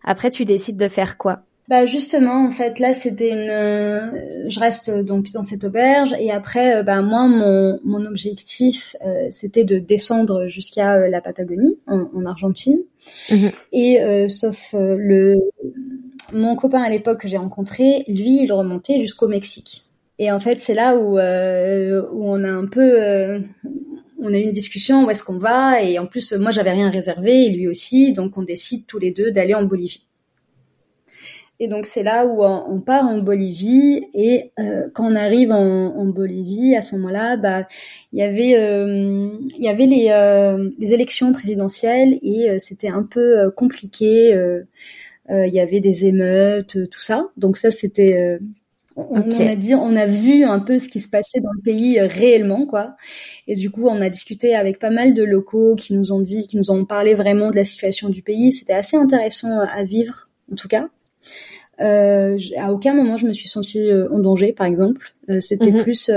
après 0.02 0.30
tu 0.30 0.44
décides 0.44 0.78
de 0.78 0.88
faire 0.88 1.16
quoi? 1.16 1.42
Bah 1.68 1.84
justement, 1.84 2.46
en 2.46 2.50
fait, 2.50 2.78
là, 2.78 2.94
c'était 2.94 3.28
une. 3.28 3.50
Euh, 3.50 4.48
je 4.48 4.58
reste 4.58 4.90
donc 4.90 5.30
dans 5.32 5.42
cette 5.42 5.64
auberge 5.64 6.14
et 6.18 6.30
après, 6.30 6.76
euh, 6.76 6.82
bah 6.82 7.02
moi, 7.02 7.28
mon, 7.28 7.78
mon 7.84 8.06
objectif, 8.06 8.96
euh, 9.06 9.26
c'était 9.30 9.64
de 9.64 9.78
descendre 9.78 10.46
jusqu'à 10.46 11.08
la 11.08 11.20
Patagonie, 11.20 11.78
en, 11.86 12.24
Argentine. 12.24 12.78
Mhm. 13.30 13.50
Et 13.72 14.28
sauf 14.28 14.74
le 14.74 15.36
mon 16.32 16.56
copain 16.56 16.82
à 16.82 16.88
l'époque 16.88 17.20
que 17.20 17.28
j'ai 17.28 17.36
rencontré, 17.36 18.04
lui, 18.08 18.42
il 18.42 18.52
remontait 18.52 19.00
jusqu'au 19.00 19.28
Mexique. 19.28 19.84
Et 20.18 20.32
en 20.32 20.40
fait, 20.40 20.60
c'est 20.60 20.74
là 20.74 20.96
où 20.96 21.18
où 21.18 22.30
on 22.30 22.44
a 22.44 22.50
un 22.50 22.66
peu 22.66 23.42
on 24.20 24.32
a 24.32 24.38
eu 24.38 24.42
une 24.42 24.52
discussion 24.52 25.04
où 25.04 25.10
est-ce 25.10 25.22
qu'on 25.22 25.38
va? 25.38 25.82
Et 25.82 25.98
en 25.98 26.06
plus 26.06 26.32
moi 26.32 26.50
j'avais 26.50 26.72
rien 26.72 26.90
réservé 26.90 27.46
et 27.46 27.50
lui 27.50 27.68
aussi 27.68 28.12
donc 28.12 28.36
on 28.36 28.42
décide 28.42 28.86
tous 28.86 28.98
les 28.98 29.10
deux 29.10 29.30
d'aller 29.30 29.54
en 29.54 29.64
Bolivie. 29.64 30.07
Et 31.60 31.66
donc 31.66 31.86
c'est 31.86 32.02
là 32.02 32.26
où 32.26 32.44
on 32.44 32.80
part 32.80 33.04
en 33.04 33.18
Bolivie 33.18 34.04
et 34.14 34.52
euh, 34.60 34.88
quand 34.94 35.10
on 35.10 35.16
arrive 35.16 35.50
en, 35.50 36.06
Bolivie, 36.06 36.76
à 36.76 36.82
ce 36.82 36.94
moment-là, 36.96 37.36
bah 37.36 37.66
il 38.12 38.20
y 38.20 38.22
avait 38.22 38.54
euh, 38.56 39.30
il 39.56 39.64
y 39.64 39.68
avait 39.68 39.86
les, 39.86 40.08
euh, 40.10 40.70
les 40.78 40.92
élections 40.92 41.32
présidentielles 41.32 42.18
et 42.22 42.58
c'était 42.58 42.88
un 42.88 43.02
peu 43.02 43.50
compliqué. 43.50 44.30
il 45.30 45.54
y 45.54 45.60
avait 45.60 45.80
des 45.80 46.06
émeutes, 46.06 46.78
tout 46.90 47.00
ça. 47.00 47.28
Donc 47.36 47.56
ça 47.56 47.70
c'était 47.70 48.38
on, 48.98 49.46
a 49.46 49.54
dit, 49.54 49.74
on 49.74 49.94
a 49.96 50.06
vu 50.06 50.44
un 50.44 50.58
peu 50.58 50.78
ce 50.78 50.88
qui 50.88 51.00
se 51.00 51.08
passait 51.08 51.40
dans 51.40 51.52
le 51.52 51.62
pays 51.62 51.98
euh, 51.98 52.06
réellement, 52.06 52.66
quoi. 52.66 52.96
Et 53.46 53.54
du 53.54 53.70
coup, 53.70 53.86
on 53.88 54.00
a 54.00 54.08
discuté 54.08 54.54
avec 54.54 54.78
pas 54.78 54.90
mal 54.90 55.14
de 55.14 55.22
locaux 55.22 55.76
qui 55.76 55.94
nous 55.94 56.12
ont 56.12 56.20
dit, 56.20 56.46
qui 56.46 56.56
nous 56.56 56.70
ont 56.70 56.84
parlé 56.84 57.14
vraiment 57.14 57.50
de 57.50 57.56
la 57.56 57.64
situation 57.64 58.08
du 58.08 58.22
pays. 58.22 58.52
C'était 58.52 58.72
assez 58.72 58.96
intéressant 58.96 59.60
à 59.60 59.84
vivre, 59.84 60.28
en 60.52 60.56
tout 60.56 60.68
cas. 60.68 60.88
Euh, 61.80 62.36
à 62.56 62.72
aucun 62.72 62.92
moment 62.92 63.16
je 63.16 63.26
me 63.26 63.32
suis 63.32 63.48
sentie 63.48 63.90
euh, 63.90 64.12
en 64.12 64.18
danger, 64.18 64.52
par 64.52 64.66
exemple. 64.66 65.14
Euh, 65.30 65.40
c'était 65.40 65.70
mhm. 65.70 65.82
plus 65.82 66.10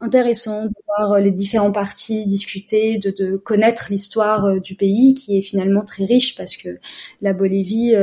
intéressant 0.00 0.66
de 0.66 0.74
voir 0.86 1.18
les 1.18 1.32
différents 1.32 1.72
partis 1.72 2.24
discuter, 2.24 2.98
de, 2.98 3.10
de 3.10 3.36
connaître 3.36 3.88
l'histoire 3.90 4.60
du 4.60 4.76
pays 4.76 5.12
qui 5.12 5.36
est 5.36 5.42
finalement 5.42 5.84
très 5.84 6.04
riche 6.04 6.36
parce 6.36 6.56
que 6.56 6.78
la 7.20 7.32
Bolivie, 7.32 7.94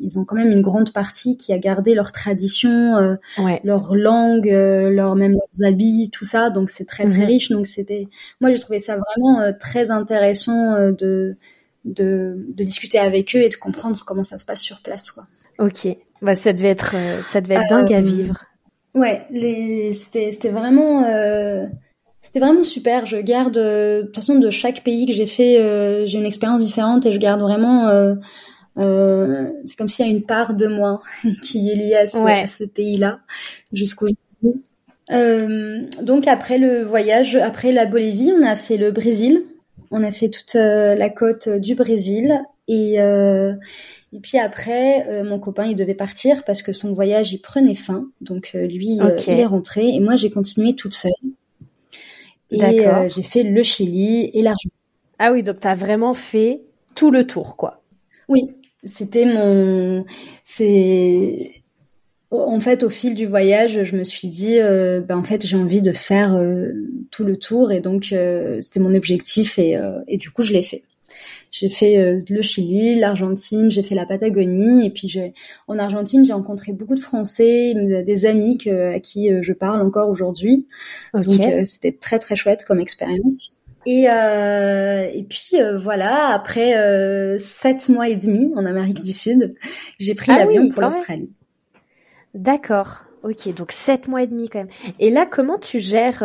ils 0.00 0.18
ont 0.18 0.24
quand 0.24 0.34
même 0.34 0.50
une 0.50 0.62
grande 0.62 0.92
partie 0.92 1.36
qui 1.36 1.52
a 1.52 1.58
gardé 1.58 1.94
leurs 1.94 2.10
traditions, 2.10 2.96
euh, 2.96 3.14
leur 3.62 3.94
langue, 3.94 4.48
leur 4.48 5.14
même 5.14 5.34
leurs 5.34 5.68
habits, 5.68 6.10
tout 6.12 6.24
ça. 6.24 6.50
Donc 6.50 6.70
c'est 6.70 6.86
très 6.86 7.06
très 7.06 7.20
mhm. 7.20 7.26
riche. 7.26 7.50
Donc 7.50 7.68
c'était, 7.68 8.08
moi 8.40 8.50
j'ai 8.50 8.58
trouvé 8.58 8.80
ça 8.80 8.96
vraiment 8.96 9.52
très 9.52 9.92
intéressant 9.92 10.90
de, 10.90 11.36
de 11.84 12.44
de 12.48 12.64
discuter 12.64 12.98
avec 12.98 13.36
eux 13.36 13.42
et 13.42 13.48
de 13.48 13.54
comprendre 13.54 14.04
comment 14.04 14.24
ça 14.24 14.38
se 14.38 14.44
passe 14.44 14.60
sur 14.60 14.82
place, 14.82 15.12
quoi. 15.12 15.24
Ok. 15.58 15.88
Bah, 16.22 16.34
ça 16.34 16.52
devait 16.52 16.68
être, 16.68 16.94
euh, 16.96 17.22
ça 17.22 17.40
devait 17.40 17.56
être 17.56 17.68
dingue 17.68 17.92
à 17.92 17.98
euh, 17.98 18.00
vivre. 18.00 18.44
Ouais, 18.94 19.26
les, 19.30 19.92
c'était, 19.92 20.30
c'était 20.30 20.48
vraiment, 20.48 21.04
euh, 21.04 21.66
c'était 22.22 22.40
vraiment 22.40 22.62
super. 22.62 23.04
Je 23.04 23.18
garde, 23.18 23.54
de 23.54 24.02
toute 24.06 24.16
façon, 24.16 24.36
de 24.36 24.50
chaque 24.50 24.82
pays 24.82 25.06
que 25.06 25.12
j'ai 25.12 25.26
fait, 25.26 26.06
j'ai 26.06 26.18
une 26.18 26.24
expérience 26.24 26.64
différente 26.64 27.04
et 27.04 27.12
je 27.12 27.18
garde 27.18 27.42
vraiment. 27.42 27.88
c'est 28.76 29.76
comme 29.76 29.88
s'il 29.88 30.06
y 30.06 30.08
a 30.08 30.12
une 30.12 30.22
part 30.22 30.54
de 30.54 30.66
moi 30.66 31.02
qui 31.42 31.70
est 31.70 31.74
liée 31.74 31.96
à 31.96 32.06
ce, 32.06 32.18
ce 32.46 32.64
pays-là 32.64 33.18
jusqu'aujourd'hui. 33.72 34.62
donc 36.00 36.26
après 36.28 36.58
le 36.58 36.84
voyage, 36.84 37.36
après 37.36 37.72
la 37.72 37.84
Bolivie, 37.84 38.32
on 38.32 38.42
a 38.42 38.56
fait 38.56 38.76
le 38.76 38.92
Brésil. 38.92 39.42
On 39.90 40.02
a 40.02 40.12
fait 40.12 40.30
toute 40.30 40.54
la 40.54 41.10
côte 41.10 41.48
du 41.48 41.74
Brésil 41.74 42.40
et 42.68 42.98
et 44.14 44.20
puis 44.20 44.38
après, 44.38 45.08
euh, 45.08 45.24
mon 45.24 45.40
copain, 45.40 45.66
il 45.66 45.74
devait 45.74 45.94
partir 45.94 46.44
parce 46.44 46.62
que 46.62 46.72
son 46.72 46.94
voyage, 46.94 47.32
il 47.32 47.40
prenait 47.40 47.74
fin. 47.74 48.08
Donc 48.20 48.52
euh, 48.54 48.64
lui, 48.64 49.00
euh, 49.00 49.18
il 49.26 49.40
est 49.40 49.44
rentré 49.44 49.88
et 49.88 49.98
moi, 49.98 50.14
j'ai 50.14 50.30
continué 50.30 50.76
toute 50.76 50.94
seule. 50.94 51.10
Et 52.52 52.60
j'ai 53.08 53.22
fait 53.24 53.42
le 53.42 53.62
Chili 53.64 54.30
et 54.32 54.42
l'Argentine. 54.42 54.70
Ah 55.18 55.32
oui, 55.32 55.42
donc 55.42 55.58
tu 55.58 55.66
as 55.66 55.74
vraiment 55.74 56.14
fait 56.14 56.62
tout 56.94 57.10
le 57.10 57.26
tour, 57.26 57.56
quoi. 57.56 57.82
Oui, 58.28 58.50
c'était 58.84 59.24
mon... 59.24 60.04
C'est... 60.44 61.50
En 62.30 62.60
fait, 62.60 62.84
au 62.84 62.90
fil 62.90 63.16
du 63.16 63.26
voyage, 63.26 63.82
je 63.82 63.96
me 63.96 64.04
suis 64.04 64.28
dit, 64.28 64.58
ben, 64.60 65.16
en 65.16 65.24
fait, 65.24 65.44
j'ai 65.44 65.56
envie 65.56 65.82
de 65.82 65.92
faire 65.92 66.40
tout 67.10 67.24
le 67.24 67.36
tour 67.36 67.72
et 67.72 67.80
donc 67.80 68.14
c'était 68.60 68.80
mon 68.80 68.94
objectif 68.94 69.58
et, 69.58 69.76
et 70.06 70.18
du 70.18 70.30
coup, 70.30 70.42
je 70.42 70.52
l'ai 70.52 70.62
fait. 70.62 70.84
J'ai 71.56 71.68
fait 71.68 71.98
euh, 71.98 72.20
le 72.28 72.42
Chili, 72.42 72.98
l'Argentine, 72.98 73.70
j'ai 73.70 73.84
fait 73.84 73.94
la 73.94 74.06
Patagonie 74.06 74.84
et 74.84 74.90
puis 74.90 75.16
en 75.68 75.78
Argentine 75.78 76.24
j'ai 76.24 76.32
rencontré 76.32 76.72
beaucoup 76.72 76.96
de 76.96 77.00
Français, 77.00 77.76
euh, 77.76 78.02
des 78.02 78.26
amis 78.26 78.58
à 78.66 78.98
qui 78.98 79.32
euh, 79.32 79.38
je 79.40 79.52
parle 79.52 79.80
encore 79.80 80.08
aujourd'hui. 80.08 80.66
Donc 81.12 81.40
c'était 81.64 81.92
très 81.92 82.18
très 82.18 82.34
chouette 82.34 82.64
comme 82.64 82.80
expérience. 82.80 83.60
Et, 83.86 84.06
euh, 84.10 85.06
et 85.12 85.22
puis 85.22 85.52
voilà, 85.76 86.30
après 86.34 86.76
euh, 86.76 87.38
sept 87.38 87.88
mois 87.88 88.08
et 88.08 88.16
demi 88.16 88.52
en 88.56 88.66
Amérique 88.66 89.00
du 89.00 89.12
Sud, 89.12 89.54
j'ai 90.00 90.16
pris 90.16 90.32
ah 90.32 90.38
l'avion 90.38 90.68
pour 90.70 90.82
l'Australie. 90.82 91.30
D'accord. 92.34 93.04
Ok, 93.22 93.54
donc 93.54 93.70
sept 93.70 94.08
mois 94.08 94.24
et 94.24 94.26
demi 94.26 94.48
quand 94.48 94.58
même. 94.58 94.68
Et 94.98 95.10
là, 95.10 95.24
comment 95.24 95.58
tu 95.58 95.78
gères 95.78 96.24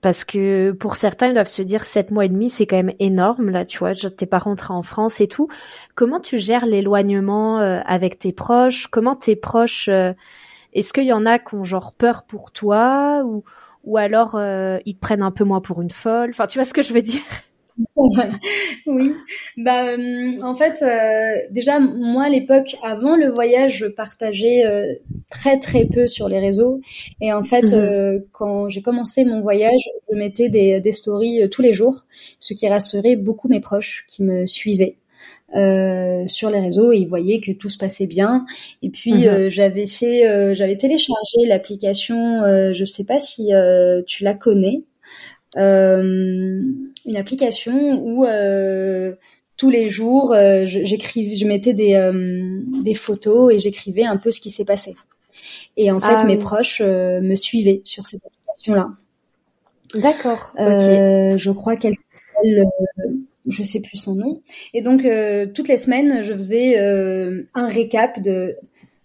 parce 0.00 0.24
que 0.24 0.72
pour 0.72 0.96
certains, 0.96 1.28
ils 1.28 1.34
doivent 1.34 1.46
se 1.46 1.62
dire 1.62 1.84
sept 1.84 2.10
mois 2.10 2.24
et 2.24 2.28
demi, 2.28 2.48
c'est 2.48 2.66
quand 2.66 2.76
même 2.76 2.94
énorme. 2.98 3.50
Là, 3.50 3.64
tu 3.64 3.78
vois, 3.78 3.94
t'es 3.94 4.26
pas 4.26 4.38
rentré 4.38 4.72
en 4.72 4.82
France 4.82 5.20
et 5.20 5.28
tout. 5.28 5.48
Comment 5.94 6.20
tu 6.20 6.38
gères 6.38 6.66
l'éloignement 6.66 7.60
euh, 7.60 7.80
avec 7.84 8.18
tes 8.18 8.32
proches? 8.32 8.86
Comment 8.86 9.14
tes 9.16 9.36
proches 9.36 9.88
euh, 9.88 10.12
Est-ce 10.72 10.92
qu'il 10.92 11.04
y 11.04 11.12
en 11.12 11.26
a 11.26 11.38
qui 11.38 11.54
ont 11.54 11.64
genre 11.64 11.92
peur 11.92 12.24
pour 12.24 12.52
toi? 12.52 13.22
Ou 13.24 13.44
ou 13.84 13.96
alors 13.96 14.34
euh, 14.34 14.78
ils 14.86 14.94
te 14.94 15.00
prennent 15.00 15.22
un 15.22 15.30
peu 15.30 15.44
moins 15.44 15.60
pour 15.60 15.82
une 15.82 15.90
folle? 15.90 16.30
Enfin, 16.30 16.46
tu 16.46 16.58
vois 16.58 16.64
ce 16.64 16.74
que 16.74 16.82
je 16.82 16.92
veux 16.92 17.02
dire? 17.02 17.22
oui, 18.86 19.14
bah 19.56 19.88
euh, 19.88 20.42
en 20.42 20.54
fait 20.54 20.82
euh, 20.82 21.46
déjà 21.50 21.80
moi 21.80 22.24
à 22.24 22.28
l'époque 22.28 22.76
avant 22.82 23.16
le 23.16 23.28
voyage 23.28 23.78
je 23.78 23.86
partageais 23.86 24.66
euh, 24.66 24.94
très 25.30 25.58
très 25.58 25.86
peu 25.86 26.06
sur 26.06 26.28
les 26.28 26.38
réseaux. 26.38 26.80
Et 27.20 27.32
en 27.32 27.42
fait 27.42 27.72
mhm. 27.72 28.24
quand 28.32 28.68
j'ai 28.68 28.82
commencé 28.82 29.24
mon 29.24 29.40
voyage 29.40 29.82
je 30.10 30.16
mettais 30.16 30.48
des, 30.48 30.80
des 30.80 30.92
stories 30.92 31.48
tous 31.50 31.62
les 31.62 31.72
jours 31.72 32.06
ce 32.38 32.54
qui 32.54 32.68
rassurait 32.68 33.16
beaucoup 33.16 33.48
mes 33.48 33.60
proches 33.60 34.04
qui 34.06 34.22
me 34.22 34.46
suivaient 34.46 34.96
sur 35.52 36.50
les 36.50 36.60
réseaux. 36.60 36.92
Et 36.92 36.98
ils 36.98 37.08
voyaient 37.08 37.40
que 37.40 37.52
tout 37.52 37.68
se 37.68 37.78
passait 37.78 38.06
bien. 38.06 38.46
Et 38.82 38.90
puis 38.90 39.26
mhm. 39.26 39.48
j'avais 39.48 39.86
fait 39.86 40.54
j'avais 40.54 40.76
téléchargé 40.76 41.46
l'application 41.46 42.42
je 42.72 42.84
sais 42.84 43.04
pas 43.04 43.20
si 43.20 43.50
tu 44.06 44.24
la 44.24 44.34
connais. 44.34 44.82
Euh, 45.56 46.62
une 47.10 47.16
application 47.16 48.00
où 48.04 48.24
euh, 48.24 49.14
tous 49.56 49.68
les 49.68 49.88
jours, 49.88 50.32
euh, 50.32 50.62
j'écrivais, 50.64 51.34
je 51.34 51.44
mettais 51.44 51.74
des, 51.74 52.10
des 52.84 52.94
photos 52.94 53.52
et 53.52 53.58
j'écrivais 53.58 54.04
un 54.04 54.16
peu 54.16 54.30
ce 54.30 54.40
qui 54.40 54.50
s'est 54.50 54.64
passé. 54.64 54.94
Et 55.76 55.90
en 55.90 55.98
fait, 55.98 56.16
ah 56.18 56.24
mes 56.24 56.36
proches 56.36 56.80
me 56.80 57.34
suivaient 57.34 57.82
sur 57.84 58.06
cette 58.06 58.22
application-là. 58.24 58.90
D'accord. 59.94 60.52
Euh, 60.60 61.36
je 61.36 61.50
crois 61.50 61.76
qu'elle 61.76 61.94
s'appelle, 61.94 62.66
je 63.48 63.62
sais 63.64 63.80
plus 63.80 63.96
son 63.96 64.14
nom. 64.14 64.40
Et 64.72 64.82
donc 64.82 65.02
toutes 65.52 65.68
les 65.68 65.78
semaines, 65.78 66.22
je 66.22 66.32
faisais 66.32 66.78
un 66.78 67.68
récap 67.68 68.22
de 68.22 68.56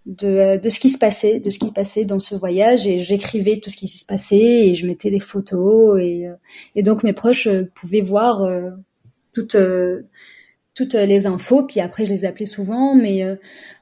de, 0.05 0.57
de 0.57 0.69
ce 0.69 0.79
qui 0.79 0.89
se 0.89 0.97
passait, 0.97 1.39
de 1.39 1.49
ce 1.49 1.59
qui 1.59 1.71
passait 1.71 2.05
dans 2.05 2.19
ce 2.19 2.35
voyage. 2.35 2.85
Et 2.87 2.99
j'écrivais 2.99 3.57
tout 3.57 3.69
ce 3.69 3.77
qui 3.77 3.87
se 3.87 4.05
passait 4.05 4.69
et 4.69 4.75
je 4.75 4.85
mettais 4.85 5.09
des 5.09 5.19
photos. 5.19 5.99
Et, 6.01 6.27
euh, 6.27 6.33
et 6.75 6.83
donc 6.83 7.03
mes 7.03 7.13
proches 7.13 7.47
euh, 7.47 7.63
pouvaient 7.75 8.01
voir 8.01 8.43
euh, 8.43 8.71
toutes 9.33 9.57
toutes 10.73 10.93
les 10.93 11.25
infos. 11.25 11.63
Puis 11.63 11.79
après 11.79 12.05
je 12.05 12.09
les 12.09 12.25
appelais 12.25 12.45
souvent. 12.45 12.95
Mais 12.95 13.23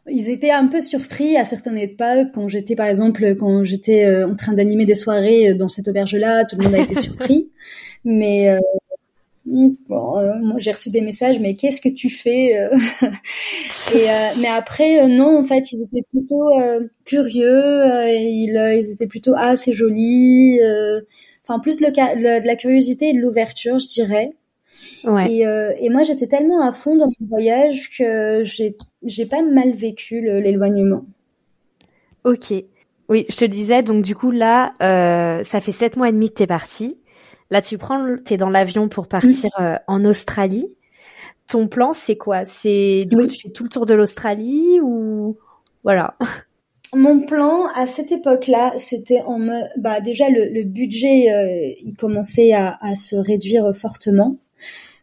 ils 0.07 0.29
étaient 0.29 0.51
un 0.51 0.67
peu 0.67 0.79
surpris 0.81 1.37
à 1.37 1.45
certaines 1.45 1.77
époques. 1.77 2.29
Quand 2.33 2.47
j'étais 2.47 2.75
par 2.75 2.87
exemple 2.87 3.35
quand 3.35 3.63
j'étais 3.63 4.23
en 4.23 4.35
train 4.35 4.53
d'animer 4.53 4.85
des 4.85 4.95
soirées 4.95 5.53
dans 5.53 5.67
cette 5.67 5.87
auberge 5.87 6.15
là 6.15 6.45
tout 6.45 6.55
le 6.55 6.63
monde 6.63 6.75
a 6.75 6.79
été 6.79 6.95
surpris. 6.99 7.49
Mais 8.05 8.57
Bon, 9.45 10.17
euh, 10.17 10.35
moi 10.41 10.55
j'ai 10.59 10.71
reçu 10.71 10.89
des 10.89 11.01
messages, 11.01 11.39
mais 11.39 11.53
qu'est-ce 11.53 11.81
que 11.81 11.89
tu 11.89 12.09
fais 12.09 12.57
euh? 12.57 12.69
et, 13.03 14.09
euh, 14.09 14.27
Mais 14.41 14.47
après, 14.47 15.07
non, 15.07 15.37
en 15.37 15.43
fait, 15.43 15.73
ils 15.73 15.81
étaient 15.81 16.05
plutôt 16.09 16.49
curieux. 17.03 17.73
Ils, 18.07 18.79
ils, 18.79 18.91
étaient 18.91 19.07
plutôt 19.07 19.33
ah 19.35 19.55
c'est 19.55 19.73
joli. 19.73 20.59
Enfin, 21.45 21.59
plus 21.59 21.81
le, 21.81 21.89
de 21.89 22.47
la 22.47 22.55
curiosité 22.55 23.09
et 23.09 23.13
de 23.13 23.19
l'ouverture, 23.19 23.79
je 23.79 23.87
dirais. 23.87 24.31
Ouais. 25.03 25.29
Et, 25.29 25.85
et 25.85 25.89
moi, 25.89 26.03
j'étais 26.03 26.27
tellement 26.27 26.65
à 26.65 26.71
fond 26.71 26.95
dans 26.95 27.11
mon 27.19 27.27
voyage 27.27 27.89
que 27.97 28.43
j'ai 28.45 29.25
pas 29.25 29.41
mal 29.41 29.73
vécu 29.73 30.21
l'éloignement. 30.21 31.05
Ok. 32.23 32.53
Oui, 33.09 33.25
je 33.29 33.35
te 33.35 33.43
disais, 33.43 33.83
donc 33.83 34.03
du 34.03 34.15
coup 34.15 34.31
là, 34.31 34.71
ça 35.43 35.59
fait 35.59 35.73
sept 35.73 35.97
mois 35.97 36.07
et 36.07 36.13
demi 36.13 36.29
que 36.29 36.35
t'es 36.35 36.47
partie. 36.47 36.97
Là, 37.49 37.61
tu 37.61 37.77
prends, 37.77 38.17
t'es 38.23 38.37
dans 38.37 38.49
l'avion 38.49 38.89
pour 38.89 39.07
partir 39.07 39.51
euh, 39.59 39.77
en 39.87 40.05
Australie. 40.05 40.67
Ton 41.47 41.67
plan, 41.67 41.93
c'est 41.93 42.15
quoi? 42.15 42.45
C'est 42.45 43.05
du 43.05 43.17
coup, 43.17 43.27
tu 43.27 43.41
fais 43.41 43.49
tout 43.49 43.63
le 43.63 43.69
tour 43.69 43.85
de 43.85 43.93
l'Australie 43.93 44.79
ou 44.81 45.37
voilà 45.83 46.15
Mon 46.95 47.25
plan 47.25 47.65
à 47.75 47.87
cette 47.87 48.11
époque-là, 48.11 48.73
c'était 48.77 49.21
en 49.21 49.39
bah 49.77 49.99
déjà 49.99 50.29
le, 50.29 50.63
budget, 50.63 51.31
euh, 51.31 51.73
il 51.83 51.95
commençait 51.95 52.53
à, 52.53 52.77
se 52.95 53.15
réduire 53.15 53.75
fortement. 53.75 54.37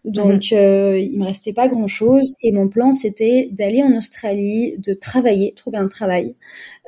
Donc, 0.04 0.50
mhm. 0.50 0.58
euh, 0.58 0.98
il 0.98 1.18
me 1.18 1.24
restait 1.24 1.52
pas 1.52 1.68
grand 1.68 1.86
chose. 1.86 2.34
Et 2.42 2.52
mon 2.52 2.68
plan, 2.68 2.92
c'était 2.92 3.48
d'aller 3.52 3.82
en 3.82 3.96
Australie, 3.96 4.76
de 4.78 4.94
travailler, 4.94 5.52
trouver 5.54 5.78
un 5.78 5.88
travail. 5.88 6.34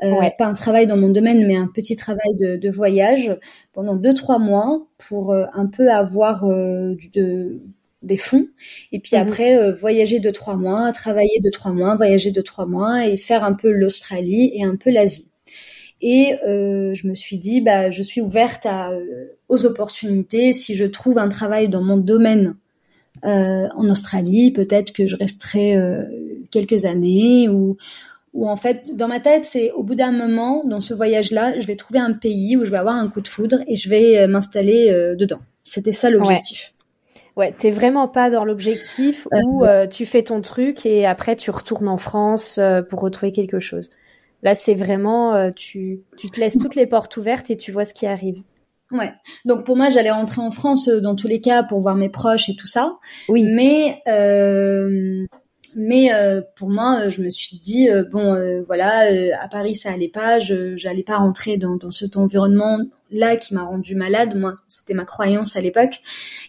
Euh, 0.02 0.30
Pas 0.38 0.46
un 0.46 0.54
travail 0.54 0.86
dans 0.86 0.96
mon 0.96 1.10
domaine, 1.10 1.46
mais 1.46 1.56
un 1.56 1.68
petit 1.68 1.96
travail 1.96 2.34
de, 2.40 2.56
de 2.56 2.70
voyage 2.70 3.36
pendant 3.72 3.96
deux, 3.96 4.14
trois 4.14 4.38
mois 4.38 4.86
pour 4.98 5.32
euh, 5.32 5.44
un 5.52 5.66
peu 5.66 5.90
avoir 5.90 6.44
euh, 6.46 6.96
de, 7.14 7.60
des 8.02 8.16
fonds. 8.16 8.48
Et 8.92 8.98
puis 8.98 9.16
mhm. 9.16 9.22
après, 9.22 9.72
voyager 9.72 10.18
deux, 10.18 10.32
trois 10.32 10.56
mois, 10.56 10.90
travailler 10.92 11.38
deux, 11.42 11.50
trois 11.50 11.72
mois, 11.72 11.96
voyager 11.96 12.30
deux, 12.30 12.42
trois 12.42 12.66
mois 12.66 13.06
et 13.06 13.16
faire 13.16 13.44
un 13.44 13.54
peu 13.54 13.70
l'Australie 13.70 14.52
et 14.54 14.64
un 14.64 14.76
peu 14.76 14.90
l'Asie. 14.90 15.28
Et 16.00 16.34
euh, 16.46 16.94
je 16.94 17.06
me 17.06 17.14
suis 17.14 17.38
dit, 17.38 17.60
bah, 17.60 17.90
je 17.92 18.02
suis 18.02 18.20
ouverte 18.20 18.66
à, 18.66 18.90
aux 19.48 19.66
opportunités. 19.66 20.52
Si 20.52 20.74
je 20.74 20.84
trouve 20.84 21.18
un 21.18 21.28
travail 21.28 21.68
dans 21.68 21.82
mon 21.82 21.96
domaine 21.96 22.56
en 23.22 23.88
Australie, 23.88 24.50
peut-être 24.50 24.92
que 24.92 25.06
je 25.06 25.16
resterai 25.16 25.76
euh, 25.76 26.04
quelques 26.50 26.84
années 26.84 27.48
ou 27.48 27.76
où 28.34 28.48
en 28.48 28.56
fait, 28.56 28.96
dans 28.96 29.08
ma 29.08 29.20
tête, 29.20 29.44
c'est 29.44 29.72
au 29.72 29.82
bout 29.82 29.94
d'un 29.94 30.12
moment, 30.12 30.64
dans 30.64 30.80
ce 30.80 30.94
voyage-là, 30.94 31.58
je 31.60 31.66
vais 31.66 31.76
trouver 31.76 31.98
un 31.98 32.12
pays 32.12 32.56
où 32.56 32.64
je 32.64 32.70
vais 32.70 32.78
avoir 32.78 32.94
un 32.94 33.08
coup 33.08 33.20
de 33.20 33.28
foudre 33.28 33.58
et 33.66 33.76
je 33.76 33.90
vais 33.90 34.18
euh, 34.18 34.26
m'installer 34.26 34.90
euh, 34.90 35.14
dedans. 35.14 35.40
C'était 35.64 35.92
ça 35.92 36.08
l'objectif. 36.08 36.72
Ouais. 37.36 37.48
ouais, 37.48 37.54
t'es 37.56 37.70
vraiment 37.70 38.08
pas 38.08 38.30
dans 38.30 38.44
l'objectif 38.44 39.28
euh, 39.34 39.40
où 39.46 39.64
tu 39.90 40.06
fais 40.06 40.22
ton 40.22 40.40
truc 40.40 40.86
et 40.86 41.06
après 41.06 41.36
tu 41.36 41.50
retournes 41.50 41.88
en 41.88 41.98
France 41.98 42.58
pour 42.88 43.00
retrouver 43.00 43.32
quelque 43.32 43.60
chose. 43.60 43.90
Là, 44.42 44.56
c'est 44.56 44.74
vraiment, 44.74 45.52
tu, 45.52 46.00
tu 46.16 46.28
te 46.30 46.40
laisses 46.40 46.58
toutes 46.58 46.74
les 46.74 46.86
portes 46.86 47.16
ouvertes 47.16 47.48
et 47.50 47.56
tu 47.56 47.70
vois 47.70 47.84
ce 47.84 47.94
qui 47.94 48.06
arrive. 48.06 48.42
Ouais. 48.92 49.12
Donc 49.46 49.64
pour 49.64 49.76
moi, 49.76 49.88
j'allais 49.88 50.10
rentrer 50.10 50.42
en 50.42 50.50
France 50.50 50.88
dans 50.88 51.16
tous 51.16 51.26
les 51.26 51.40
cas 51.40 51.62
pour 51.62 51.80
voir 51.80 51.96
mes 51.96 52.10
proches 52.10 52.48
et 52.50 52.56
tout 52.56 52.66
ça. 52.66 52.98
Oui. 53.28 53.42
Mais 53.42 54.02
euh, 54.06 55.26
mais 55.74 56.12
euh, 56.12 56.42
pour 56.56 56.68
moi, 56.68 57.00
euh, 57.00 57.10
je 57.10 57.22
me 57.22 57.30
suis 57.30 57.56
dit 57.56 57.88
euh, 57.88 58.04
bon, 58.04 58.36
voilà, 58.66 59.04
à 59.40 59.48
Paris 59.48 59.76
ça 59.76 59.90
allait 59.90 60.08
pas, 60.08 60.38
je 60.38 60.76
j'allais 60.76 61.02
pas 61.02 61.16
rentrer 61.16 61.56
dans, 61.56 61.76
dans 61.76 61.90
cet 61.90 62.18
environnement 62.18 62.80
là 63.10 63.36
qui 63.36 63.54
m'a 63.54 63.64
rendu 63.64 63.94
malade. 63.94 64.36
Moi, 64.36 64.52
c'était 64.68 64.94
ma 64.94 65.06
croyance 65.06 65.56
à 65.56 65.62
l'époque, 65.62 66.02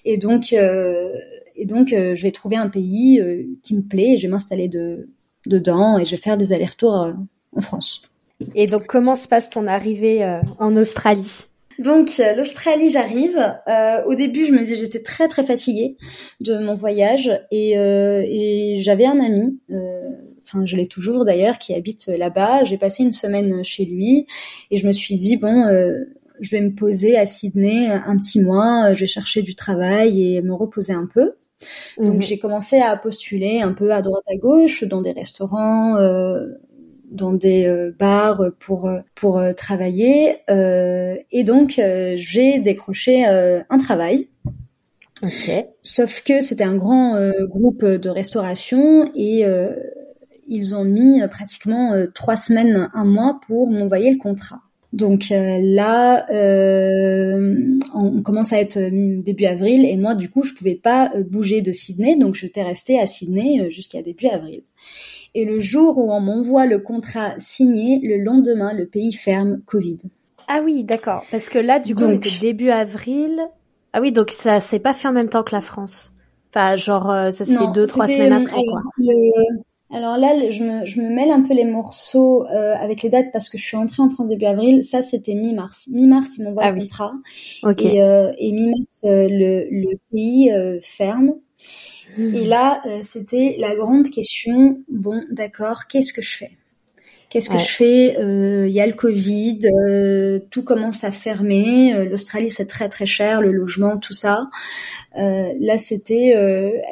et 0.03 0.17
donc 0.17 0.51
et 0.51 1.65
donc 1.65 1.89
je 1.89 2.21
vais 2.21 2.31
trouver 2.31 2.57
un 2.57 2.67
pays 2.67 3.21
qui 3.61 3.75
me 3.75 3.81
plaît, 3.81 4.15
et 4.15 4.17
je 4.17 4.27
vais 4.27 4.31
m'installer 4.31 4.67
de 4.67 5.07
dedans 5.45 5.97
et 5.97 6.05
je 6.05 6.11
vais 6.11 6.21
faire 6.21 6.37
des 6.37 6.51
allers-retours 6.53 7.13
en 7.55 7.61
France. 7.61 8.01
Et 8.55 8.65
donc 8.65 8.87
comment 8.87 9.15
se 9.15 9.27
passe 9.27 9.49
ton 9.49 9.67
arrivée 9.67 10.39
en 10.59 10.75
Australie? 10.75 11.47
Donc 11.79 12.19
euh, 12.19 12.33
l'Australie, 12.35 12.89
j'arrive. 12.89 13.37
Euh, 13.67 14.03
au 14.05 14.15
début, 14.15 14.45
je 14.45 14.51
me 14.51 14.59
disais 14.59 14.75
j'étais 14.75 15.01
très 15.01 15.27
très 15.27 15.43
fatiguée 15.43 15.97
de 16.39 16.57
mon 16.57 16.75
voyage 16.75 17.31
et, 17.51 17.77
euh, 17.77 18.23
et 18.25 18.77
j'avais 18.79 19.05
un 19.05 19.19
ami, 19.19 19.59
euh, 19.71 20.09
enfin 20.43 20.65
je 20.65 20.77
l'ai 20.77 20.87
toujours 20.87 21.25
d'ailleurs, 21.25 21.59
qui 21.59 21.73
habite 21.73 22.07
là-bas. 22.07 22.63
J'ai 22.63 22.77
passé 22.77 23.03
une 23.03 23.11
semaine 23.11 23.63
chez 23.63 23.85
lui 23.85 24.27
et 24.71 24.77
je 24.77 24.87
me 24.87 24.91
suis 24.91 25.15
dit 25.15 25.37
bon, 25.37 25.65
euh, 25.67 26.05
je 26.39 26.51
vais 26.51 26.61
me 26.61 26.73
poser 26.73 27.17
à 27.17 27.25
Sydney 27.25 27.87
un 27.87 28.17
petit 28.17 28.41
mois, 28.41 28.93
je 28.93 29.01
vais 29.01 29.07
chercher 29.07 29.41
du 29.41 29.55
travail 29.55 30.35
et 30.35 30.41
me 30.41 30.53
reposer 30.53 30.93
un 30.93 31.07
peu. 31.11 31.33
Donc 31.97 32.15
mhm. 32.15 32.21
j'ai 32.21 32.39
commencé 32.39 32.79
à 32.79 32.95
postuler 32.97 33.61
un 33.61 33.71
peu 33.71 33.91
à 33.91 34.01
droite 34.01 34.25
à 34.29 34.35
gauche 34.35 34.83
dans 34.83 35.01
des 35.01 35.13
restaurants 35.13 35.97
dans 37.13 37.31
des 37.31 37.65
euh, 37.65 37.95
bars 37.97 38.41
pour 38.59 38.87
euh, 38.87 38.99
pour 39.15 39.37
euh, 39.37 39.53
travailler 39.53 40.37
et 41.31 41.43
donc 41.43 41.79
j'ai 42.15 42.59
décroché 42.59 43.25
un 43.25 43.77
travail. 43.77 44.27
Sauf 45.83 46.23
que 46.23 46.41
c'était 46.41 46.63
un 46.63 46.75
grand 46.75 47.17
groupe 47.43 47.85
de 47.85 48.09
restauration 48.09 49.09
et 49.15 49.45
ils 50.47 50.75
ont 50.75 50.83
mis 50.83 51.25
pratiquement 51.27 51.93
trois 52.13 52.35
semaines, 52.35 52.89
un 52.93 53.05
mois 53.05 53.39
pour 53.47 53.69
m'envoyer 53.69 54.11
le 54.11 54.17
contrat. 54.17 54.59
Donc 54.91 55.27
là, 55.29 56.25
on 57.93 58.21
commence 58.21 58.53
à 58.53 58.59
être 58.59 58.79
début 59.23 59.45
avril 59.45 59.85
et 59.85 59.97
moi 59.97 60.15
du 60.15 60.29
coup 60.29 60.43
je 60.43 60.53
pouvais 60.53 60.75
pas 60.75 61.11
bouger 61.29 61.61
de 61.61 61.71
Sydney, 61.71 62.15
donc 62.17 62.35
j'étais 62.35 62.63
restée 62.63 62.99
à 62.99 63.07
Sydney 63.07 63.71
jusqu'à 63.71 64.01
début 64.01 64.27
avril. 64.27 64.63
Et 65.35 65.45
le 65.45 65.59
jour 65.59 65.97
où 65.97 66.11
on 66.11 66.19
m'envoie 66.19 66.65
le 66.65 66.79
contrat 66.79 67.31
signé, 67.39 67.99
le 68.03 68.17
lendemain, 68.23 68.73
le 68.73 68.85
pays 68.85 69.13
ferme 69.13 69.61
Covid. 69.65 69.97
Ah 70.47 70.61
oui, 70.63 70.83
d'accord. 70.83 71.23
Parce 71.31 71.49
que 71.49 71.57
là, 71.57 71.79
du 71.79 71.95
coup, 71.95 72.03
donc, 72.03 72.27
début 72.39 72.69
avril. 72.69 73.41
Ah 73.93 74.01
oui, 74.01 74.11
donc 74.11 74.31
ça 74.31 74.59
s'est 74.59 74.79
pas 74.79 74.93
fait 74.93 75.07
en 75.07 75.11
même 75.13 75.29
temps 75.29 75.43
que 75.43 75.55
la 75.55 75.61
France. 75.61 76.13
Enfin, 76.49 76.75
genre, 76.75 77.09
euh, 77.09 77.31
ça 77.31 77.45
se 77.45 77.51
fait 77.51 77.71
deux, 77.73 77.87
trois 77.87 78.07
semaines 78.07 78.33
après, 78.33 78.61
quoi. 78.63 78.81
Alors 79.91 80.17
là, 80.17 80.49
je 80.49 80.63
me, 80.63 80.85
je 80.85 80.99
me 81.01 81.09
mêle 81.09 81.29
un 81.29 81.41
peu 81.43 81.53
les 81.53 81.65
morceaux 81.65 82.45
euh, 82.47 82.73
avec 82.75 83.03
les 83.03 83.09
dates 83.09 83.31
parce 83.31 83.47
que 83.47 83.59
je 83.59 83.63
suis 83.63 83.77
entrée 83.77 84.01
en 84.01 84.09
France 84.09 84.29
début 84.29 84.45
avril. 84.45 84.83
Ça, 84.83 85.03
c'était 85.03 85.35
mi-mars. 85.35 85.87
Mi-mars, 85.91 86.37
ils 86.37 86.43
m'envoient 86.43 86.63
ah 86.63 86.71
le 86.71 86.79
contrat. 86.79 87.13
Et, 87.77 88.01
euh, 88.01 88.31
et 88.39 88.51
mi-mars, 88.51 89.01
le, 89.03 89.67
le 89.69 89.97
pays 90.11 90.51
ferme. 90.81 91.33
Et 92.17 92.45
là, 92.45 92.81
euh, 92.85 92.99
c'était 93.01 93.55
la 93.59 93.75
grande 93.75 94.09
question. 94.09 94.81
Bon, 94.89 95.23
d'accord, 95.31 95.87
qu'est-ce 95.87 96.13
que 96.13 96.21
je 96.21 96.37
fais? 96.37 96.51
Qu'est-ce 97.29 97.49
que 97.49 97.57
je 97.57 97.65
fais? 97.65 98.15
Euh, 98.19 98.67
Il 98.67 98.73
y 98.73 98.79
a 98.79 98.85
le 98.85 98.93
Covid, 98.93 99.61
euh, 99.65 100.39
tout 100.51 100.61
commence 100.61 101.03
à 101.03 101.11
fermer. 101.11 102.05
L'Australie, 102.05 102.51
c'est 102.51 102.67
très 102.67 102.89
très 102.89 103.07
cher, 103.07 103.41
le 103.41 103.51
logement, 103.51 103.97
tout 103.97 104.13
ça. 104.13 104.49
là, 105.15 105.79
c'était 105.79 106.35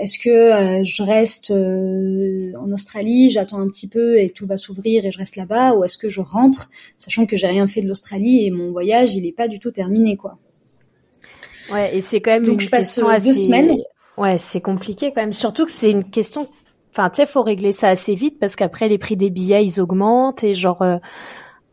est-ce 0.01 0.17
que 0.17 0.83
je 0.83 1.03
reste 1.03 1.51
en 1.51 2.71
Australie, 2.71 3.29
j'attends 3.29 3.59
un 3.59 3.67
petit 3.67 3.87
peu 3.87 4.17
et 4.17 4.31
tout 4.31 4.47
va 4.47 4.57
s'ouvrir 4.57 5.05
et 5.05 5.11
je 5.11 5.19
reste 5.19 5.35
là-bas, 5.35 5.75
ou 5.75 5.83
est-ce 5.83 5.99
que 5.99 6.09
je 6.09 6.21
rentre, 6.21 6.71
sachant 6.97 7.27
que 7.27 7.37
j'ai 7.37 7.47
rien 7.47 7.67
fait 7.67 7.81
de 7.81 7.87
l'Australie 7.87 8.43
et 8.47 8.49
mon 8.49 8.71
voyage, 8.71 9.15
il 9.15 9.27
est 9.27 9.35
pas 9.35 9.47
du 9.47 9.59
tout 9.59 9.71
terminé, 9.71 10.17
quoi? 10.17 10.39
Ouais, 11.71 11.95
et 11.95 12.01
c'est 12.01 12.19
quand 12.19 12.31
même 12.31 12.45
Donc, 12.45 12.61
je 12.61 12.69
passe 12.69 12.97
deux 12.97 13.33
semaines. 13.33 13.77
Ouais, 14.17 14.37
c'est 14.37 14.61
compliqué 14.61 15.11
quand 15.13 15.21
même. 15.21 15.33
Surtout 15.33 15.65
que 15.65 15.71
c'est 15.71 15.89
une 15.89 16.09
question. 16.09 16.47
Enfin, 16.91 17.09
tu 17.09 17.17
sais, 17.17 17.25
faut 17.25 17.41
régler 17.41 17.71
ça 17.71 17.89
assez 17.89 18.15
vite 18.15 18.37
parce 18.39 18.55
qu'après 18.55 18.89
les 18.89 18.97
prix 18.97 19.15
des 19.15 19.29
billets 19.29 19.63
ils 19.63 19.79
augmentent 19.79 20.43
et 20.43 20.55
genre, 20.55 20.81
euh, 20.81 20.97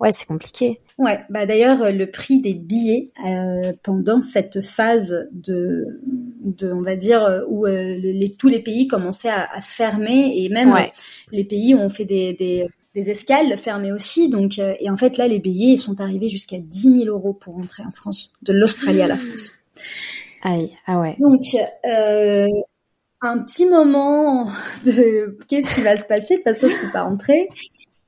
ouais, 0.00 0.12
c'est 0.12 0.26
compliqué. 0.26 0.80
Ouais, 0.96 1.20
bah 1.28 1.46
d'ailleurs 1.46 1.92
le 1.92 2.10
prix 2.10 2.40
des 2.40 2.54
billets 2.54 3.10
euh, 3.26 3.72
pendant 3.82 4.20
cette 4.20 4.60
phase 4.60 5.28
de, 5.32 6.00
de, 6.42 6.72
on 6.72 6.82
va 6.82 6.96
dire 6.96 7.22
euh, 7.22 7.42
où 7.48 7.66
les, 7.66 8.34
tous 8.36 8.48
les 8.48 8.60
pays 8.60 8.88
commençaient 8.88 9.28
à, 9.28 9.48
à 9.52 9.60
fermer 9.60 10.32
et 10.36 10.48
même 10.48 10.74
les 11.30 11.44
pays 11.44 11.74
où 11.74 11.78
on 11.78 11.88
fait 11.88 12.04
des, 12.04 12.32
des, 12.32 12.66
des 12.94 13.10
escales 13.10 13.56
fermées 13.56 13.92
aussi. 13.92 14.28
Donc 14.28 14.58
et 14.58 14.90
en 14.90 14.96
fait 14.96 15.18
là 15.18 15.28
les 15.28 15.38
billets 15.38 15.74
ils 15.74 15.78
sont 15.78 16.00
arrivés 16.00 16.28
jusqu'à 16.28 16.58
10 16.58 17.04
000 17.04 17.04
euros 17.06 17.32
pour 17.32 17.54
rentrer 17.54 17.84
en 17.84 17.92
France, 17.92 18.36
de 18.42 18.52
l'Australie 18.52 19.02
à 19.02 19.08
la 19.08 19.16
France. 19.16 19.52
Ah 20.42 21.00
ouais. 21.00 21.16
Donc, 21.18 21.42
euh, 21.86 22.46
un 23.20 23.38
petit 23.42 23.66
moment 23.66 24.46
de 24.84 25.38
qu'est-ce 25.48 25.74
qui 25.74 25.82
va 25.82 25.96
se 25.96 26.04
passer? 26.04 26.34
De 26.34 26.38
toute 26.38 26.44
façon, 26.44 26.68
je 26.68 26.80
peux 26.80 26.92
pas 26.92 27.02
rentrer. 27.02 27.48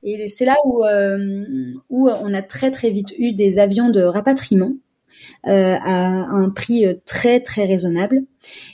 Et 0.03 0.27
c'est 0.29 0.45
là 0.45 0.55
où 0.65 0.83
euh, 0.85 1.73
où 1.89 2.09
on 2.09 2.33
a 2.33 2.41
très 2.41 2.71
très 2.71 2.89
vite 2.89 3.13
eu 3.19 3.33
des 3.33 3.59
avions 3.59 3.89
de 3.89 4.01
rapatriement 4.01 4.73
euh, 5.47 5.75
à 5.81 6.07
un 6.07 6.49
prix 6.49 6.85
très 7.05 7.39
très 7.39 7.65
raisonnable. 7.65 8.23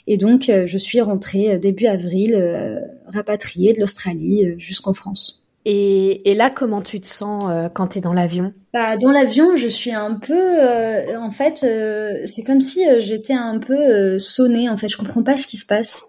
Et 0.06 0.16
donc, 0.16 0.48
euh, 0.48 0.66
je 0.66 0.78
suis 0.78 1.00
rentrée 1.00 1.58
début 1.58 1.86
avril 1.86 2.34
euh, 2.34 2.80
rapatriée 3.06 3.72
de 3.72 3.80
l'Australie 3.80 4.54
jusqu'en 4.58 4.94
France. 4.94 5.42
Et, 5.70 6.30
et, 6.30 6.34
là, 6.34 6.48
comment 6.48 6.80
tu 6.80 6.98
te 6.98 7.06
sens 7.06 7.44
euh, 7.46 7.68
quand 7.68 7.88
tu 7.88 7.98
es 7.98 8.00
dans 8.00 8.14
l'avion? 8.14 8.54
Bah, 8.72 8.96
Dans 8.96 9.10
l'avion, 9.10 9.54
je 9.54 9.68
suis 9.68 9.92
un 9.92 10.14
peu... 10.14 10.32
Euh, 10.34 11.20
en 11.20 11.30
fait, 11.30 11.62
euh, 11.62 12.22
c'est 12.24 12.42
comme 12.42 12.62
si 12.62 12.86
j'étais 13.00 13.34
un 13.34 13.58
peu 13.58 14.18
sonnée. 14.18 14.70
En 14.70 14.78
fait, 14.78 14.88
je 14.88 14.96
comprends 14.96 15.22
pas 15.22 15.36
ce 15.36 15.46
qui 15.46 15.58
se 15.58 15.66
passe. 15.66 16.06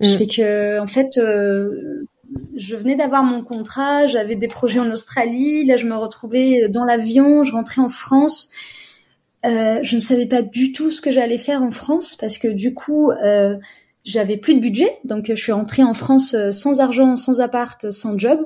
Mm. 0.00 0.06
sais 0.06 0.26
que, 0.26 0.80
en 0.80 0.86
fait, 0.86 1.20
je 2.56 2.74
venais 2.74 2.96
d'avoir 2.96 3.22
mon 3.22 3.44
contrat, 3.44 4.06
j'avais 4.06 4.34
des 4.34 4.48
projets 4.48 4.80
en 4.80 4.90
Australie. 4.90 5.66
Là, 5.66 5.76
je 5.76 5.84
me 5.84 5.96
retrouvais 5.96 6.66
dans 6.70 6.86
l'avion, 6.86 7.44
je 7.44 7.52
rentrais 7.52 7.82
en 7.82 7.90
France. 7.90 8.50
je 9.44 9.94
ne 9.94 10.00
savais 10.00 10.26
pas 10.26 10.40
du 10.40 10.72
tout 10.72 10.90
ce 10.90 11.02
que 11.02 11.12
j'allais 11.12 11.36
faire 11.36 11.60
en 11.60 11.70
France 11.70 12.16
parce 12.18 12.38
que 12.38 12.48
du 12.48 12.72
coup... 12.72 13.12
j'avais 14.06 14.38
plus 14.38 14.54
de 14.54 14.60
budget, 14.60 14.88
donc 15.04 15.26
je 15.28 15.34
suis 15.34 15.52
rentrée 15.52 15.82
en 15.82 15.92
France 15.92 16.34
sans 16.50 16.80
argent, 16.80 17.16
sans 17.16 17.40
appart, 17.42 17.90
sans 17.90 18.16
job. 18.16 18.40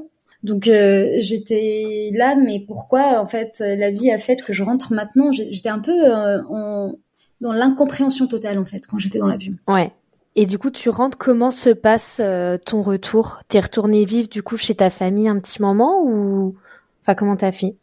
Donc 0.45 0.68
euh, 0.68 1.16
j'étais 1.20 2.11
là, 2.12 2.36
mais 2.36 2.61
pourquoi 2.61 3.18
en 3.18 3.26
fait 3.26 3.61
la 3.66 3.90
vie 3.90 4.11
a 4.11 4.18
fait 4.18 4.42
que 4.42 4.53
je 4.53 4.62
rentre 4.62 4.92
maintenant? 4.92 5.32
J'étais 5.32 5.70
un 5.70 5.78
peu 5.78 5.90
euh, 5.90 6.42
en, 6.51 6.97
dans 7.40 7.53
l'incompréhension 7.53 8.26
totale 8.26 8.59
en 8.59 8.66
fait 8.66 8.86
quand 8.86 8.99
j'étais 8.99 9.18
dans 9.18 9.26
l'avion. 9.26 9.55
Ouais. 9.66 9.90
Et 10.36 10.45
du 10.45 10.59
coup, 10.59 10.70
tu 10.70 10.90
rentres. 10.90 11.16
Comment 11.16 11.51
se 11.51 11.70
passe 11.70 12.20
euh, 12.22 12.59
ton 12.59 12.82
retour? 12.82 13.40
T'es 13.49 13.59
retourné 13.59 14.05
vivre 14.05 14.28
du 14.28 14.42
coup 14.42 14.59
chez 14.59 14.74
ta 14.74 14.90
famille 14.90 15.28
un 15.28 15.38
petit 15.38 15.62
moment 15.62 16.03
ou 16.05 16.55
enfin 17.03 17.14
comment 17.14 17.36
t'as 17.36 17.53
fait? 17.53 17.74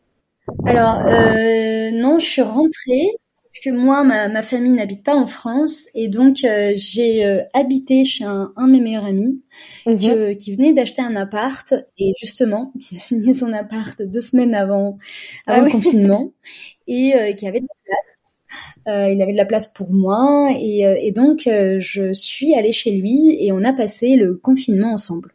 Alors 0.65 0.99
non, 1.93 2.19
je 2.19 2.25
suis 2.25 2.41
rentrée 2.43 3.09
que 3.59 3.69
moi, 3.69 4.03
ma, 4.05 4.29
ma 4.29 4.41
famille 4.41 4.71
n'habite 4.71 5.03
pas 5.03 5.15
en 5.15 5.27
France 5.27 5.87
et 5.93 6.07
donc 6.07 6.45
euh, 6.45 6.71
j'ai 6.73 7.25
euh, 7.25 7.41
habité 7.53 8.05
chez 8.05 8.23
un, 8.23 8.53
un, 8.55 8.67
de 8.67 8.71
mes 8.71 8.79
meilleurs 8.79 9.05
amis 9.05 9.41
mhm. 9.85 10.37
qui 10.37 10.55
venait 10.55 10.71
d'acheter 10.71 11.01
un 11.01 11.17
appart 11.17 11.73
et 11.97 12.13
justement 12.19 12.71
qui 12.79 12.95
a 12.95 12.99
signé 12.99 13.33
son 13.33 13.51
appart 13.51 14.01
deux 14.01 14.21
semaines 14.21 14.55
avant, 14.55 14.97
ah 15.47 15.55
avant 15.55 15.65
le 15.65 15.71
confinement 15.71 16.31
et 16.87 17.13
euh, 17.15 17.33
qui 17.33 17.45
avait 17.45 17.59
de 17.59 17.67
la 17.67 17.95
place. 18.85 19.11
il 19.13 19.21
avait 19.21 19.33
de 19.33 19.37
la 19.37 19.45
place 19.45 19.67
pour 19.67 19.91
moi 19.91 20.49
et, 20.57 20.81
et 21.01 21.11
donc 21.11 21.41
je 21.45 22.13
suis 22.13 22.55
allée 22.55 22.71
chez 22.71 22.91
lui 22.91 23.37
et 23.39 23.51
on 23.51 23.63
a 23.63 23.73
passé 23.73 24.15
le 24.15 24.35
confinement 24.35 24.93
ensemble. 24.93 25.33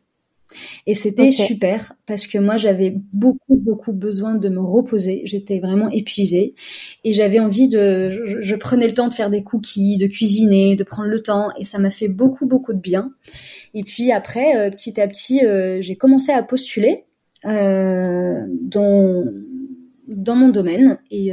Et 0.86 0.94
c'était 0.94 1.30
super 1.30 1.94
parce 2.06 2.26
que 2.26 2.38
moi 2.38 2.56
j'avais 2.56 2.94
beaucoup 3.12 3.56
beaucoup 3.56 3.92
besoin 3.92 4.34
de 4.34 4.48
me 4.48 4.60
reposer. 4.60 5.22
J'étais 5.24 5.58
vraiment 5.58 5.90
épuisée 5.90 6.54
et 7.04 7.12
j'avais 7.12 7.38
envie 7.38 7.68
de. 7.68 8.10
Je, 8.40 8.54
prenais 8.56 8.86
le 8.86 8.94
temps 8.94 9.08
de 9.08 9.14
faire 9.14 9.30
des 9.30 9.42
cookies, 9.42 9.96
de 9.96 10.06
cuisiner, 10.06 10.76
de 10.76 10.84
prendre 10.84 11.08
le 11.08 11.22
temps 11.22 11.48
et 11.58 11.64
ça 11.64 11.78
m'a 11.78 11.90
fait 11.90 12.08
beaucoup 12.08 12.46
beaucoup 12.46 12.72
de 12.72 12.80
bien. 12.80 13.12
Et 13.74 13.82
puis 13.82 14.12
après, 14.12 14.56
euh, 14.56 14.70
petit 14.70 15.00
à 15.00 15.08
petit, 15.08 15.44
euh, 15.44 15.80
j'ai 15.80 15.96
commencé 15.96 16.32
à 16.32 16.42
postuler 16.42 17.04
dans 17.44 19.24
dans 20.08 20.34
mon 20.34 20.48
domaine 20.48 20.98
et 21.10 21.30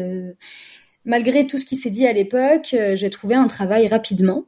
malgré 1.05 1.47
tout 1.47 1.57
ce 1.57 1.65
qui 1.65 1.75
s'est 1.75 1.89
dit 1.89 2.05
à 2.05 2.13
l'époque, 2.13 2.75
j'ai 2.93 3.09
trouvé 3.09 3.33
un 3.33 3.47
travail 3.47 3.87
rapidement 3.87 4.45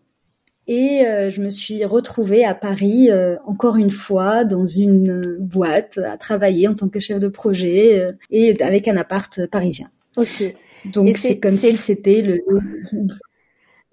et 0.68 1.05
euh, 1.05 1.30
je 1.30 1.41
me 1.41 1.49
suis 1.49 1.86
retrouvée 1.86 2.43
à 2.43 2.55
Paris 2.55 3.09
euh, 3.11 3.38
encore 3.45 3.76
une 3.76 3.91
fois 3.91 4.45
dans 4.45 4.66
une 4.66 5.38
boîte 5.39 5.99
à 5.99 6.18
travailler 6.18 6.68
en 6.68 6.74
tant 6.74 6.89
que 6.89 6.99
chef 6.99 7.20
de 7.20 7.28
projet 7.28 7.99
euh, 7.99 8.11
et 8.32 8.59
avec 8.61 8.88
un 8.88 8.97
appart 8.97 9.45
parisien. 9.47 9.88
Ok. 10.18 10.43
Donc 10.86 11.18
c'est 11.18 11.39
comme 11.39 11.57
si 11.57 11.76
c'était 11.76 12.22
le. 12.22 12.39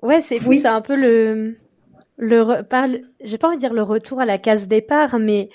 Ouais, 0.02 0.20
c'est 0.20 0.44
oui. 0.44 0.58
c'est 0.58 0.66
un 0.66 0.80
peu 0.80 0.96
le 0.96 1.58
le. 2.16 2.44
J'ai 3.22 3.38
pas 3.38 3.46
envie 3.46 3.56
de 3.56 3.60
dire 3.60 3.72
le 3.72 3.84
retour 3.84 4.20
à 4.20 4.24
la 4.24 4.36
case 4.36 4.66
départ, 4.66 5.20
mais 5.20 5.48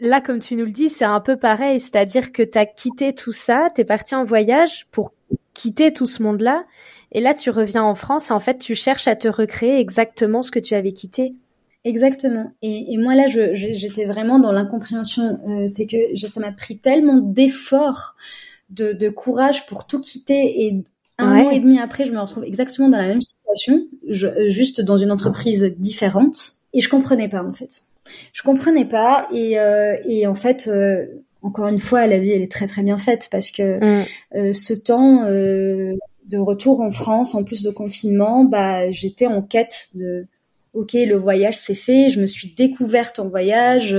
là, 0.00 0.20
comme 0.20 0.38
tu 0.38 0.54
nous 0.54 0.66
le 0.66 0.70
dis, 0.70 0.88
c'est 0.88 1.04
un 1.04 1.18
peu 1.18 1.36
pareil. 1.36 1.80
C'est-à-dire 1.80 2.30
que 2.30 2.44
tu 2.44 2.56
as 2.56 2.66
quitté 2.66 3.12
tout 3.12 3.32
ça, 3.32 3.68
tu 3.74 3.80
es 3.80 3.84
parti 3.84 4.14
en 4.14 4.22
voyage 4.22 4.86
pour 4.92 5.12
quitter 5.52 5.92
tout 5.92 6.06
ce 6.06 6.22
monde-là 6.22 6.64
et 7.12 7.20
là, 7.20 7.34
tu 7.34 7.50
reviens 7.50 7.82
en 7.82 7.94
France 7.94 8.30
et 8.30 8.32
en 8.32 8.40
fait, 8.40 8.58
tu 8.58 8.74
cherches 8.74 9.08
à 9.08 9.16
te 9.16 9.28
recréer 9.28 9.78
exactement 9.78 10.42
ce 10.42 10.50
que 10.50 10.60
tu 10.60 10.74
avais 10.74 10.92
quitté. 10.92 11.34
Exactement. 11.84 12.52
Et, 12.62 12.96
moi 12.98 13.14
là, 13.14 13.24
j'étais 13.26 14.04
vraiment 14.04 14.38
dans 14.38 14.52
l'incompréhension. 14.52 15.38
Euh, 15.48 15.66
c'est 15.66 15.86
que 15.86 15.96
ça 16.14 16.40
m'a 16.40 16.52
pris 16.52 16.78
tellement 16.78 17.16
d'efforts, 17.16 18.16
de, 18.68 19.08
courage 19.08 19.66
pour 19.66 19.86
tout 19.86 20.00
quitter. 20.00 20.66
Et 20.66 20.84
un 21.18 21.46
an 21.46 21.50
et 21.50 21.58
demi 21.58 21.80
après, 21.80 22.06
je 22.06 22.12
me 22.12 22.20
retrouve 22.20 22.44
exactement 22.44 22.88
dans 22.88 22.98
la 22.98 23.08
même 23.08 23.22
situation, 23.22 23.86
euh, 24.08 24.50
juste 24.50 24.80
dans 24.80 24.98
une 24.98 25.10
entreprise 25.10 25.74
différente. 25.78 26.58
Et 26.74 26.80
je 26.80 26.88
comprenais 26.88 27.28
pas 27.28 27.42
en 27.42 27.52
fait. 27.52 27.82
Je 28.32 28.42
comprenais 28.42 28.84
pas. 28.84 29.26
Et, 29.32 29.58
euh, 29.58 29.96
en 30.26 30.34
fait, 30.34 30.70
encore 31.42 31.66
une 31.68 31.80
fois, 31.80 32.06
la 32.06 32.18
vie 32.18 32.30
elle 32.30 32.42
est 32.42 32.52
très 32.52 32.66
très 32.66 32.82
bien 32.82 32.98
faite 32.98 33.28
parce 33.32 33.50
que 33.50 34.02
mm. 34.34 34.52
ce 34.52 34.74
temps 34.74 35.24
de 36.26 36.38
retour 36.38 36.80
en 36.80 36.90
France, 36.90 37.34
en 37.34 37.44
plus 37.44 37.62
de 37.62 37.70
confinement, 37.70 38.44
bah, 38.44 38.90
j'étais 38.90 39.26
en 39.26 39.42
quête 39.42 39.88
de 39.94 40.26
ok 40.72 40.92
le 40.92 41.16
voyage 41.16 41.56
c'est 41.56 41.74
fait 41.74 42.10
je 42.10 42.20
me 42.20 42.26
suis 42.26 42.54
découverte 42.54 43.18
en 43.18 43.28
voyage 43.28 43.92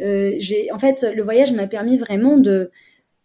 euh, 0.00 0.34
j'ai 0.38 0.72
en 0.72 0.78
fait 0.78 1.04
le 1.14 1.22
voyage 1.22 1.52
m'a 1.52 1.66
permis 1.66 1.98
vraiment 1.98 2.38
de 2.38 2.70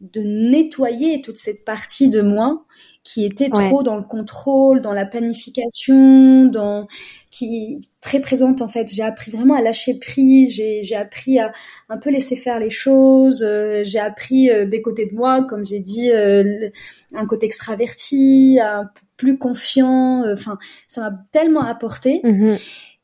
de 0.02 0.22
nettoyer 0.22 1.22
toute 1.22 1.38
cette 1.38 1.64
partie 1.64 2.10
de 2.10 2.22
moi 2.22 2.66
qui 3.04 3.26
était 3.26 3.50
trop 3.50 3.82
dans 3.82 3.96
le 3.96 4.04
contrôle, 4.04 4.82
dans 4.82 4.94
la 4.94 5.06
planification, 5.06 6.46
dans 6.46 6.88
qui 7.32 7.80
très 8.00 8.20
présente 8.20 8.62
en 8.62 8.68
fait. 8.68 8.94
J'ai 8.94 9.02
appris 9.02 9.32
vraiment 9.32 9.56
à 9.56 9.62
lâcher 9.62 9.96
prise, 9.96 10.54
j'ai 10.54 10.84
j'ai 10.84 10.96
appris 10.96 11.40
à 11.40 11.52
un 11.90 11.98
peu 11.98 12.12
laisser 12.12 12.36
faire 12.36 12.60
les 12.60 12.70
choses, 12.70 13.44
euh, 13.44 13.82
j'ai 13.84 14.00
appris 14.00 14.52
euh, 14.52 14.66
des 14.66 14.82
côtés 14.84 15.08
de 15.08 15.16
moi, 15.16 15.44
comme 15.50 15.66
j'ai 15.66 15.80
dit, 15.80 16.12
euh, 16.12 16.70
un 17.16 17.26
côté 17.26 17.48
extraverti, 17.48 18.60
un 18.62 18.86
peu 18.86 19.02
plus 19.18 19.38
confiant. 19.38 20.24
Enfin, 20.32 20.58
ça 20.88 21.02
m'a 21.02 21.12
tellement 21.32 21.62
apporté. 21.62 22.22
Mm-hmm. 22.24 22.60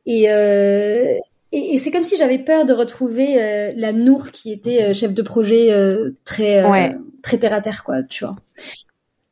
Et, 0.06 0.24
et, 1.52 1.74
et 1.74 1.78
c'est 1.78 1.92
comme 1.92 2.04
si 2.04 2.18
j'avais 2.18 2.40
peur 2.40 2.66
de 2.66 2.74
retrouver 2.74 3.72
la 3.76 3.94
Nour 3.94 4.32
qui 4.32 4.52
était 4.52 4.94
chef 4.94 5.14
de 5.14 5.22
projet 5.22 5.72
très 6.24 6.64
très 7.22 7.38
terre 7.38 7.54
à 7.54 7.62
terre 7.62 7.84
quoi, 7.84 8.04
tu 8.04 8.24
vois. 8.24 8.36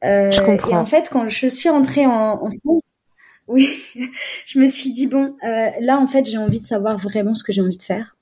Euh, 0.06 0.32
je 0.32 0.42
comprends. 0.42 0.72
Et 0.72 0.76
en 0.76 0.86
fait, 0.86 1.10
quand 1.12 1.28
je 1.28 1.48
suis 1.48 1.70
rentrée 1.70 2.06
en, 2.06 2.44
en 2.44 2.50
France, 2.64 2.82
oui, 3.48 3.70
je 4.46 4.60
me 4.60 4.68
suis 4.68 4.92
dit 4.92 5.08
bon, 5.08 5.36
euh, 5.44 5.68
là 5.82 6.00
en 6.00 6.08
fait, 6.08 6.26
j'ai 6.26 6.38
envie 6.38 6.60
de 6.60 6.66
savoir 6.66 6.98
vraiment 6.98 7.34
ce 7.34 7.44
que 7.44 7.52
j'ai 7.52 7.62
envie 7.62 7.78
de 7.78 7.84
faire. 7.84 8.16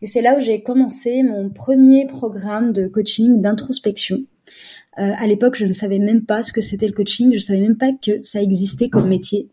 Et 0.00 0.06
c'est 0.06 0.22
là 0.22 0.36
où 0.36 0.40
j'ai 0.40 0.62
commencé 0.62 1.22
mon 1.22 1.48
premier 1.48 2.06
programme 2.06 2.72
de 2.72 2.88
coaching 2.88 3.40
d'introspection. 3.40 4.18
Euh, 4.98 5.12
à 5.16 5.26
l'époque, 5.26 5.56
je 5.56 5.64
ne 5.64 5.72
savais 5.72 5.98
même 5.98 6.24
pas 6.24 6.42
ce 6.42 6.52
que 6.52 6.60
c'était 6.60 6.86
le 6.86 6.92
coaching, 6.92 7.32
je 7.32 7.38
savais 7.38 7.60
même 7.60 7.76
pas 7.76 7.92
que 7.92 8.20
ça 8.22 8.42
existait 8.42 8.88
comme 8.88 9.08
métier. 9.08 9.48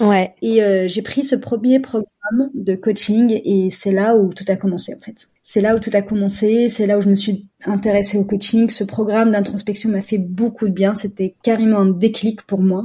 Ouais. 0.00 0.34
Et 0.42 0.62
euh, 0.62 0.88
j'ai 0.88 1.02
pris 1.02 1.22
ce 1.24 1.36
premier 1.36 1.78
programme 1.78 2.50
de 2.54 2.74
coaching 2.74 3.40
et 3.44 3.70
c'est 3.70 3.92
là 3.92 4.16
où 4.16 4.34
tout 4.34 4.44
a 4.48 4.56
commencé 4.56 4.94
en 4.94 5.00
fait 5.00 5.28
c'est 5.48 5.60
là 5.60 5.76
où 5.76 5.78
tout 5.78 5.92
a 5.92 6.02
commencé, 6.02 6.68
c'est 6.68 6.86
là 6.86 6.98
où 6.98 7.02
je 7.02 7.08
me 7.08 7.14
suis 7.14 7.46
intéressée 7.66 8.18
au 8.18 8.24
coaching. 8.24 8.68
Ce 8.68 8.82
programme 8.82 9.30
d'introspection 9.30 9.88
m'a 9.88 10.02
fait 10.02 10.18
beaucoup 10.18 10.66
de 10.66 10.72
bien, 10.72 10.96
c'était 10.96 11.36
carrément 11.44 11.78
un 11.78 11.86
déclic 11.86 12.42
pour 12.42 12.60
moi. 12.60 12.84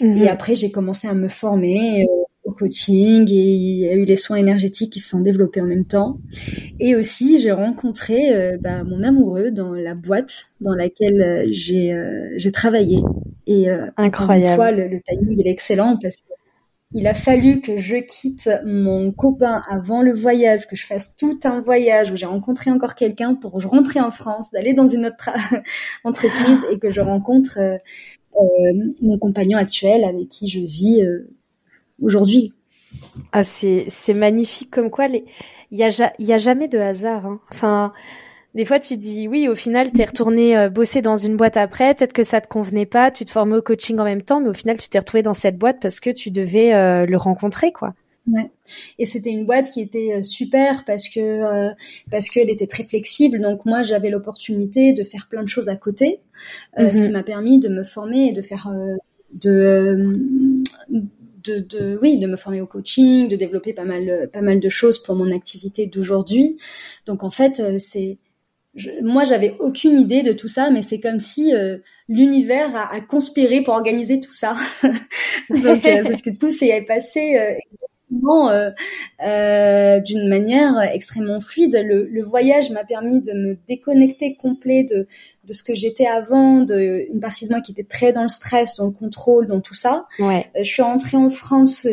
Mhm. 0.00 0.16
Et 0.16 0.28
après, 0.28 0.54
j'ai 0.54 0.70
commencé 0.70 1.08
à 1.08 1.14
me 1.14 1.26
former 1.26 2.04
euh, 2.04 2.22
au 2.48 2.52
coaching 2.52 3.28
et 3.30 3.34
il 3.34 3.78
y 3.78 3.88
a 3.88 3.94
eu 3.94 4.04
les 4.04 4.16
soins 4.16 4.36
énergétiques 4.36 4.92
qui 4.92 5.00
se 5.00 5.10
sont 5.10 5.20
développés 5.20 5.60
en 5.60 5.66
même 5.66 5.84
temps. 5.84 6.18
Et 6.80 6.96
aussi, 6.96 7.40
j'ai 7.40 7.52
rencontré 7.52 8.34
euh, 8.34 8.56
bah, 8.60 8.84
mon 8.84 9.02
amoureux 9.02 9.50
dans 9.50 9.72
la 9.72 9.94
boîte 9.94 10.46
dans 10.60 10.74
laquelle 10.74 11.20
euh, 11.20 11.46
j'ai 11.50 11.94
j'ai 12.36 12.52
travaillé. 12.52 12.98
Et 13.46 13.68
Incroyable. 13.96 14.46
une 14.46 14.54
fois, 14.54 14.70
le, 14.72 14.88
le 14.88 15.00
timing 15.00 15.38
il 15.38 15.46
est 15.46 15.50
excellent 15.50 15.98
parce 16.02 16.20
que 16.20 16.32
il 16.94 17.06
a 17.06 17.12
fallu 17.12 17.60
que 17.60 17.76
je 17.76 17.96
quitte 17.96 18.48
mon 18.64 19.12
copain 19.12 19.60
avant 19.68 20.00
le 20.00 20.12
voyage, 20.12 20.66
que 20.66 20.74
je 20.74 20.86
fasse 20.86 21.16
tout 21.16 21.38
un 21.44 21.60
voyage 21.60 22.10
où 22.10 22.16
j'ai 22.16 22.26
rencontré 22.26 22.70
encore 22.70 22.94
quelqu'un 22.94 23.34
pour 23.34 23.52
rentrer 23.62 24.00
en 24.00 24.10
France, 24.10 24.50
d'aller 24.52 24.72
dans 24.72 24.86
une 24.86 25.06
autre 25.06 25.28
entreprise 26.04 26.60
et 26.72 26.78
que 26.78 26.88
je 26.88 27.02
rencontre 27.02 27.58
euh, 27.58 27.76
euh, 28.40 28.92
mon 29.02 29.18
compagnon 29.18 29.58
actuel 29.58 30.02
avec 30.04 30.28
qui 30.28 30.48
je 30.48 30.60
vis 30.60 31.02
euh, 31.02 31.28
aujourd'hui. 32.00 32.52
Ah, 33.32 33.42
c'est 33.42 33.84
c'est 33.88 34.14
magnifique 34.14 34.70
comme 34.70 34.90
quoi 34.90 35.06
il 35.06 35.24
y 35.72 35.82
a 35.82 36.12
il 36.18 36.26
y 36.26 36.32
a 36.32 36.38
jamais 36.38 36.68
de 36.68 36.78
hasard. 36.78 37.26
Hein. 37.26 37.40
Enfin 37.50 37.92
des 38.54 38.64
fois, 38.64 38.80
tu 38.80 38.96
dis 38.96 39.28
oui, 39.28 39.46
au 39.46 39.54
final, 39.54 39.92
tu 39.92 40.00
es 40.00 40.04
retourné 40.04 40.56
euh, 40.56 40.68
bosser 40.68 41.02
dans 41.02 41.16
une 41.16 41.36
boîte 41.36 41.56
après, 41.56 41.94
peut-être 41.94 42.12
que 42.12 42.22
ça 42.22 42.40
te 42.40 42.48
convenait 42.48 42.86
pas, 42.86 43.10
tu 43.10 43.24
te 43.24 43.30
formais 43.30 43.56
au 43.56 43.62
coaching 43.62 43.98
en 43.98 44.04
même 44.04 44.22
temps, 44.22 44.40
mais 44.40 44.48
au 44.48 44.54
final, 44.54 44.78
tu 44.78 44.88
t'es 44.88 44.98
retrouvé 44.98 45.22
dans 45.22 45.34
cette 45.34 45.58
boîte 45.58 45.78
parce 45.80 46.00
que 46.00 46.10
tu 46.10 46.30
devais 46.30 46.74
euh, 46.74 47.04
le 47.06 47.16
rencontrer, 47.16 47.72
quoi. 47.72 47.94
Ouais. 48.26 48.50
Et 48.98 49.06
c'était 49.06 49.30
une 49.30 49.46
boîte 49.46 49.70
qui 49.70 49.80
était 49.80 50.14
euh, 50.14 50.22
super 50.22 50.84
parce 50.84 51.08
que 51.08 51.70
parce 52.10 52.28
qu'elle 52.28 52.50
était 52.50 52.66
très 52.66 52.84
flexible. 52.84 53.40
Donc 53.40 53.64
moi, 53.64 53.82
j'avais 53.82 54.10
l'opportunité 54.10 54.92
de 54.92 55.04
faire 55.04 55.28
plein 55.28 55.42
de 55.42 55.48
choses 55.48 55.68
à 55.68 55.76
côté, 55.76 56.20
ce 56.76 57.00
qui 57.00 57.08
mhm. 57.08 57.12
m'a 57.12 57.22
permis 57.22 57.58
de 57.60 57.68
me 57.68 57.84
former 57.84 58.28
et 58.28 58.32
de 58.32 58.42
faire 58.42 58.72
de 59.32 60.62
de, 61.44 61.58
de, 61.58 61.98
oui 62.02 62.18
de 62.18 62.26
me 62.26 62.36
former 62.36 62.60
au 62.60 62.66
coaching, 62.66 63.28
de 63.28 63.36
développer 63.36 63.72
pas 63.72 63.84
mal 63.84 64.28
pas 64.32 64.42
mal 64.42 64.60
de 64.60 64.68
choses 64.68 65.02
pour 65.02 65.14
mon 65.14 65.32
activité 65.32 65.86
d'aujourd'hui. 65.86 66.58
Donc 67.06 67.24
en 67.24 67.30
fait, 67.30 67.78
c'est 67.78 68.18
moi, 69.02 69.24
j'avais 69.24 69.56
aucune 69.58 69.98
idée 69.98 70.22
de 70.22 70.32
tout 70.32 70.48
ça, 70.48 70.70
mais 70.70 70.82
c'est 70.82 71.00
comme 71.00 71.18
si 71.18 71.54
euh, 71.54 71.78
l'univers 72.08 72.74
a, 72.76 72.94
a, 72.94 73.00
conspiré 73.00 73.62
pour 73.62 73.74
organiser 73.74 74.20
tout 74.20 74.32
ça. 74.32 74.56
Donc, 75.50 75.84
euh, 75.84 76.02
parce 76.08 76.22
que 76.22 76.30
tout 76.30 76.50
s'est 76.50 76.82
passé 76.82 77.36
euh, 77.38 77.54
euh, 78.10 80.00
d'une 80.00 80.28
manière 80.28 80.80
extrêmement 80.92 81.40
fluide. 81.40 81.80
Le, 81.84 82.06
le 82.06 82.22
voyage 82.22 82.70
m'a 82.70 82.84
permis 82.84 83.20
de 83.20 83.32
me 83.32 83.58
déconnecter 83.68 84.36
complet 84.36 84.84
de, 84.84 85.06
de 85.44 85.52
ce 85.52 85.62
que 85.62 85.74
j'étais 85.74 86.06
avant, 86.06 86.60
de 86.60 87.06
une 87.10 87.20
partie 87.20 87.46
de 87.46 87.50
moi 87.50 87.60
qui 87.60 87.72
était 87.72 87.84
très 87.84 88.12
dans 88.12 88.22
le 88.22 88.28
stress, 88.28 88.76
dans 88.76 88.86
le 88.86 88.92
contrôle, 88.92 89.46
dans 89.46 89.60
tout 89.60 89.74
ça. 89.74 90.06
Ouais. 90.18 90.46
je 90.56 90.64
suis 90.64 90.82
rentrée 90.82 91.16
en 91.16 91.30
France, 91.30 91.86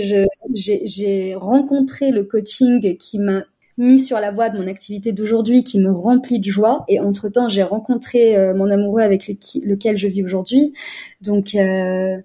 j'ai 0.54 1.36
rencontré 1.36 2.12
le 2.12 2.24
coaching 2.24 2.98
qui 2.98 3.20
m'a 3.20 3.44
mis 3.78 4.00
sur 4.00 4.20
la 4.20 4.32
voie 4.32 4.50
de 4.50 4.58
mon 4.58 4.68
activité 4.68 5.12
d'aujourd'hui 5.12 5.64
qui 5.64 5.80
me 5.80 5.92
remplit 5.92 6.40
de 6.40 6.46
joie. 6.46 6.86
Et 6.88 7.00
entre-temps, 7.00 7.50
j'ai 7.50 7.64
rencontré 7.64 8.36
euh, 8.36 8.54
mon 8.54 8.70
amoureux 8.72 9.02
avec 9.02 9.28
lequel 9.28 9.98
je 9.98 10.08
vis 10.08 10.24
aujourd'hui. 10.24 10.74
Donc, 11.22 11.56
euh, 11.56 12.18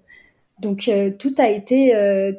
donc 0.61 0.87
euh, 0.87 1.09
tout 1.17 1.33
a 1.37 1.49
été 1.49 1.93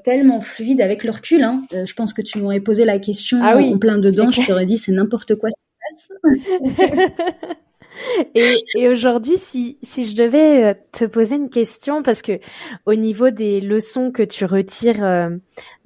tellement 0.05 0.41
fluide 0.41 0.81
avec 0.81 1.05
le 1.05 1.11
recul. 1.11 1.43
Hein. 1.43 1.63
je 1.73 1.93
pense 1.95 2.13
que 2.13 2.23
tu 2.23 2.39
m'aurais 2.39 2.61
posé 2.61 2.85
la 2.85 2.99
question 2.99 3.41
ah 3.43 3.57
oui, 3.57 3.75
en 3.75 3.79
plein 3.79 3.99
dedans. 3.99 4.31
Je 4.31 4.47
t'aurais 4.47 4.67
dit 4.67 4.77
c'est 4.77 4.93
n'importe 4.93 5.35
quoi 5.35 5.51
ce 5.51 5.61
qui 5.61 6.09
se 6.09 6.15
passe. 6.19 7.57
et, 8.35 8.65
et 8.75 8.89
aujourd'hui, 8.89 9.37
si, 9.37 9.79
si 9.83 10.05
je 10.07 10.17
devais 10.17 10.65
euh, 10.65 10.75
te 10.93 11.05
poser 11.05 11.37
une 11.37 11.51
question, 11.51 12.03
parce 12.03 12.23
que 12.23 12.41
au 12.87 12.95
niveau 12.95 13.31
des 13.31 13.61
leçons 13.61 14.11
que 14.11 14.23
tu 14.23 14.45
retires 14.45 15.05
euh, 15.05 15.31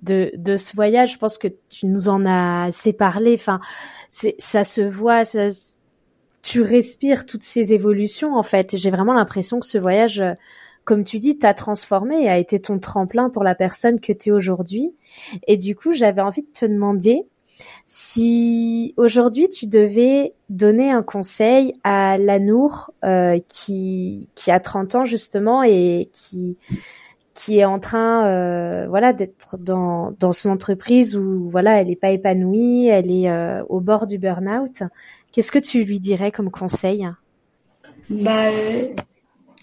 de, 0.02 0.30
de 0.36 0.56
ce 0.56 0.74
voyage, 0.74 1.14
je 1.14 1.18
pense 1.18 1.38
que 1.38 1.48
tu 1.68 1.86
nous 1.86 2.08
en 2.08 2.24
as 2.26 2.66
assez 2.66 2.92
parlé. 2.92 3.34
Enfin, 3.34 3.60
ça 4.38 4.64
se 4.64 4.82
voit, 4.82 5.24
ça, 5.24 5.48
tu 6.42 6.62
respires 6.62 7.26
toutes 7.26 7.42
ces 7.42 7.74
évolutions. 7.74 8.34
En 8.34 8.42
fait, 8.42 8.76
j'ai 8.76 8.90
vraiment 8.90 9.14
l'impression 9.14 9.60
que 9.60 9.66
ce 9.66 9.78
voyage, 9.78 10.20
euh, 10.20 10.32
comme 10.86 11.04
tu 11.04 11.18
dis, 11.18 11.36
t'a 11.36 11.52
transformé 11.52 12.22
et 12.22 12.28
a 12.30 12.38
été 12.38 12.58
ton 12.60 12.78
tremplin 12.78 13.28
pour 13.28 13.44
la 13.44 13.54
personne 13.54 14.00
que 14.00 14.12
tu 14.12 14.30
es 14.30 14.32
aujourd'hui. 14.32 14.94
Et 15.46 15.58
du 15.58 15.76
coup, 15.76 15.92
j'avais 15.92 16.22
envie 16.22 16.42
de 16.42 16.52
te 16.58 16.64
demander 16.64 17.26
si 17.86 18.94
aujourd'hui 18.96 19.48
tu 19.48 19.66
devais 19.66 20.32
donner 20.48 20.90
un 20.90 21.02
conseil 21.02 21.74
à 21.84 22.16
Lanour 22.18 22.92
euh, 23.04 23.38
qui 23.48 24.28
a 24.48 24.60
30 24.60 24.94
ans 24.94 25.04
justement 25.04 25.62
et 25.62 26.08
qui 26.12 26.56
est 27.48 27.64
en 27.64 27.78
train 27.78 28.26
euh, 28.26 28.86
voilà 28.88 29.12
d'être 29.12 29.56
dans 29.56 30.12
dans 30.18 30.32
son 30.32 30.50
entreprise 30.50 31.16
où 31.16 31.48
voilà 31.48 31.80
elle 31.80 31.90
est 31.90 31.96
pas 31.96 32.10
épanouie, 32.10 32.88
elle 32.88 33.10
est 33.10 33.30
euh, 33.30 33.62
au 33.68 33.80
bord 33.80 34.06
du 34.06 34.18
burn-out, 34.18 34.82
Qu'est-ce 35.36 35.52
que 35.52 35.58
tu 35.58 35.84
lui 35.84 36.00
dirais 36.00 36.32
comme 36.32 36.50
conseil? 36.50 37.06
Bah, 38.08 38.48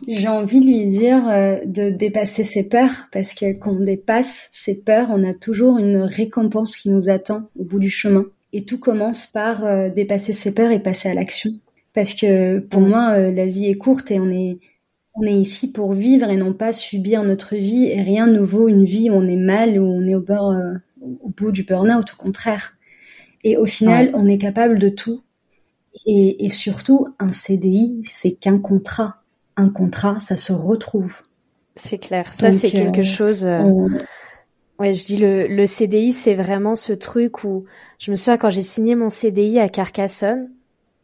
j'ai 0.07 0.27
envie 0.27 0.59
de 0.59 0.65
lui 0.65 0.87
dire 0.87 1.27
euh, 1.27 1.57
de 1.65 1.89
dépasser 1.89 2.43
ses 2.43 2.63
peurs 2.63 3.07
parce 3.11 3.33
que 3.33 3.53
quand 3.53 3.71
on 3.71 3.83
dépasse 3.83 4.47
ses 4.51 4.81
peurs, 4.81 5.07
on 5.09 5.23
a 5.23 5.33
toujours 5.33 5.77
une 5.77 5.97
récompense 5.97 6.75
qui 6.75 6.89
nous 6.89 7.09
attend 7.09 7.49
au 7.57 7.63
bout 7.63 7.79
du 7.79 7.89
chemin. 7.89 8.25
Et 8.53 8.65
tout 8.65 8.79
commence 8.79 9.27
par 9.27 9.65
euh, 9.65 9.89
dépasser 9.89 10.33
ses 10.33 10.53
peurs 10.53 10.71
et 10.71 10.79
passer 10.79 11.09
à 11.09 11.13
l'action. 11.13 11.51
Parce 11.93 12.13
que 12.13 12.59
pour 12.59 12.81
moi, 12.81 13.11
euh, 13.11 13.31
la 13.31 13.45
vie 13.45 13.67
est 13.67 13.77
courte 13.77 14.11
et 14.11 14.19
on 14.19 14.31
est 14.31 14.59
on 15.15 15.23
est 15.23 15.33
ici 15.33 15.71
pour 15.71 15.93
vivre 15.93 16.27
et 16.31 16.37
non 16.37 16.53
pas 16.53 16.73
subir 16.73 17.23
notre 17.23 17.55
vie. 17.55 17.85
Et 17.85 18.01
rien 18.01 18.25
ne 18.25 18.39
vaut 18.39 18.67
une 18.67 18.83
vie 18.83 19.11
où 19.11 19.13
on 19.13 19.27
est 19.27 19.37
mal, 19.37 19.79
où 19.79 19.85
on 19.85 20.07
est 20.07 20.15
au 20.15 20.21
bord, 20.21 20.55
au 21.01 21.29
bout 21.29 21.51
du 21.51 21.61
burn-out. 21.61 22.13
Au 22.13 22.15
contraire. 22.15 22.77
Et 23.43 23.55
au 23.55 23.67
final, 23.67 24.09
on 24.15 24.27
est 24.27 24.39
capable 24.39 24.79
de 24.79 24.89
tout. 24.89 25.21
Et, 26.07 26.43
et 26.43 26.49
surtout, 26.49 27.05
un 27.19 27.29
CDI, 27.29 27.99
c'est 28.01 28.31
qu'un 28.31 28.57
contrat 28.57 29.22
un 29.55 29.69
contrat, 29.69 30.19
ça 30.19 30.37
se 30.37 30.53
retrouve. 30.53 31.21
C'est 31.75 31.97
clair. 31.97 32.33
Ça, 32.33 32.51
c'est 32.51 32.69
quelque 32.69 33.01
euh, 33.01 33.03
chose. 33.03 33.45
Euh, 33.45 33.87
ouais, 34.79 34.93
je 34.93 35.05
dis 35.05 35.17
le, 35.17 35.47
le 35.47 35.65
CDI, 35.65 36.11
c'est 36.11 36.35
vraiment 36.35 36.75
ce 36.75 36.93
truc 36.93 37.43
où 37.43 37.65
je 37.99 38.11
me 38.11 38.15
souviens 38.15 38.37
quand 38.37 38.49
j'ai 38.49 38.61
signé 38.61 38.95
mon 38.95 39.09
CDI 39.09 39.59
à 39.59 39.69
Carcassonne, 39.69 40.51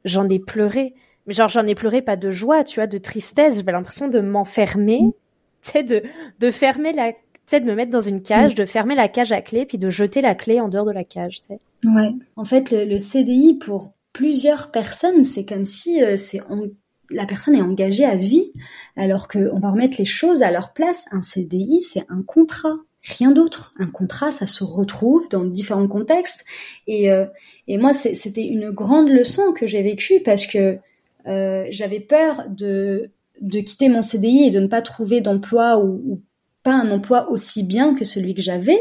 j'en 0.05 0.29
ai 0.29 0.39
pleuré. 0.39 0.93
Mais 1.25 1.33
genre, 1.33 1.49
j'en 1.49 1.65
ai 1.65 1.75
pleuré 1.75 2.01
pas 2.01 2.15
de 2.15 2.31
joie, 2.31 2.63
tu 2.63 2.79
vois, 2.79 2.87
de 2.87 2.97
tristesse. 2.97 3.57
J'avais 3.57 3.71
l'impression 3.71 4.07
de 4.07 4.19
m'enfermer, 4.19 5.01
mm. 5.01 5.11
tu 5.61 5.71
sais, 5.71 5.83
de, 5.83 6.03
de 6.39 6.51
fermer 6.51 6.93
la, 6.93 7.13
tu 7.13 7.19
sais, 7.47 7.59
de 7.59 7.65
me 7.65 7.75
mettre 7.75 7.91
dans 7.91 7.99
une 7.99 8.21
cage, 8.21 8.53
mm. 8.53 8.55
de 8.55 8.65
fermer 8.65 8.95
la 8.95 9.07
cage 9.07 9.31
à 9.31 9.41
clé, 9.41 9.65
puis 9.65 9.77
de 9.77 9.89
jeter 9.89 10.21
la 10.21 10.35
clé 10.35 10.59
en 10.59 10.69
dehors 10.69 10.85
de 10.85 10.91
la 10.91 11.03
cage, 11.03 11.41
tu 11.41 11.47
sais. 11.47 11.59
Ouais. 11.83 12.11
En 12.35 12.45
fait, 12.45 12.71
le, 12.71 12.85
le 12.85 12.97
CDI 12.97 13.55
pour 13.55 13.93
plusieurs 14.13 14.69
personnes, 14.71 15.23
c'est 15.23 15.45
comme 15.45 15.65
si 15.65 16.03
euh, 16.03 16.17
c'est 16.17 16.41
la 17.11 17.25
personne 17.25 17.55
est 17.55 17.61
engagée 17.61 18.05
à 18.05 18.15
vie, 18.15 18.53
alors 18.95 19.27
qu'on 19.27 19.59
va 19.59 19.71
remettre 19.71 19.97
les 19.99 20.05
choses 20.05 20.43
à 20.43 20.51
leur 20.51 20.73
place. 20.73 21.05
Un 21.11 21.21
CDI, 21.21 21.81
c'est 21.81 22.05
un 22.09 22.21
contrat, 22.21 22.75
rien 23.03 23.31
d'autre. 23.31 23.73
Un 23.79 23.87
contrat, 23.87 24.31
ça 24.31 24.47
se 24.47 24.63
retrouve 24.63 25.27
dans 25.29 25.43
différents 25.43 25.87
contextes. 25.87 26.45
Et, 26.87 27.11
euh, 27.11 27.25
et 27.67 27.77
moi, 27.77 27.93
c'était 27.93 28.45
une 28.45 28.71
grande 28.71 29.09
leçon 29.09 29.53
que 29.53 29.67
j'ai 29.67 29.81
vécue 29.81 30.21
parce 30.23 30.45
que 30.45 30.77
euh, 31.27 31.65
j'avais 31.69 31.99
peur 31.99 32.45
de, 32.49 33.11
de 33.41 33.59
quitter 33.59 33.89
mon 33.89 34.01
CDI 34.01 34.45
et 34.45 34.49
de 34.49 34.59
ne 34.59 34.67
pas 34.67 34.81
trouver 34.81 35.21
d'emploi 35.21 35.77
ou, 35.77 36.01
ou 36.05 36.21
pas 36.63 36.73
un 36.73 36.91
emploi 36.91 37.29
aussi 37.29 37.63
bien 37.63 37.95
que 37.95 38.05
celui 38.05 38.35
que 38.35 38.41
j'avais. 38.41 38.79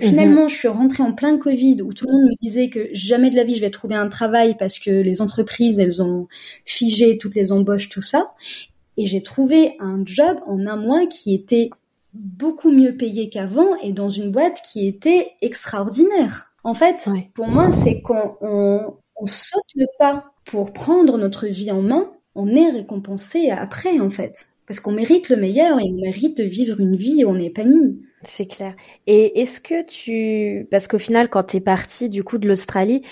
Mhm. 0.00 0.08
Finalement, 0.08 0.48
je 0.48 0.54
suis 0.54 0.68
rentrée 0.68 1.02
en 1.02 1.12
plein 1.12 1.38
Covid 1.38 1.82
où 1.82 1.92
tout 1.92 2.06
le 2.06 2.12
monde 2.12 2.30
me 2.30 2.36
disait 2.36 2.68
que 2.68 2.88
jamais 2.92 3.30
de 3.30 3.36
la 3.36 3.44
vie 3.44 3.54
je 3.54 3.60
vais 3.60 3.70
trouver 3.70 3.94
un 3.94 4.08
travail 4.08 4.56
parce 4.58 4.78
que 4.78 4.90
les 4.90 5.20
entreprises, 5.20 5.78
elles 5.78 6.02
ont 6.02 6.28
figé 6.64 7.18
toutes 7.18 7.34
les 7.34 7.52
embauches, 7.52 7.88
tout 7.88 8.02
ça. 8.02 8.34
Et 8.96 9.06
j'ai 9.06 9.22
trouvé 9.22 9.76
un 9.78 10.02
job 10.04 10.38
en 10.46 10.66
un 10.66 10.76
mois 10.76 11.06
qui 11.06 11.34
était 11.34 11.70
beaucoup 12.14 12.70
mieux 12.70 12.96
payé 12.96 13.28
qu'avant 13.28 13.76
et 13.82 13.92
dans 13.92 14.08
une 14.08 14.30
boîte 14.32 14.60
qui 14.72 14.86
était 14.86 15.32
extraordinaire. 15.42 16.52
En 16.64 16.74
fait, 16.74 17.08
pour 17.34 17.48
moi, 17.48 17.70
c'est 17.72 18.02
quand 18.02 18.36
on, 18.40 18.96
on 19.16 19.26
saute 19.26 19.62
le 19.76 19.86
pas 19.98 20.32
pour 20.44 20.72
prendre 20.72 21.18
notre 21.18 21.46
vie 21.46 21.70
en 21.70 21.82
main, 21.82 22.10
on 22.34 22.54
est 22.54 22.70
récompensé 22.70 23.50
après, 23.50 24.00
en 24.00 24.10
fait. 24.10 24.48
Parce 24.68 24.80
qu'on 24.80 24.92
mérite 24.92 25.30
le 25.30 25.36
meilleur 25.36 25.80
et 25.80 25.84
on 25.84 26.00
mérite 26.00 26.36
de 26.36 26.44
vivre 26.44 26.78
une 26.78 26.94
vie 26.94 27.24
où 27.24 27.30
on 27.30 27.38
est 27.38 27.46
épanoui. 27.46 28.02
C'est 28.22 28.46
clair. 28.46 28.74
Et 29.06 29.40
est-ce 29.40 29.60
que 29.60 29.84
tu, 29.86 30.66
parce 30.70 30.86
qu'au 30.86 30.98
final, 30.98 31.28
quand 31.28 31.44
t'es 31.44 31.60
parti 31.60 32.08
du 32.08 32.22
coup 32.22 32.36
de 32.36 32.46
l'Australie, 32.46 33.02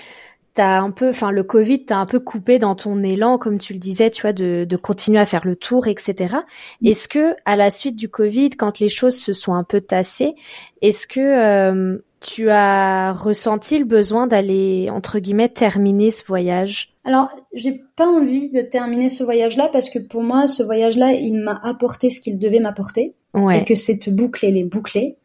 t'as 0.57 0.81
un 0.81 0.91
peu, 0.91 1.11
enfin 1.11 1.31
le 1.31 1.45
Covid 1.45 1.85
t'a 1.85 1.99
un 1.99 2.07
peu 2.07 2.19
coupé 2.19 2.59
dans 2.59 2.75
ton 2.75 3.03
élan, 3.03 3.39
comme 3.39 3.59
tu 3.59 3.73
le 3.73 3.79
disais, 3.79 4.11
tu 4.11 4.23
vois, 4.23 4.33
de, 4.33 4.67
de 4.69 4.77
continuer 4.77 5.19
à 5.19 5.27
faire 5.27 5.47
le 5.47 5.55
tour, 5.55 5.87
etc. 5.87 6.35
Mm. 6.81 6.87
Est-ce 6.89 7.09
que 7.09 7.37
à 7.45 7.57
la 7.57 7.71
suite 7.71 7.97
du 7.97 8.09
Covid, 8.09 8.51
quand 8.51 8.81
les 8.81 8.89
choses 8.89 9.17
se 9.17 9.33
sont 9.33 9.55
un 9.55 9.65
peu 9.65 9.81
tassées, 9.81 10.35
est-ce 10.83 11.07
que 11.07 11.21
euh, 11.21 11.99
tu 12.21 12.51
as 12.51 13.13
ressenti 13.13 13.79
le 13.79 13.85
besoin 13.85 14.27
d'aller 14.27 14.89
entre 14.91 15.21
guillemets 15.21 15.51
terminer 15.51 16.11
ce 16.11 16.25
voyage? 16.25 16.96
Alors, 17.07 17.29
j'ai 17.55 17.85
pas 17.95 18.09
envie 18.09 18.51
de 18.51 18.61
terminer 18.61 19.09
ce 19.09 19.23
voyage-là 19.23 19.69
parce 19.73 19.91
que 19.91 20.01
pour 20.01 20.23
moi, 20.23 20.49
ce 20.49 20.65
voyage-là, 20.65 21.13
il 21.13 21.35
m'a 21.35 21.57
apporté 21.63 22.11
ce 22.11 22.19
qu'il 22.19 22.37
devait 22.37 22.59
m'apporter 22.59 23.15
et 23.53 23.65
que 23.65 23.75
cette 23.75 24.09
boucle, 24.09 24.47
elle 24.47 24.57
est 24.57 24.65
bouclée. 24.65 25.19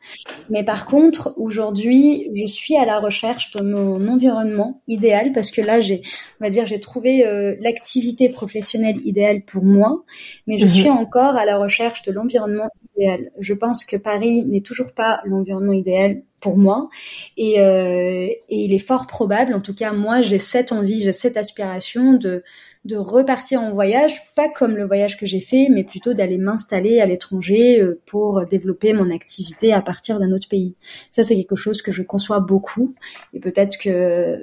Mais 0.49 0.63
par 0.63 0.85
contre, 0.85 1.33
aujourd'hui, 1.37 2.29
je 2.35 2.45
suis 2.45 2.75
à 2.75 2.85
la 2.85 2.99
recherche 2.99 3.51
de 3.51 3.61
mon 3.61 4.05
environnement 4.07 4.81
idéal 4.87 5.31
parce 5.31 5.49
que 5.49 5.61
là, 5.61 5.79
j'ai, 5.79 6.01
on 6.39 6.43
va 6.43 6.49
dire, 6.49 6.65
j'ai 6.65 6.79
trouvé 6.79 7.25
euh, 7.25 7.55
l'activité 7.61 8.29
professionnelle 8.29 8.97
idéale 9.05 9.43
pour 9.45 9.63
moi, 9.63 10.03
mais 10.45 10.57
je 10.57 10.65
mhm. 10.65 10.69
suis 10.69 10.89
encore 10.89 11.35
à 11.35 11.45
la 11.45 11.57
recherche 11.57 12.03
de 12.03 12.11
l'environnement 12.11 12.67
idéal. 12.95 13.31
Je 13.39 13.53
pense 13.53 13.85
que 13.85 13.95
Paris 13.95 14.43
n'est 14.45 14.61
toujours 14.61 14.91
pas 14.91 15.21
l'environnement 15.25 15.73
idéal 15.73 16.21
pour 16.41 16.57
moi 16.57 16.89
et, 17.37 17.61
euh, 17.61 18.25
et 18.25 18.39
il 18.49 18.73
est 18.73 18.79
fort 18.79 19.05
probable, 19.05 19.53
en 19.53 19.61
tout 19.61 19.75
cas 19.75 19.93
moi, 19.93 20.21
j'ai 20.21 20.39
cette 20.39 20.71
envie, 20.71 20.99
j'ai 21.01 21.13
cette 21.13 21.37
aspiration 21.37 21.70
de 22.19 22.43
de 22.83 22.97
repartir 22.97 23.61
en 23.61 23.71
voyage, 23.71 24.33
pas 24.35 24.49
comme 24.49 24.75
le 24.75 24.85
voyage 24.85 25.17
que 25.17 25.27
j'ai 25.27 25.39
fait, 25.39 25.67
mais 25.69 25.83
plutôt 25.83 26.13
d'aller 26.13 26.39
m'installer 26.39 26.99
à 26.99 27.05
l'étranger 27.05 27.79
euh, 27.79 28.01
pour 28.07 28.45
développer 28.47 28.93
mon 28.93 29.11
activité 29.11 29.71
à 29.71 29.81
partir 29.81 30.19
d'un 30.19 30.31
autre 30.31 30.47
pays. 30.47 30.73
Ça, 31.11 31.23
c'est 31.23 31.35
quelque 31.35 31.55
chose 31.55 31.83
que 31.83 31.91
je 31.91 32.01
conçois 32.01 32.39
beaucoup 32.39 32.95
et 33.33 33.39
peut-être 33.39 33.77
que 33.77 34.39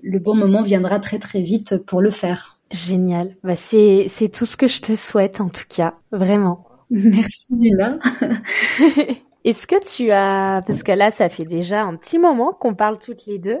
le 0.00 0.18
bon 0.20 0.34
moment 0.34 0.62
viendra 0.62 1.00
très 1.00 1.18
très 1.18 1.40
vite 1.40 1.84
pour 1.84 2.00
le 2.00 2.10
faire. 2.10 2.60
Génial. 2.70 3.36
Bah, 3.42 3.56
c'est, 3.56 4.04
c'est 4.06 4.28
tout 4.28 4.46
ce 4.46 4.56
que 4.56 4.68
je 4.68 4.80
te 4.80 4.94
souhaite 4.94 5.40
en 5.40 5.48
tout 5.48 5.66
cas, 5.68 5.94
vraiment. 6.12 6.64
Merci 6.90 7.52
Lina. 7.52 7.98
Est-ce 9.44 9.66
que 9.66 9.76
tu 9.82 10.12
as, 10.12 10.62
parce 10.66 10.82
que 10.82 10.92
là, 10.92 11.10
ça 11.10 11.28
fait 11.28 11.44
déjà 11.44 11.82
un 11.82 11.96
petit 11.96 12.18
moment 12.18 12.52
qu'on 12.52 12.74
parle 12.74 12.98
toutes 12.98 13.26
les 13.26 13.38
deux, 13.38 13.58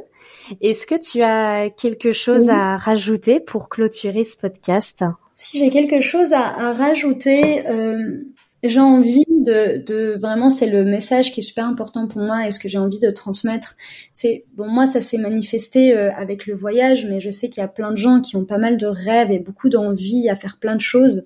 est-ce 0.60 0.86
que 0.86 0.94
tu 0.94 1.22
as 1.22 1.70
quelque 1.70 2.12
chose 2.12 2.50
à 2.50 2.76
rajouter 2.76 3.40
pour 3.40 3.68
clôturer 3.68 4.24
ce 4.24 4.36
podcast? 4.36 5.04
Si 5.34 5.58
j'ai 5.58 5.70
quelque 5.70 6.00
chose 6.00 6.32
à, 6.32 6.72
rajouter, 6.74 7.68
euh, 7.68 8.22
j'ai 8.62 8.80
envie 8.80 9.24
de, 9.44 9.82
de 9.84 10.16
vraiment, 10.20 10.50
c'est 10.50 10.68
le 10.68 10.84
message 10.84 11.32
qui 11.32 11.40
est 11.40 11.42
super 11.42 11.66
important 11.66 12.06
pour 12.06 12.22
moi 12.22 12.46
et 12.46 12.52
ce 12.52 12.60
que 12.60 12.68
j'ai 12.68 12.78
envie 12.78 13.00
de 13.00 13.10
transmettre. 13.10 13.76
C'est 14.12 14.44
bon, 14.54 14.68
moi, 14.68 14.86
ça 14.86 15.00
s'est 15.00 15.18
manifesté 15.18 15.96
euh, 15.96 16.12
avec 16.12 16.46
le 16.46 16.54
voyage, 16.54 17.06
mais 17.06 17.20
je 17.20 17.30
sais 17.30 17.48
qu'il 17.48 17.60
y 17.60 17.64
a 17.64 17.68
plein 17.68 17.90
de 17.90 17.96
gens 17.96 18.20
qui 18.20 18.36
ont 18.36 18.44
pas 18.44 18.58
mal 18.58 18.76
de 18.76 18.86
rêves 18.86 19.32
et 19.32 19.40
beaucoup 19.40 19.68
d'envie 19.68 20.28
à 20.28 20.36
faire 20.36 20.58
plein 20.58 20.76
de 20.76 20.80
choses. 20.80 21.24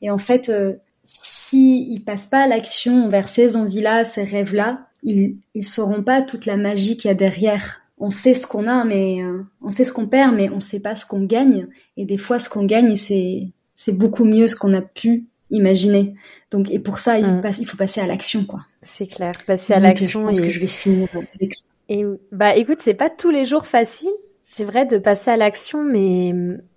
Et 0.00 0.10
en 0.10 0.18
fait, 0.18 0.48
euh, 0.48 0.74
s'ils 1.10 1.94
ne 1.94 2.04
passent 2.04 2.26
pas 2.26 2.44
à 2.44 2.46
l'action 2.46 3.08
vers 3.08 3.28
ces 3.28 3.56
envies-là, 3.56 4.04
ces 4.04 4.22
rêves-là, 4.22 4.86
ils 5.02 5.36
ne 5.54 5.62
sauront 5.62 6.02
pas 6.02 6.22
toute 6.22 6.46
la 6.46 6.56
magie 6.56 6.96
qu'il 6.96 7.08
y 7.08 7.10
a 7.10 7.14
derrière. 7.14 7.80
On 7.98 8.10
sait 8.10 8.34
ce 8.34 8.46
qu'on 8.46 8.66
a, 8.66 8.84
mais 8.84 9.22
euh, 9.22 9.42
on 9.60 9.70
sait 9.70 9.84
ce 9.84 9.92
qu'on 9.92 10.06
perd, 10.06 10.34
mais 10.34 10.48
on 10.50 10.60
sait 10.60 10.80
pas 10.80 10.94
ce 10.94 11.04
qu'on 11.04 11.24
gagne. 11.24 11.66
Et 11.96 12.04
des 12.04 12.16
fois, 12.16 12.38
ce 12.38 12.48
qu'on 12.48 12.64
gagne, 12.64 12.96
c'est 12.96 13.48
c'est 13.74 13.92
beaucoup 13.92 14.24
mieux 14.24 14.46
ce 14.46 14.56
qu'on 14.56 14.72
a 14.72 14.82
pu 14.82 15.24
imaginer. 15.50 16.14
Donc, 16.50 16.70
et 16.70 16.78
pour 16.78 16.98
ça, 16.98 17.18
il, 17.18 17.26
mm. 17.26 17.42
il 17.58 17.66
faut 17.66 17.76
passer 17.76 18.00
à 18.00 18.06
l'action, 18.06 18.44
quoi. 18.44 18.60
C'est 18.82 19.06
clair, 19.06 19.32
passer 19.46 19.72
à 19.72 19.80
l'action. 19.80 20.20
Je 20.20 20.26
pense 20.26 20.40
que 20.40 20.50
je 20.50 20.60
vais 20.60 20.66
finir 20.66 21.08
avec 21.34 21.54
ça. 21.54 21.66
Et 21.88 22.04
bah, 22.30 22.56
écoute, 22.56 22.78
c'est 22.80 22.94
pas 22.94 23.10
tous 23.10 23.30
les 23.30 23.44
jours 23.44 23.66
facile. 23.66 24.10
C'est 24.42 24.64
vrai 24.64 24.86
de 24.86 24.98
passer 24.98 25.30
à 25.32 25.36
l'action, 25.36 25.82
mais 25.82 26.32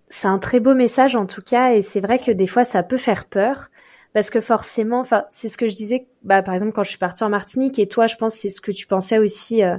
c'est 0.10 0.28
un 0.28 0.40
très 0.40 0.60
beau 0.60 0.74
message 0.74 1.16
en 1.16 1.26
tout 1.26 1.42
cas. 1.42 1.74
Et 1.74 1.82
c'est 1.82 2.00
vrai 2.00 2.20
que 2.20 2.32
des 2.32 2.48
fois, 2.48 2.64
ça 2.64 2.84
peut 2.84 2.98
faire 2.98 3.26
peur 3.26 3.70
parce 4.14 4.30
que 4.30 4.42
forcément, 4.42 5.00
enfin, 5.00 5.26
c'est 5.32 5.50
ce 5.50 5.58
que 5.58 5.68
je 5.68 5.76
disais, 5.76 6.08
bah, 6.24 6.44
par 6.44 6.54
exemple, 6.54 6.72
quand 6.72 6.84
je 6.84 6.90
suis 6.90 7.00
partie 7.00 7.24
en 7.24 7.30
Martinique, 7.30 7.80
et 7.80 7.88
toi, 7.88 8.08
je 8.08 8.16
pense, 8.16 8.36
c'est 8.36 8.52
ce 8.52 8.62
que 8.62 8.72
tu 8.72 8.86
pensais 8.86 9.18
aussi 9.18 9.64
euh, 9.64 9.78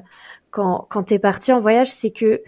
quand, 0.51 0.87
quand 0.91 1.05
t'es 1.05 1.21
partie 1.21 1.53
en 1.53 1.61
voyage, 1.61 1.91
c'est 1.91 2.11
que 2.11 2.43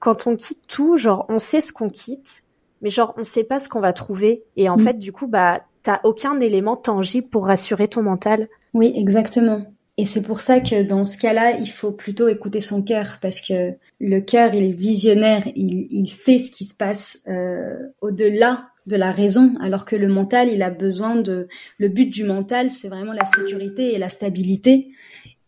quand 0.00 0.26
on 0.26 0.36
quitte 0.36 0.66
tout, 0.66 0.96
genre, 0.96 1.26
on 1.28 1.38
sait 1.38 1.60
ce 1.60 1.72
qu'on 1.72 1.88
quitte, 1.88 2.44
mais 2.82 2.90
genre, 2.90 3.14
on 3.16 3.24
sait 3.24 3.44
pas 3.44 3.60
ce 3.60 3.68
qu'on 3.68 3.80
va 3.80 3.92
trouver. 3.92 4.42
Et 4.56 4.68
en 4.68 4.76
mm. 4.76 4.80
fait, 4.80 4.98
du 4.98 5.12
coup, 5.12 5.28
bah, 5.28 5.62
t'as 5.84 6.00
aucun 6.02 6.40
élément 6.40 6.76
tangible 6.76 7.28
pour 7.28 7.46
rassurer 7.46 7.86
ton 7.88 8.02
mental. 8.02 8.48
Oui, 8.74 8.92
exactement. 8.96 9.62
Et 9.96 10.06
c'est 10.06 10.22
pour 10.22 10.40
ça 10.40 10.60
que 10.60 10.82
dans 10.82 11.04
ce 11.04 11.18
cas-là, 11.18 11.52
il 11.58 11.66
faut 11.66 11.90
plutôt 11.90 12.28
écouter 12.28 12.60
son 12.60 12.82
cœur, 12.84 13.18
parce 13.20 13.40
que 13.40 13.72
le 14.00 14.20
cœur, 14.20 14.54
il 14.54 14.64
est 14.64 14.72
visionnaire, 14.72 15.42
il, 15.56 15.88
il 15.90 16.08
sait 16.08 16.38
ce 16.38 16.50
qui 16.50 16.64
se 16.64 16.74
passe 16.74 17.18
euh, 17.28 17.76
au-delà 18.00 18.68
de 18.88 18.96
la 18.96 19.12
raison, 19.12 19.54
alors 19.60 19.84
que 19.84 19.94
le 19.94 20.08
mental, 20.08 20.48
il 20.50 20.62
a 20.62 20.70
besoin 20.70 21.16
de... 21.16 21.48
Le 21.78 21.88
but 21.88 22.06
du 22.10 22.24
mental, 22.24 22.70
c'est 22.70 22.88
vraiment 22.88 23.12
la 23.12 23.26
sécurité 23.26 23.94
et 23.94 23.98
la 23.98 24.08
stabilité. 24.08 24.88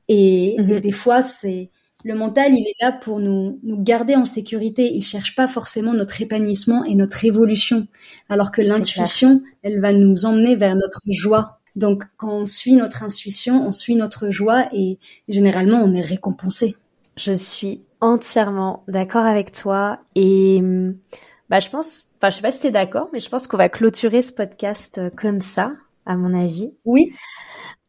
Et, 0.08 0.56
mhm. 0.58 0.80
des 0.80 0.92
fois, 0.92 1.22
c'est... 1.22 1.70
Le 2.02 2.14
mental, 2.14 2.52
il 2.54 2.66
est 2.66 2.82
là 2.82 2.92
pour 2.92 3.20
nous, 3.20 3.58
nous 3.62 3.82
garder 3.82 4.14
en 4.14 4.24
sécurité. 4.24 4.90
Il 4.90 5.02
cherche 5.02 5.34
pas 5.34 5.46
forcément 5.46 5.92
notre 5.92 6.22
épanouissement 6.22 6.82
et 6.84 6.94
notre 6.94 7.24
évolution. 7.26 7.88
Alors 8.30 8.52
que 8.52 8.62
l'intuition, 8.62 9.42
elle 9.62 9.80
va 9.80 9.92
nous 9.92 10.24
emmener 10.24 10.56
vers 10.56 10.76
notre 10.76 11.02
joie. 11.10 11.60
Donc, 11.76 12.04
quand 12.16 12.32
on 12.32 12.44
suit 12.46 12.74
notre 12.74 13.02
intuition, 13.02 13.66
on 13.66 13.72
suit 13.72 13.96
notre 13.96 14.30
joie 14.30 14.66
et 14.72 14.98
généralement, 15.28 15.82
on 15.82 15.92
est 15.92 16.00
récompensé. 16.00 16.74
Je 17.18 17.34
suis 17.34 17.82
entièrement 18.00 18.82
d'accord 18.88 19.26
avec 19.26 19.52
toi 19.52 19.98
et 20.14 20.62
Bah, 21.50 21.60
je 21.60 21.68
pense, 21.68 22.06
enfin, 22.20 22.30
je 22.30 22.36
sais 22.36 22.42
pas 22.42 22.50
si 22.50 22.60
t'es 22.60 22.70
d'accord, 22.70 23.08
mais 23.12 23.20
je 23.20 23.28
pense 23.28 23.46
qu'on 23.46 23.56
va 23.56 23.68
clôturer 23.68 24.22
ce 24.22 24.32
podcast 24.32 24.98
euh, 24.98 25.10
comme 25.16 25.40
ça, 25.40 25.72
à 26.06 26.16
mon 26.16 26.38
avis. 26.38 26.74
Oui. 26.84 27.12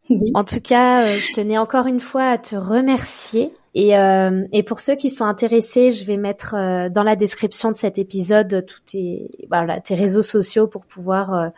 oui. 0.10 0.32
En 0.34 0.44
tout 0.44 0.62
cas, 0.62 1.04
euh, 1.04 1.18
je 1.18 1.34
tenais 1.34 1.58
encore 1.58 1.88
une 1.88 2.00
fois 2.00 2.30
à 2.30 2.38
te 2.38 2.56
remercier. 2.56 3.54
Et, 3.74 3.98
euh, 3.98 4.46
et 4.52 4.64
pour 4.64 4.80
ceux 4.80 4.96
qui 4.96 5.10
sont 5.10 5.26
intéressés, 5.26 5.92
je 5.92 6.06
vais 6.06 6.18
mettre 6.18 6.56
euh, 6.56 6.90
dans 6.90 7.04
la 7.04 7.16
description 7.16 7.72
de 7.72 7.78
cet 7.78 7.98
épisode 8.00 8.66
tous 8.66 8.82
tes, 8.82 9.30
voilà, 9.50 9.80
tes 9.80 9.96
réseaux 9.96 10.22
sociaux 10.22 10.68
pour 10.68 10.86
pouvoir 10.86 11.52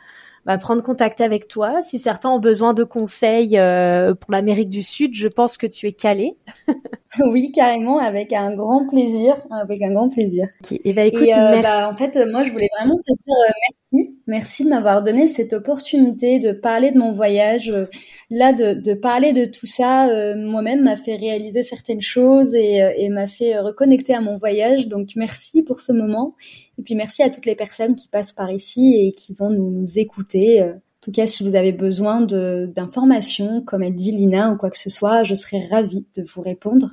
bah, 0.46 0.58
prendre 0.58 0.84
contact 0.84 1.22
avec 1.22 1.48
toi. 1.48 1.82
Si 1.82 2.00
certains 2.00 2.30
ont 2.30 2.40
besoin 2.40 2.74
de 2.74 2.84
conseils 2.84 3.58
euh, 3.58 4.14
pour 4.14 4.32
l'Amérique 4.32 4.70
du 4.70 4.84
Sud, 4.84 5.14
je 5.16 5.28
pense 5.30 5.56
que 5.56 5.68
tu 5.68 5.88
es 5.88 5.94
calé. 5.94 6.36
oui, 7.26 7.52
carrément, 7.52 7.98
avec 7.98 8.34
un 8.34 8.54
grand 8.54 8.86
plaisir, 8.86 9.36
avec 9.52 9.82
un 9.82 9.94
grand 9.94 10.10
plaisir. 10.10 10.48
Et, 10.84 10.92
bah, 10.92 11.06
écoute, 11.06 11.24
et 11.24 11.34
euh, 11.34 11.62
bah, 11.62 11.90
en 11.90 11.96
fait, 11.96 12.20
moi, 12.30 12.44
je 12.44 12.52
voulais 12.52 12.68
vraiment 12.78 12.98
te 12.98 13.12
dire 13.12 13.36
euh, 13.48 13.52
merci, 13.94 14.18
merci 14.28 14.64
de 14.66 14.70
m'avoir 14.70 15.02
donné 15.02 15.28
cette 15.28 15.54
opportunité 15.54 16.40
de 16.40 16.52
parler 16.52 16.92
de 16.92 16.98
mon 16.98 17.14
voyage. 17.14 17.74
Là, 18.30 18.52
de, 18.52 18.74
de 18.74 18.94
parler 18.94 19.32
de 19.32 19.46
tout 19.46 19.66
ça, 19.66 20.10
euh, 20.10 20.36
moi-même, 20.36 20.84
m'a 20.84 20.98
fait 20.98 21.16
réaliser 21.16 21.64
certaines 21.64 22.02
choses 22.02 22.54
et, 22.54 22.82
et 22.98 23.08
m'a 23.08 23.28
fait 23.28 23.58
reconnecter 23.60 24.14
à 24.14 24.20
mon 24.20 24.36
voyage. 24.36 24.90
Donc, 24.90 25.10
merci 25.16 25.64
pour 25.64 25.80
ce 25.80 25.94
moment. 25.94 26.36
Et 26.78 26.84
puis 26.84 26.96
merci 26.96 27.24
à 27.24 27.30
toutes 27.30 27.46
les 27.46 27.56
personnes 27.56 27.96
qui 27.96 28.08
passent 28.08 28.34
par 28.34 28.52
ici 28.52 28.96
et 29.00 29.14
qui 29.14 29.34
vont 29.34 29.50
nous, 29.50 29.70
nous 29.70 30.00
écouter. 30.00 30.74
En 31.04 31.06
tout 31.08 31.12
cas, 31.12 31.28
si 31.28 31.44
vous 31.44 31.56
avez 31.56 31.74
besoin 31.74 32.22
d'informations, 32.22 33.62
comme 33.62 33.84
elle 33.84 33.94
dit 33.94 34.14
Lina 34.14 34.52
ou 34.52 34.56
quoi 34.56 34.70
que 34.70 34.78
ce 34.78 34.90
soit, 34.90 35.24
je 35.24 35.36
serai 35.36 35.68
ravie 35.68 36.06
de 36.16 36.24
vous 36.24 36.42
répondre. 36.42 36.92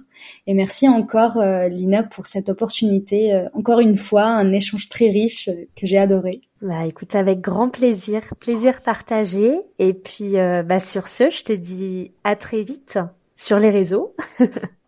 Et 0.48 0.54
merci 0.54 0.88
encore 0.88 1.36
euh, 1.36 1.68
Lina 1.68 2.02
pour 2.02 2.26
cette 2.26 2.48
opportunité. 2.48 3.32
Euh, 3.32 3.48
encore 3.54 3.78
une 3.78 3.94
fois, 3.94 4.24
un 4.24 4.50
échange 4.50 4.88
très 4.88 5.10
riche 5.10 5.46
euh, 5.46 5.62
que 5.76 5.86
j'ai 5.86 5.96
adoré. 5.96 6.40
Bah 6.60 6.86
écoute, 6.86 7.14
avec 7.14 7.40
grand 7.40 7.68
plaisir, 7.68 8.34
plaisir 8.40 8.82
partagé. 8.82 9.60
Et 9.78 9.94
puis 9.94 10.40
euh, 10.40 10.64
bah 10.64 10.80
sur 10.80 11.06
ce, 11.06 11.30
je 11.30 11.44
te 11.44 11.52
dis 11.52 12.10
à 12.24 12.34
très 12.34 12.64
vite 12.64 12.98
sur 13.36 13.60
les 13.60 13.70
réseaux. 13.70 14.16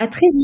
à 0.01 0.09
très 0.09 0.27
vite. 0.35 0.43